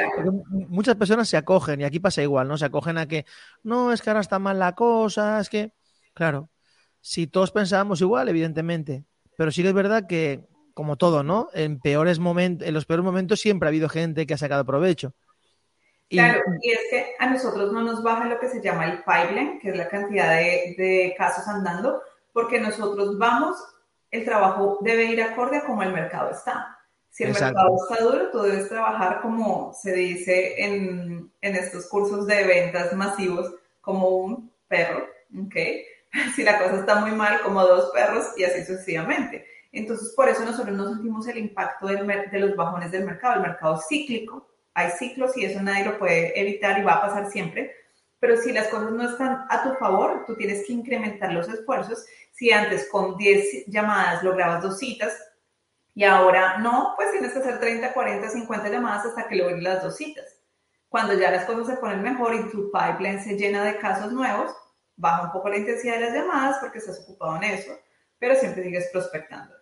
muchas 0.69 0.97
personas 0.97 1.29
se 1.29 1.37
acogen, 1.37 1.83
y 1.83 1.85
aquí 1.85 2.01
pasa 2.01 2.23
igual, 2.23 2.49
¿no? 2.49 2.57
Se 2.57 2.65
acogen 2.65 2.97
a 2.97 3.07
que, 3.07 3.27
no, 3.63 3.93
es 3.93 4.01
que 4.01 4.09
ahora 4.09 4.21
está 4.21 4.39
mal 4.39 4.59
la 4.59 4.75
cosa, 4.75 5.39
es 5.39 5.51
que, 5.51 5.75
claro, 6.15 6.49
si 7.03 7.27
todos 7.27 7.53
pensábamos 7.53 8.01
igual, 8.01 8.31
evidentemente, 8.31 9.05
pero 9.37 9.51
sí 9.51 9.63
que 9.63 9.69
es 9.69 9.75
verdad 9.75 10.07
que 10.09 10.47
como 10.75 10.97
todo, 10.97 11.23
¿no? 11.23 11.49
En 11.55 11.81
peores 11.81 12.19
momentos, 12.19 12.67
en 12.67 12.75
los 12.75 12.87
peores 12.87 13.05
momentos 13.05 13.41
siempre 13.41 13.67
ha 13.67 13.71
habido 13.71 13.89
gente 13.89 14.27
que 14.27 14.35
ha 14.35 14.39
sacado 14.39 14.65
provecho. 14.65 15.15
Claro, 16.13 16.43
y 16.61 16.71
es 16.71 16.81
que 16.91 17.15
a 17.19 17.31
nosotros 17.31 17.73
no 17.73 17.83
nos 17.83 18.03
baja 18.03 18.27
lo 18.27 18.39
que 18.39 18.49
se 18.49 18.61
llama 18.61 18.85
el 18.85 18.99
pipeline, 18.99 19.59
que 19.61 19.71
es 19.71 19.77
la 19.77 19.89
cantidad 19.89 20.37
de, 20.37 21.15
casos 21.17 21.49
andando, 21.49 22.03
porque 22.35 22.61
nosotros 22.61 23.17
vamos, 23.19 23.57
el 24.11 24.25
trabajo 24.25 24.79
debe 24.83 25.05
ir 25.05 25.23
acorde 25.23 25.59
a 25.59 25.65
cómo 25.65 25.83
el 25.83 25.93
mercado 25.93 26.31
está. 26.31 26.79
Si 27.09 27.25
el 27.25 27.33
mercado 27.33 27.77
está 27.83 28.05
duro, 28.05 28.31
tú 28.31 28.43
debes 28.43 28.69
trabajar 28.69 29.23
como 29.23 29.73
se 29.75 29.93
dice 29.95 30.63
en, 30.63 31.33
en 31.41 31.57
estos 31.57 31.87
cursos 31.87 32.27
de 32.27 32.45
ventas 32.45 32.93
masivos, 32.93 33.55
como 33.81 34.09
un 34.09 34.53
perro, 34.69 35.07
¿ok? 35.47 35.57
Si 36.37 36.43
la 36.43 36.59
cosa 36.59 36.81
está 36.81 36.97
muy 36.97 37.13
mal, 37.13 37.41
como 37.41 37.65
dos 37.65 37.91
perros 37.93 38.27
y 38.37 38.45
así 38.45 38.65
sucesivamente. 38.65 39.47
Entonces, 39.73 40.13
por 40.15 40.29
eso 40.29 40.45
nosotros 40.45 40.77
no 40.77 40.89
sentimos 40.93 41.27
el 41.27 41.39
impacto 41.39 41.87
de 41.87 42.41
los 42.41 42.57
bajones 42.57 42.93
del 42.93 43.05
mercado. 43.05 43.37
El 43.37 43.49
mercado 43.49 43.77
es 43.77 43.87
cíclico, 43.89 44.49
hay 44.75 44.91
ciclos 44.91 45.37
y 45.37 45.47
eso 45.47 45.63
nadie 45.63 45.87
lo 45.87 45.99
puede 45.99 46.39
evitar 46.39 46.79
y 46.79 46.83
va 46.83 46.95
a 46.95 47.01
pasar 47.01 47.31
siempre. 47.31 47.75
Pero 48.21 48.37
si 48.37 48.53
las 48.53 48.69
cosas 48.69 48.93
no 48.93 49.03
están 49.03 49.47
a 49.49 49.63
tu 49.65 49.75
favor, 49.75 50.25
tú 50.27 50.37
tienes 50.37 50.67
que 50.67 50.75
incrementar 50.75 51.33
los 51.33 51.49
esfuerzos. 51.49 52.05
Si 52.33 52.53
antes 52.53 52.89
con 52.91 53.17
10 53.17 53.67
llamadas 53.67 54.23
lograbas 54.23 54.63
dos 54.63 54.79
citas 54.79 55.13
y 55.95 56.05
ahora 56.05 56.59
no, 56.59 56.93
pues 56.97 57.11
tienes 57.11 57.33
que 57.33 57.41
hacer 57.41 57.59
30, 57.59 57.93
40, 57.93 58.29
50 58.29 58.69
llamadas 58.69 59.07
hasta 59.07 59.27
que 59.27 59.37
logres 59.37 59.63
las 59.63 59.83
dos 59.83 59.97
citas. 59.97 60.39
Cuando 60.89 61.15
ya 61.15 61.31
las 61.31 61.47
cosas 61.47 61.67
se 61.67 61.77
ponen 61.79 62.03
mejor 62.03 62.35
y 62.35 62.51
tu 62.51 62.71
pipeline 62.71 63.21
se 63.21 63.37
llena 63.37 63.65
de 63.65 63.79
casos 63.79 64.13
nuevos, 64.13 64.55
baja 64.97 65.25
un 65.25 65.33
poco 65.33 65.49
la 65.49 65.57
intensidad 65.57 65.95
de 65.95 66.01
las 66.03 66.15
llamadas 66.15 66.59
porque 66.61 66.79
estás 66.79 67.01
ocupado 67.01 67.37
en 67.37 67.45
eso, 67.45 67.73
pero 68.19 68.35
siempre 68.35 68.63
sigues 68.63 68.89
prospectando. 68.93 69.62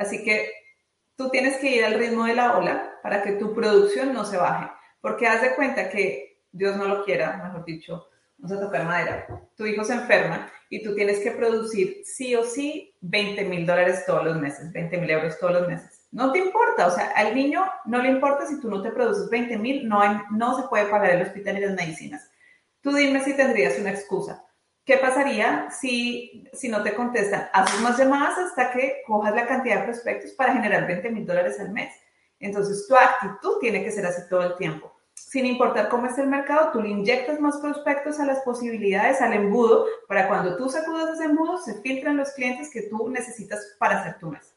Así 0.00 0.24
que 0.24 0.50
tú 1.14 1.28
tienes 1.28 1.58
que 1.58 1.76
ir 1.76 1.84
al 1.84 1.98
ritmo 1.98 2.24
de 2.24 2.34
la 2.34 2.56
ola 2.56 2.98
para 3.02 3.22
que 3.22 3.32
tu 3.32 3.54
producción 3.54 4.14
no 4.14 4.24
se 4.24 4.38
baje, 4.38 4.70
porque 5.02 5.26
haz 5.26 5.42
de 5.42 5.54
cuenta 5.54 5.90
que 5.90 6.40
Dios 6.50 6.74
no 6.78 6.88
lo 6.88 7.04
quiera, 7.04 7.36
mejor 7.36 7.66
dicho, 7.66 8.08
vamos 8.38 8.56
a 8.56 8.60
tocar 8.62 8.86
madera, 8.86 9.26
tu 9.54 9.66
hijo 9.66 9.84
se 9.84 9.92
enferma 9.92 10.50
y 10.70 10.82
tú 10.82 10.94
tienes 10.94 11.18
que 11.20 11.32
producir 11.32 12.00
sí 12.04 12.34
o 12.34 12.44
sí 12.44 12.94
20 13.02 13.44
mil 13.44 13.66
dólares 13.66 14.04
todos 14.06 14.24
los 14.24 14.38
meses, 14.38 14.72
20 14.72 14.96
mil 14.96 15.10
euros 15.10 15.38
todos 15.38 15.52
los 15.52 15.68
meses. 15.68 16.06
No 16.12 16.32
te 16.32 16.38
importa, 16.38 16.86
o 16.86 16.90
sea, 16.90 17.10
al 17.14 17.34
niño 17.34 17.62
no 17.84 17.98
le 18.02 18.08
importa 18.08 18.46
si 18.46 18.58
tú 18.58 18.70
no 18.70 18.80
te 18.80 18.92
produces 18.92 19.28
20 19.28 19.58
mil, 19.58 19.86
no, 19.86 20.00
no 20.30 20.56
se 20.56 20.66
puede 20.68 20.86
pagar 20.86 21.10
el 21.10 21.22
hospital 21.22 21.58
y 21.58 21.60
las 21.60 21.74
medicinas. 21.74 22.30
Tú 22.80 22.94
dime 22.94 23.22
si 23.22 23.36
tendrías 23.36 23.78
una 23.78 23.90
excusa. 23.90 24.46
¿Qué 24.90 24.96
pasaría 24.96 25.68
si, 25.70 26.48
si 26.52 26.68
no 26.68 26.82
te 26.82 26.96
contestan? 26.96 27.48
Haces 27.52 27.80
más 27.80 27.96
llamadas 27.96 28.36
hasta 28.38 28.72
que 28.72 29.02
cojas 29.06 29.32
la 29.36 29.46
cantidad 29.46 29.76
de 29.76 29.84
prospectos 29.84 30.32
para 30.32 30.52
generar 30.52 30.84
20 30.88 31.10
mil 31.12 31.24
dólares 31.24 31.60
al 31.60 31.70
mes. 31.70 31.94
Entonces, 32.40 32.88
tu 32.88 32.96
actitud 32.96 33.60
tiene 33.60 33.84
que 33.84 33.92
ser 33.92 34.04
así 34.04 34.22
todo 34.28 34.42
el 34.42 34.56
tiempo. 34.56 34.92
Sin 35.14 35.46
importar 35.46 35.88
cómo 35.90 36.06
es 36.06 36.18
el 36.18 36.26
mercado, 36.26 36.72
tú 36.72 36.82
le 36.82 36.88
inyectas 36.88 37.38
más 37.38 37.58
prospectos 37.58 38.18
a 38.18 38.26
las 38.26 38.40
posibilidades, 38.40 39.22
al 39.22 39.32
embudo, 39.32 39.86
para 40.08 40.26
cuando 40.26 40.56
tú 40.56 40.68
sacudas 40.68 41.14
ese 41.14 41.26
embudo, 41.26 41.56
se 41.58 41.80
filtran 41.82 42.16
los 42.16 42.32
clientes 42.32 42.68
que 42.72 42.82
tú 42.88 43.08
necesitas 43.10 43.76
para 43.78 44.00
hacer 44.00 44.18
tu 44.18 44.30
mes. 44.30 44.56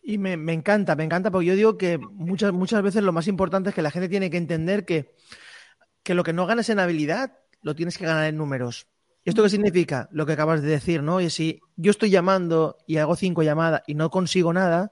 Y 0.00 0.16
me, 0.16 0.36
me, 0.36 0.52
encanta, 0.52 0.94
me 0.94 1.02
encanta, 1.02 1.32
porque 1.32 1.46
yo 1.46 1.56
digo 1.56 1.76
que 1.76 1.98
muchas, 1.98 2.52
muchas 2.52 2.84
veces 2.84 3.02
lo 3.02 3.12
más 3.12 3.26
importante 3.26 3.70
es 3.70 3.74
que 3.74 3.82
la 3.82 3.90
gente 3.90 4.08
tiene 4.08 4.30
que 4.30 4.36
entender 4.36 4.84
que 4.84 5.16
que 6.10 6.14
lo 6.16 6.24
que 6.24 6.32
no 6.32 6.44
ganas 6.44 6.68
en 6.70 6.80
habilidad 6.80 7.38
lo 7.62 7.76
tienes 7.76 7.96
que 7.96 8.04
ganar 8.04 8.26
en 8.26 8.36
números. 8.36 8.88
¿Esto 9.24 9.44
qué 9.44 9.48
significa? 9.48 10.08
Lo 10.10 10.26
que 10.26 10.32
acabas 10.32 10.60
de 10.60 10.66
decir, 10.66 11.04
¿no? 11.04 11.20
Y 11.20 11.30
si 11.30 11.60
yo 11.76 11.92
estoy 11.92 12.10
llamando 12.10 12.78
y 12.84 12.96
hago 12.96 13.14
cinco 13.14 13.44
llamadas 13.44 13.82
y 13.86 13.94
no 13.94 14.10
consigo 14.10 14.52
nada, 14.52 14.90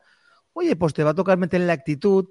oye, 0.52 0.76
pues 0.76 0.94
te 0.94 1.02
va 1.02 1.10
a 1.10 1.14
tocar 1.14 1.36
meter 1.36 1.60
en 1.60 1.66
la 1.66 1.72
actitud 1.72 2.26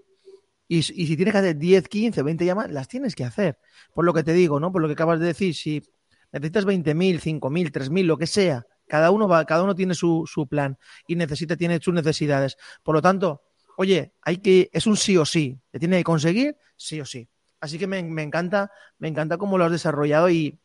y, 0.69 0.83
si 0.83 1.17
tienes 1.17 1.33
que 1.33 1.37
hacer 1.37 1.57
10, 1.57 1.89
15, 1.89 2.23
20 2.23 2.45
llamadas, 2.45 2.71
las 2.71 2.87
tienes 2.87 3.13
que 3.13 3.25
hacer. 3.25 3.59
Por 3.93 4.05
lo 4.05 4.13
que 4.13 4.23
te 4.23 4.31
digo, 4.31 4.57
¿no? 4.57 4.71
Por 4.71 4.81
lo 4.81 4.87
que 4.87 4.93
acabas 4.93 5.19
de 5.19 5.25
decir, 5.25 5.53
si 5.53 5.83
necesitas 6.31 6.65
20.000, 6.65 7.19
5.000, 7.19 7.69
3.000, 7.69 8.05
lo 8.05 8.17
que 8.17 8.27
sea, 8.27 8.67
cada 8.87 9.11
uno, 9.11 9.27
va, 9.27 9.43
cada 9.43 9.63
uno 9.63 9.75
tiene 9.75 9.95
su, 9.95 10.23
su 10.31 10.47
plan 10.47 10.77
y 11.09 11.17
necesita, 11.17 11.57
tiene 11.57 11.81
sus 11.81 11.93
necesidades. 11.93 12.55
Por 12.83 12.95
lo 12.95 13.01
tanto, 13.01 13.41
oye, 13.75 14.13
hay 14.21 14.37
que, 14.37 14.69
es 14.71 14.87
un 14.87 14.95
sí 14.95 15.17
o 15.17 15.25
sí, 15.25 15.59
te 15.71 15.77
tiene 15.77 15.97
que 15.97 16.05
conseguir 16.05 16.55
sí 16.77 17.01
o 17.01 17.05
sí. 17.05 17.27
Así 17.59 17.79
que 17.79 17.87
me, 17.87 17.99
encanta, 17.99 18.71
me 18.99 19.07
encanta 19.07 19.37
cómo 19.37 19.57
lo 19.57 19.65
has 19.65 19.71
desarrollado 19.71 20.29
y 20.29 20.59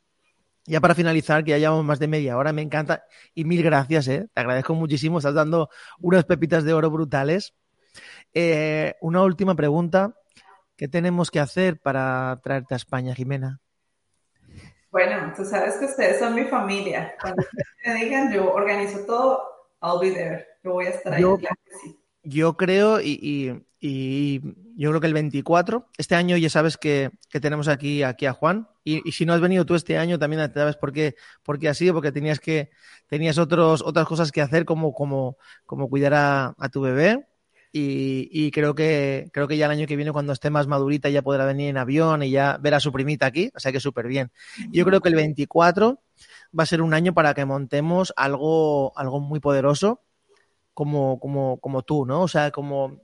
ya 0.64 0.80
para 0.80 0.94
finalizar, 0.94 1.42
que 1.42 1.50
ya 1.50 1.58
llevamos 1.58 1.84
más 1.84 1.98
de 1.98 2.06
media 2.06 2.36
hora, 2.36 2.52
me 2.52 2.62
encanta 2.62 3.04
y 3.34 3.44
mil 3.44 3.62
gracias, 3.62 4.06
¿eh? 4.08 4.28
te 4.32 4.40
agradezco 4.40 4.74
muchísimo, 4.74 5.18
estás 5.18 5.34
dando 5.34 5.70
unas 6.00 6.24
pepitas 6.24 6.64
de 6.64 6.72
oro 6.72 6.90
brutales. 6.90 7.54
Eh, 8.32 8.94
una 9.00 9.22
última 9.22 9.54
pregunta, 9.54 10.14
¿qué 10.76 10.86
tenemos 10.86 11.30
que 11.30 11.40
hacer 11.40 11.80
para 11.80 12.38
traerte 12.42 12.74
a 12.74 12.76
España, 12.76 13.14
Jimena? 13.14 13.60
Bueno, 14.90 15.32
tú 15.34 15.44
sabes 15.44 15.76
que 15.76 15.86
ustedes 15.86 16.18
son 16.18 16.34
mi 16.34 16.44
familia. 16.44 17.14
Cuando 17.20 17.42
me 17.84 17.94
digan, 17.94 18.32
yo 18.32 18.52
organizo 18.52 19.06
todo, 19.06 19.42
I'll 19.82 19.98
be 19.98 20.14
there. 20.14 20.46
Yo 20.62 20.72
voy 20.72 20.86
a 20.86 20.90
estar 20.90 21.14
ahí. 21.14 21.22
Yo, 21.22 21.38
creo 22.56 23.00
y, 23.00 23.62
yo 24.76 24.90
creo 24.90 25.00
que 25.00 25.06
el 25.08 25.14
24, 25.14 25.88
este 25.98 26.14
año 26.14 26.36
ya 26.36 26.48
sabes 26.48 26.76
que, 26.76 27.10
tenemos 27.40 27.68
aquí, 27.68 28.02
aquí 28.02 28.26
a 28.26 28.32
Juan. 28.32 28.68
Y, 28.84 29.12
si 29.12 29.26
no 29.26 29.32
has 29.32 29.40
venido 29.40 29.66
tú 29.66 29.74
este 29.74 29.98
año 29.98 30.18
también 30.18 30.52
sabes 30.54 30.76
por 30.76 30.92
qué, 30.92 31.16
por 31.42 31.58
qué 31.58 31.68
ha 31.68 31.74
sido, 31.74 31.94
porque 31.94 32.12
tenías 32.12 32.40
que 32.40 32.70
tenías 33.08 33.38
otros, 33.38 33.82
otras 33.82 34.06
cosas 34.06 34.32
que 34.32 34.40
hacer 34.40 34.64
como, 34.64 34.92
como, 34.92 35.36
como 35.66 35.88
cuidar 35.88 36.14
a, 36.14 36.54
a 36.58 36.68
tu 36.68 36.80
bebé. 36.80 37.26
Y, 37.74 38.50
creo 38.50 38.74
que 38.74 39.30
creo 39.32 39.48
que 39.48 39.56
ya 39.56 39.64
el 39.64 39.72
año 39.72 39.86
que 39.86 39.96
viene 39.96 40.12
cuando 40.12 40.34
esté 40.34 40.50
más 40.50 40.66
madurita 40.66 41.08
ya 41.08 41.22
podrá 41.22 41.46
venir 41.46 41.70
en 41.70 41.78
avión 41.78 42.22
y 42.22 42.30
ya 42.30 42.58
ver 42.58 42.74
a 42.74 42.80
su 42.80 42.92
primita 42.92 43.24
aquí, 43.26 43.50
o 43.54 43.60
sea 43.60 43.72
que 43.72 43.80
súper 43.80 44.06
bien. 44.08 44.30
Yo 44.70 44.84
creo 44.84 45.00
que 45.00 45.08
el 45.08 45.14
24 45.14 45.98
va 46.58 46.62
a 46.62 46.66
ser 46.66 46.82
un 46.82 46.92
año 46.92 47.14
para 47.14 47.32
que 47.32 47.46
montemos 47.46 48.12
algo, 48.16 48.92
algo 48.96 49.20
muy 49.20 49.40
poderoso 49.40 50.02
como, 50.74 51.18
como, 51.20 51.58
como 51.60 51.82
tú, 51.82 52.06
¿no? 52.06 52.22
O 52.22 52.28
sea, 52.28 52.50
como, 52.50 53.00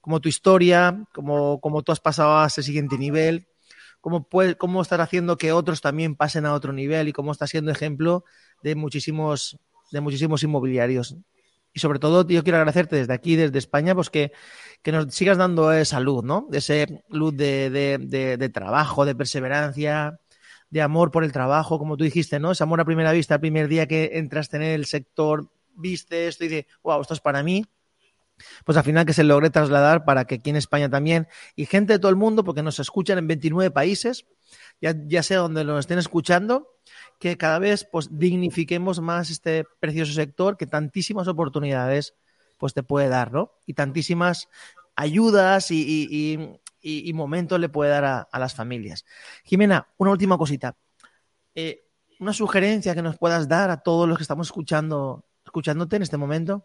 como 0.00 0.20
tu 0.20 0.28
historia, 0.28 1.04
como, 1.12 1.60
como 1.60 1.82
tú 1.82 1.92
has 1.92 2.00
pasado 2.00 2.38
a 2.38 2.46
ese 2.46 2.62
siguiente 2.62 2.98
nivel, 2.98 3.48
cómo, 4.00 4.28
cómo 4.58 4.82
estás 4.82 5.00
haciendo 5.00 5.36
que 5.36 5.52
otros 5.52 5.80
también 5.80 6.16
pasen 6.16 6.46
a 6.46 6.54
otro 6.54 6.72
nivel 6.72 7.08
y 7.08 7.12
cómo 7.12 7.32
estás 7.32 7.50
siendo 7.50 7.70
ejemplo 7.70 8.24
de 8.62 8.74
muchísimos, 8.74 9.58
de 9.92 10.00
muchísimos 10.00 10.42
inmobiliarios. 10.42 11.16
Y 11.74 11.80
sobre 11.80 11.98
todo, 11.98 12.26
yo 12.26 12.42
quiero 12.42 12.58
agradecerte 12.58 12.96
desde 12.96 13.12
aquí, 13.12 13.36
desde 13.36 13.58
España, 13.58 13.94
pues 13.94 14.10
que, 14.10 14.32
nos 14.86 15.14
sigas 15.14 15.36
dando 15.36 15.70
esa 15.72 16.00
luz, 16.00 16.24
¿no? 16.24 16.48
Ese 16.52 17.04
luz 17.10 17.36
de, 17.36 17.70
de, 17.70 18.48
trabajo, 18.48 19.04
de 19.04 19.14
perseverancia, 19.14 20.18
de 20.70 20.82
amor 20.82 21.10
por 21.10 21.24
el 21.24 21.32
trabajo, 21.32 21.78
como 21.78 21.96
tú 21.96 22.04
dijiste, 22.04 22.40
¿no? 22.40 22.52
Ese 22.52 22.62
amor 22.62 22.80
a 22.80 22.84
primera 22.84 23.12
vista, 23.12 23.34
el 23.34 23.40
primer 23.40 23.68
día 23.68 23.86
que 23.86 24.12
entraste 24.14 24.56
en 24.56 24.62
el 24.62 24.86
sector, 24.86 25.50
viste 25.78 26.28
esto 26.28 26.44
y 26.44 26.48
dices, 26.48 26.66
wow, 26.82 27.00
esto 27.00 27.14
es 27.14 27.20
para 27.20 27.42
mí. 27.42 27.64
Pues 28.64 28.78
al 28.78 28.84
final 28.84 29.04
que 29.04 29.12
se 29.12 29.24
logre 29.24 29.50
trasladar 29.50 30.04
para 30.04 30.24
que 30.24 30.36
aquí 30.36 30.50
en 30.50 30.56
España 30.56 30.88
también, 30.88 31.26
y 31.56 31.66
gente 31.66 31.94
de 31.94 31.98
todo 31.98 32.10
el 32.10 32.16
mundo, 32.16 32.44
porque 32.44 32.62
nos 32.62 32.78
escuchan 32.78 33.18
en 33.18 33.26
29 33.26 33.72
países, 33.72 34.26
ya, 34.80 34.94
ya 35.06 35.24
sea 35.24 35.38
donde 35.38 35.64
nos 35.64 35.80
estén 35.80 35.98
escuchando, 35.98 36.68
que 37.18 37.36
cada 37.36 37.58
vez 37.58 37.84
pues 37.90 38.08
dignifiquemos 38.12 39.00
más 39.00 39.30
este 39.30 39.64
precioso 39.80 40.12
sector 40.12 40.56
que 40.56 40.66
tantísimas 40.66 41.26
oportunidades 41.26 42.14
pues 42.58 42.74
te 42.74 42.82
puede 42.82 43.08
dar, 43.08 43.32
¿no? 43.32 43.52
Y 43.66 43.74
tantísimas 43.74 44.48
ayudas 44.96 45.70
y, 45.70 46.58
momentos 47.14 47.60
le 47.60 47.68
puede 47.68 47.90
dar 47.90 48.04
a, 48.30 48.38
las 48.38 48.54
familias. 48.54 49.04
Jimena, 49.44 49.88
una 49.96 50.10
última 50.10 50.36
cosita. 50.36 50.76
Eh, 51.54 51.84
una 52.20 52.32
sugerencia 52.32 52.94
que 52.94 53.02
nos 53.02 53.16
puedas 53.16 53.48
dar 53.48 53.70
a 53.70 53.78
todos 53.78 54.08
los 54.08 54.18
que 54.18 54.22
estamos 54.22 54.48
escuchando, 54.48 55.24
escuchándote 55.58 55.96
en 55.96 56.02
este 56.02 56.16
momento. 56.16 56.64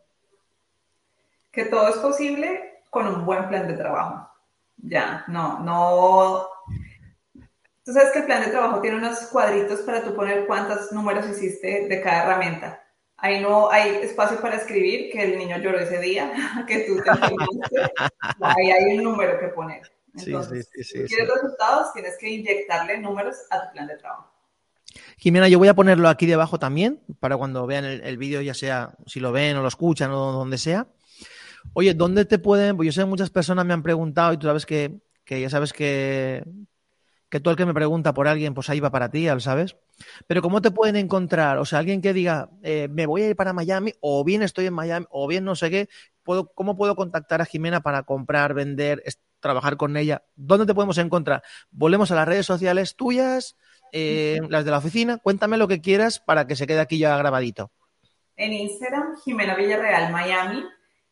Que 1.51 1.65
todo 1.65 1.87
es 1.87 1.97
posible 1.97 2.81
con 2.91 3.07
un 3.07 3.25
buen 3.25 3.47
plan 3.47 3.67
de 3.67 3.73
trabajo. 3.73 4.29
Ya, 4.77 5.25
no, 5.27 5.59
no 5.59 6.47
Tú 7.83 7.91
sabes 7.91 8.11
que 8.11 8.19
el 8.19 8.25
plan 8.25 8.43
de 8.43 8.51
trabajo 8.51 8.79
tiene 8.81 8.97
unos 8.97 9.19
cuadritos 9.31 9.81
para 9.81 10.03
tú 10.03 10.15
poner 10.15 10.45
cuántos 10.45 10.91
números 10.91 11.27
hiciste 11.27 11.87
de 11.89 12.01
cada 12.01 12.23
herramienta. 12.23 12.81
Ahí 13.17 13.41
no 13.41 13.69
hay 13.71 13.95
espacio 13.95 14.39
para 14.39 14.57
escribir 14.57 15.11
que 15.11 15.23
el 15.23 15.37
niño 15.37 15.57
lloró 15.57 15.79
ese 15.79 15.99
día, 15.99 16.31
que 16.67 16.81
tú 16.81 16.97
te 17.01 17.09
Ahí 18.41 18.71
hay 18.71 18.97
un 18.97 19.03
número 19.03 19.39
que 19.39 19.47
poner. 19.47 19.81
Entonces, 20.15 20.69
si 20.71 21.03
quieres 21.05 21.27
resultados, 21.33 21.91
tienes 21.93 22.15
que 22.17 22.29
inyectarle 22.29 22.99
números 22.99 23.35
a 23.49 23.65
tu 23.65 23.73
plan 23.73 23.87
de 23.87 23.97
trabajo. 23.97 24.32
Jimena, 25.17 25.47
yo 25.47 25.59
voy 25.59 25.67
a 25.67 25.73
ponerlo 25.73 26.09
aquí 26.09 26.25
debajo 26.25 26.59
también, 26.59 27.01
para 27.19 27.37
cuando 27.37 27.65
vean 27.65 27.85
el, 27.85 28.17
vídeo, 28.17 28.41
ya 28.41 28.53
sea 28.53 28.95
si 29.05 29.19
lo 29.19 29.31
ven 29.31 29.57
o 29.57 29.61
lo 29.61 29.67
escuchan 29.67 30.11
o 30.11 30.31
donde 30.31 30.57
sea. 30.57 30.87
Oye, 31.73 31.93
¿dónde 31.93 32.25
te 32.25 32.39
pueden? 32.39 32.75
Pues 32.75 32.87
yo 32.87 32.91
sé 32.91 33.01
que 33.01 33.05
muchas 33.05 33.29
personas 33.29 33.65
me 33.65 33.73
han 33.73 33.83
preguntado 33.83 34.33
y 34.33 34.37
tú 34.37 34.47
sabes 34.47 34.65
que, 34.65 35.01
ya 35.27 35.49
sabes 35.49 35.73
que, 35.73 36.43
que 37.29 37.39
tú 37.39 37.49
el 37.49 37.55
que 37.55 37.65
me 37.65 37.73
pregunta 37.73 38.13
por 38.13 38.27
alguien, 38.27 38.53
pues 38.53 38.69
ahí 38.69 38.79
va 38.79 38.91
para 38.91 39.09
ti, 39.09 39.27
¿sabes? 39.39 39.75
Pero 40.27 40.41
¿cómo 40.41 40.61
te 40.61 40.71
pueden 40.71 40.95
encontrar? 40.95 41.57
O 41.57 41.65
sea, 41.65 41.79
alguien 41.79 42.01
que 42.01 42.13
diga, 42.13 42.49
eh, 42.61 42.87
me 42.91 43.05
voy 43.05 43.23
a 43.23 43.29
ir 43.29 43.35
para 43.35 43.53
Miami, 43.53 43.93
o 44.01 44.23
bien 44.23 44.43
estoy 44.43 44.65
en 44.65 44.73
Miami, 44.73 45.05
o 45.09 45.27
bien 45.27 45.43
no 45.43 45.55
sé 45.55 45.69
qué, 45.69 45.89
¿puedo, 46.23 46.53
¿cómo 46.53 46.75
puedo 46.77 46.95
contactar 46.95 47.41
a 47.41 47.45
Jimena 47.45 47.81
para 47.81 48.03
comprar, 48.03 48.53
vender, 48.53 49.03
trabajar 49.39 49.77
con 49.77 49.97
ella? 49.97 50.23
¿Dónde 50.35 50.65
te 50.65 50.73
podemos 50.73 50.97
encontrar? 50.97 51.43
Volvemos 51.71 52.11
a 52.11 52.15
las 52.15 52.27
redes 52.27 52.45
sociales 52.45 52.95
tuyas, 52.95 53.55
eh, 53.93 54.41
las 54.49 54.65
de 54.65 54.71
la 54.71 54.79
oficina, 54.79 55.17
cuéntame 55.19 55.57
lo 55.57 55.67
que 55.69 55.79
quieras 55.79 56.19
para 56.19 56.45
que 56.47 56.57
se 56.57 56.67
quede 56.67 56.81
aquí 56.81 56.97
ya 56.97 57.15
grabadito. 57.17 57.71
En 58.35 58.51
Instagram, 58.51 59.15
Jimena 59.23 59.55
Villarreal 59.55 60.11
Miami, 60.11 60.63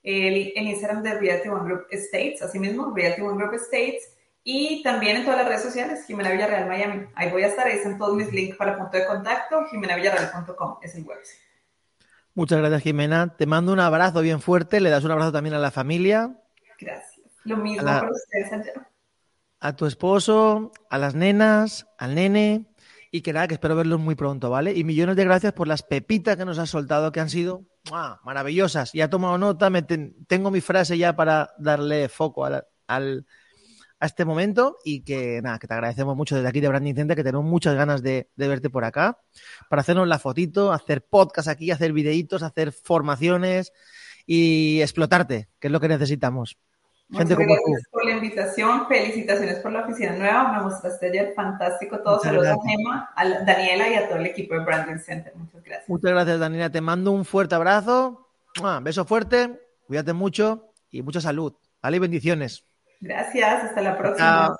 en 0.04 0.68
Instagram 0.68 1.04
de 1.04 1.20
Realty 1.20 1.48
One 1.48 1.64
Group 1.64 1.86
Estates, 1.92 2.42
así 2.42 2.60
mismo, 2.60 2.92
Realty 2.94 3.22
One 3.22 3.38
Group 3.38 3.54
Estates, 3.54 4.18
y 4.44 4.82
también 4.82 5.18
en 5.18 5.24
todas 5.24 5.38
las 5.38 5.48
redes 5.48 5.62
sociales, 5.62 6.06
Jimena 6.08 6.32
Villarreal 6.32 6.68
Miami. 6.68 7.06
Ahí 7.16 7.30
voy 7.30 7.44
a 7.44 7.48
estar, 7.48 7.68
ahí 7.68 7.78
están 7.78 7.98
todos 7.98 8.16
mis 8.16 8.32
links 8.34 8.58
para 8.58 8.78
punto 8.78 8.98
de 8.98 9.06
contacto, 9.06 9.64
jimenavillarreal.com 9.70 10.78
es 10.82 10.96
el 10.96 11.04
website. 11.04 11.40
Muchas 12.34 12.60
gracias, 12.60 12.82
Jimena. 12.84 13.36
Te 13.36 13.46
mando 13.46 13.74
un 13.74 13.80
abrazo 13.80 14.22
bien 14.22 14.42
fuerte, 14.42 14.80
le 14.80 14.90
das 14.90 15.04
un 15.04 15.12
abrazo 15.12 15.32
también 15.32 15.54
a 15.54 15.60
la 15.60 15.70
familia. 15.70 16.36
Gracias. 16.80 17.22
Lo 17.44 17.58
mismo 17.58 17.86
para 17.86 18.10
ustedes 18.10 18.54
allá. 18.54 18.90
A 19.60 19.76
tu 19.76 19.86
esposo, 19.86 20.72
a 20.90 20.98
las 20.98 21.14
nenas, 21.14 21.88
al 21.98 22.16
nene, 22.16 22.66
y 23.12 23.22
que 23.22 23.34
nada, 23.34 23.48
que 23.48 23.56
espero 23.56 23.76
verlos 23.76 24.00
muy 24.00 24.16
pronto, 24.16 24.50
¿vale? 24.50 24.74
Y 24.74 24.86
millones 24.86 25.18
de 25.18 25.26
gracias 25.26 25.52
por 25.52 25.68
las 25.68 25.84
pepitas 25.84 26.38
que 26.38 26.46
nos 26.46 26.58
has 26.58 26.70
soltado, 26.70 27.12
que 27.12 27.20
han 27.20 27.30
sido 27.30 27.66
maravillosas. 28.24 28.94
Ya 28.94 29.06
he 29.06 29.08
tomado 29.10 29.38
nota, 29.38 29.70
me 29.70 29.82
tengo 29.82 30.50
mi 30.50 30.62
frase 30.62 30.98
ya 30.98 31.16
para 31.16 31.52
darle 31.60 32.08
foco 32.08 32.46
al, 32.46 32.66
a 32.88 34.06
este 34.06 34.24
momento 34.24 34.78
y 34.86 35.04
que 35.04 35.42
nada, 35.42 35.60
que 35.60 35.68
te 35.68 35.74
agradecemos 35.74 36.16
mucho 36.16 36.36
desde 36.36 36.48
aquí 36.48 36.62
de 36.62 36.70
Branding 36.70 36.96
Center, 36.96 37.18
que 37.18 37.24
tenemos 37.24 37.46
muchas 37.46 37.76
ganas 37.76 38.02
de, 38.02 38.30
verte 38.38 38.70
por 38.70 38.86
acá, 38.86 39.20
para 39.70 39.82
hacernos 39.82 40.08
la 40.08 40.18
fotito, 40.18 40.72
hacer 40.72 41.06
podcast 41.06 41.50
aquí, 41.50 41.70
hacer 41.70 41.92
videitos, 41.92 42.44
hacer 42.44 42.72
formaciones 42.72 43.74
y 44.26 44.80
explotarte, 44.82 45.50
que 45.60 45.68
es 45.68 45.72
lo 45.72 45.82
que 45.82 45.90
necesitamos. 45.90 46.58
Gente 47.12 47.36
Muchas 47.36 47.48
gracias 47.48 47.88
por 47.92 48.06
la 48.06 48.12
invitación, 48.12 48.88
felicitaciones 48.88 49.60
por 49.60 49.74
la 49.74 49.82
oficina 49.82 50.14
nueva, 50.14 50.54
me 50.54 50.62
mostraste 50.64 51.08
ayer. 51.08 51.34
Fantástico. 51.36 52.00
Todo, 52.00 52.20
saludos 52.20 52.48
a 52.48 52.56
Gemma, 52.66 53.12
a 53.16 53.28
Daniela 53.44 53.90
y 53.90 53.96
a 53.96 54.08
todo 54.08 54.20
el 54.20 54.28
equipo 54.28 54.54
de 54.54 54.64
Branding 54.64 54.98
Center, 54.98 55.34
muchas 55.36 55.62
gracias. 55.62 55.90
Muchas 55.90 56.12
gracias 56.12 56.40
Daniela, 56.40 56.70
te 56.70 56.80
mando 56.80 57.12
un 57.12 57.26
fuerte 57.26 57.56
abrazo, 57.56 58.30
beso 58.82 59.04
fuerte, 59.04 59.60
cuídate 59.88 60.14
mucho 60.14 60.72
y 60.90 61.02
mucha 61.02 61.20
salud, 61.20 61.54
¿vale? 61.82 62.00
bendiciones. 62.00 62.64
Gracias, 63.02 63.66
hasta 63.66 63.82
la 63.82 63.98
próxima. 63.98 64.56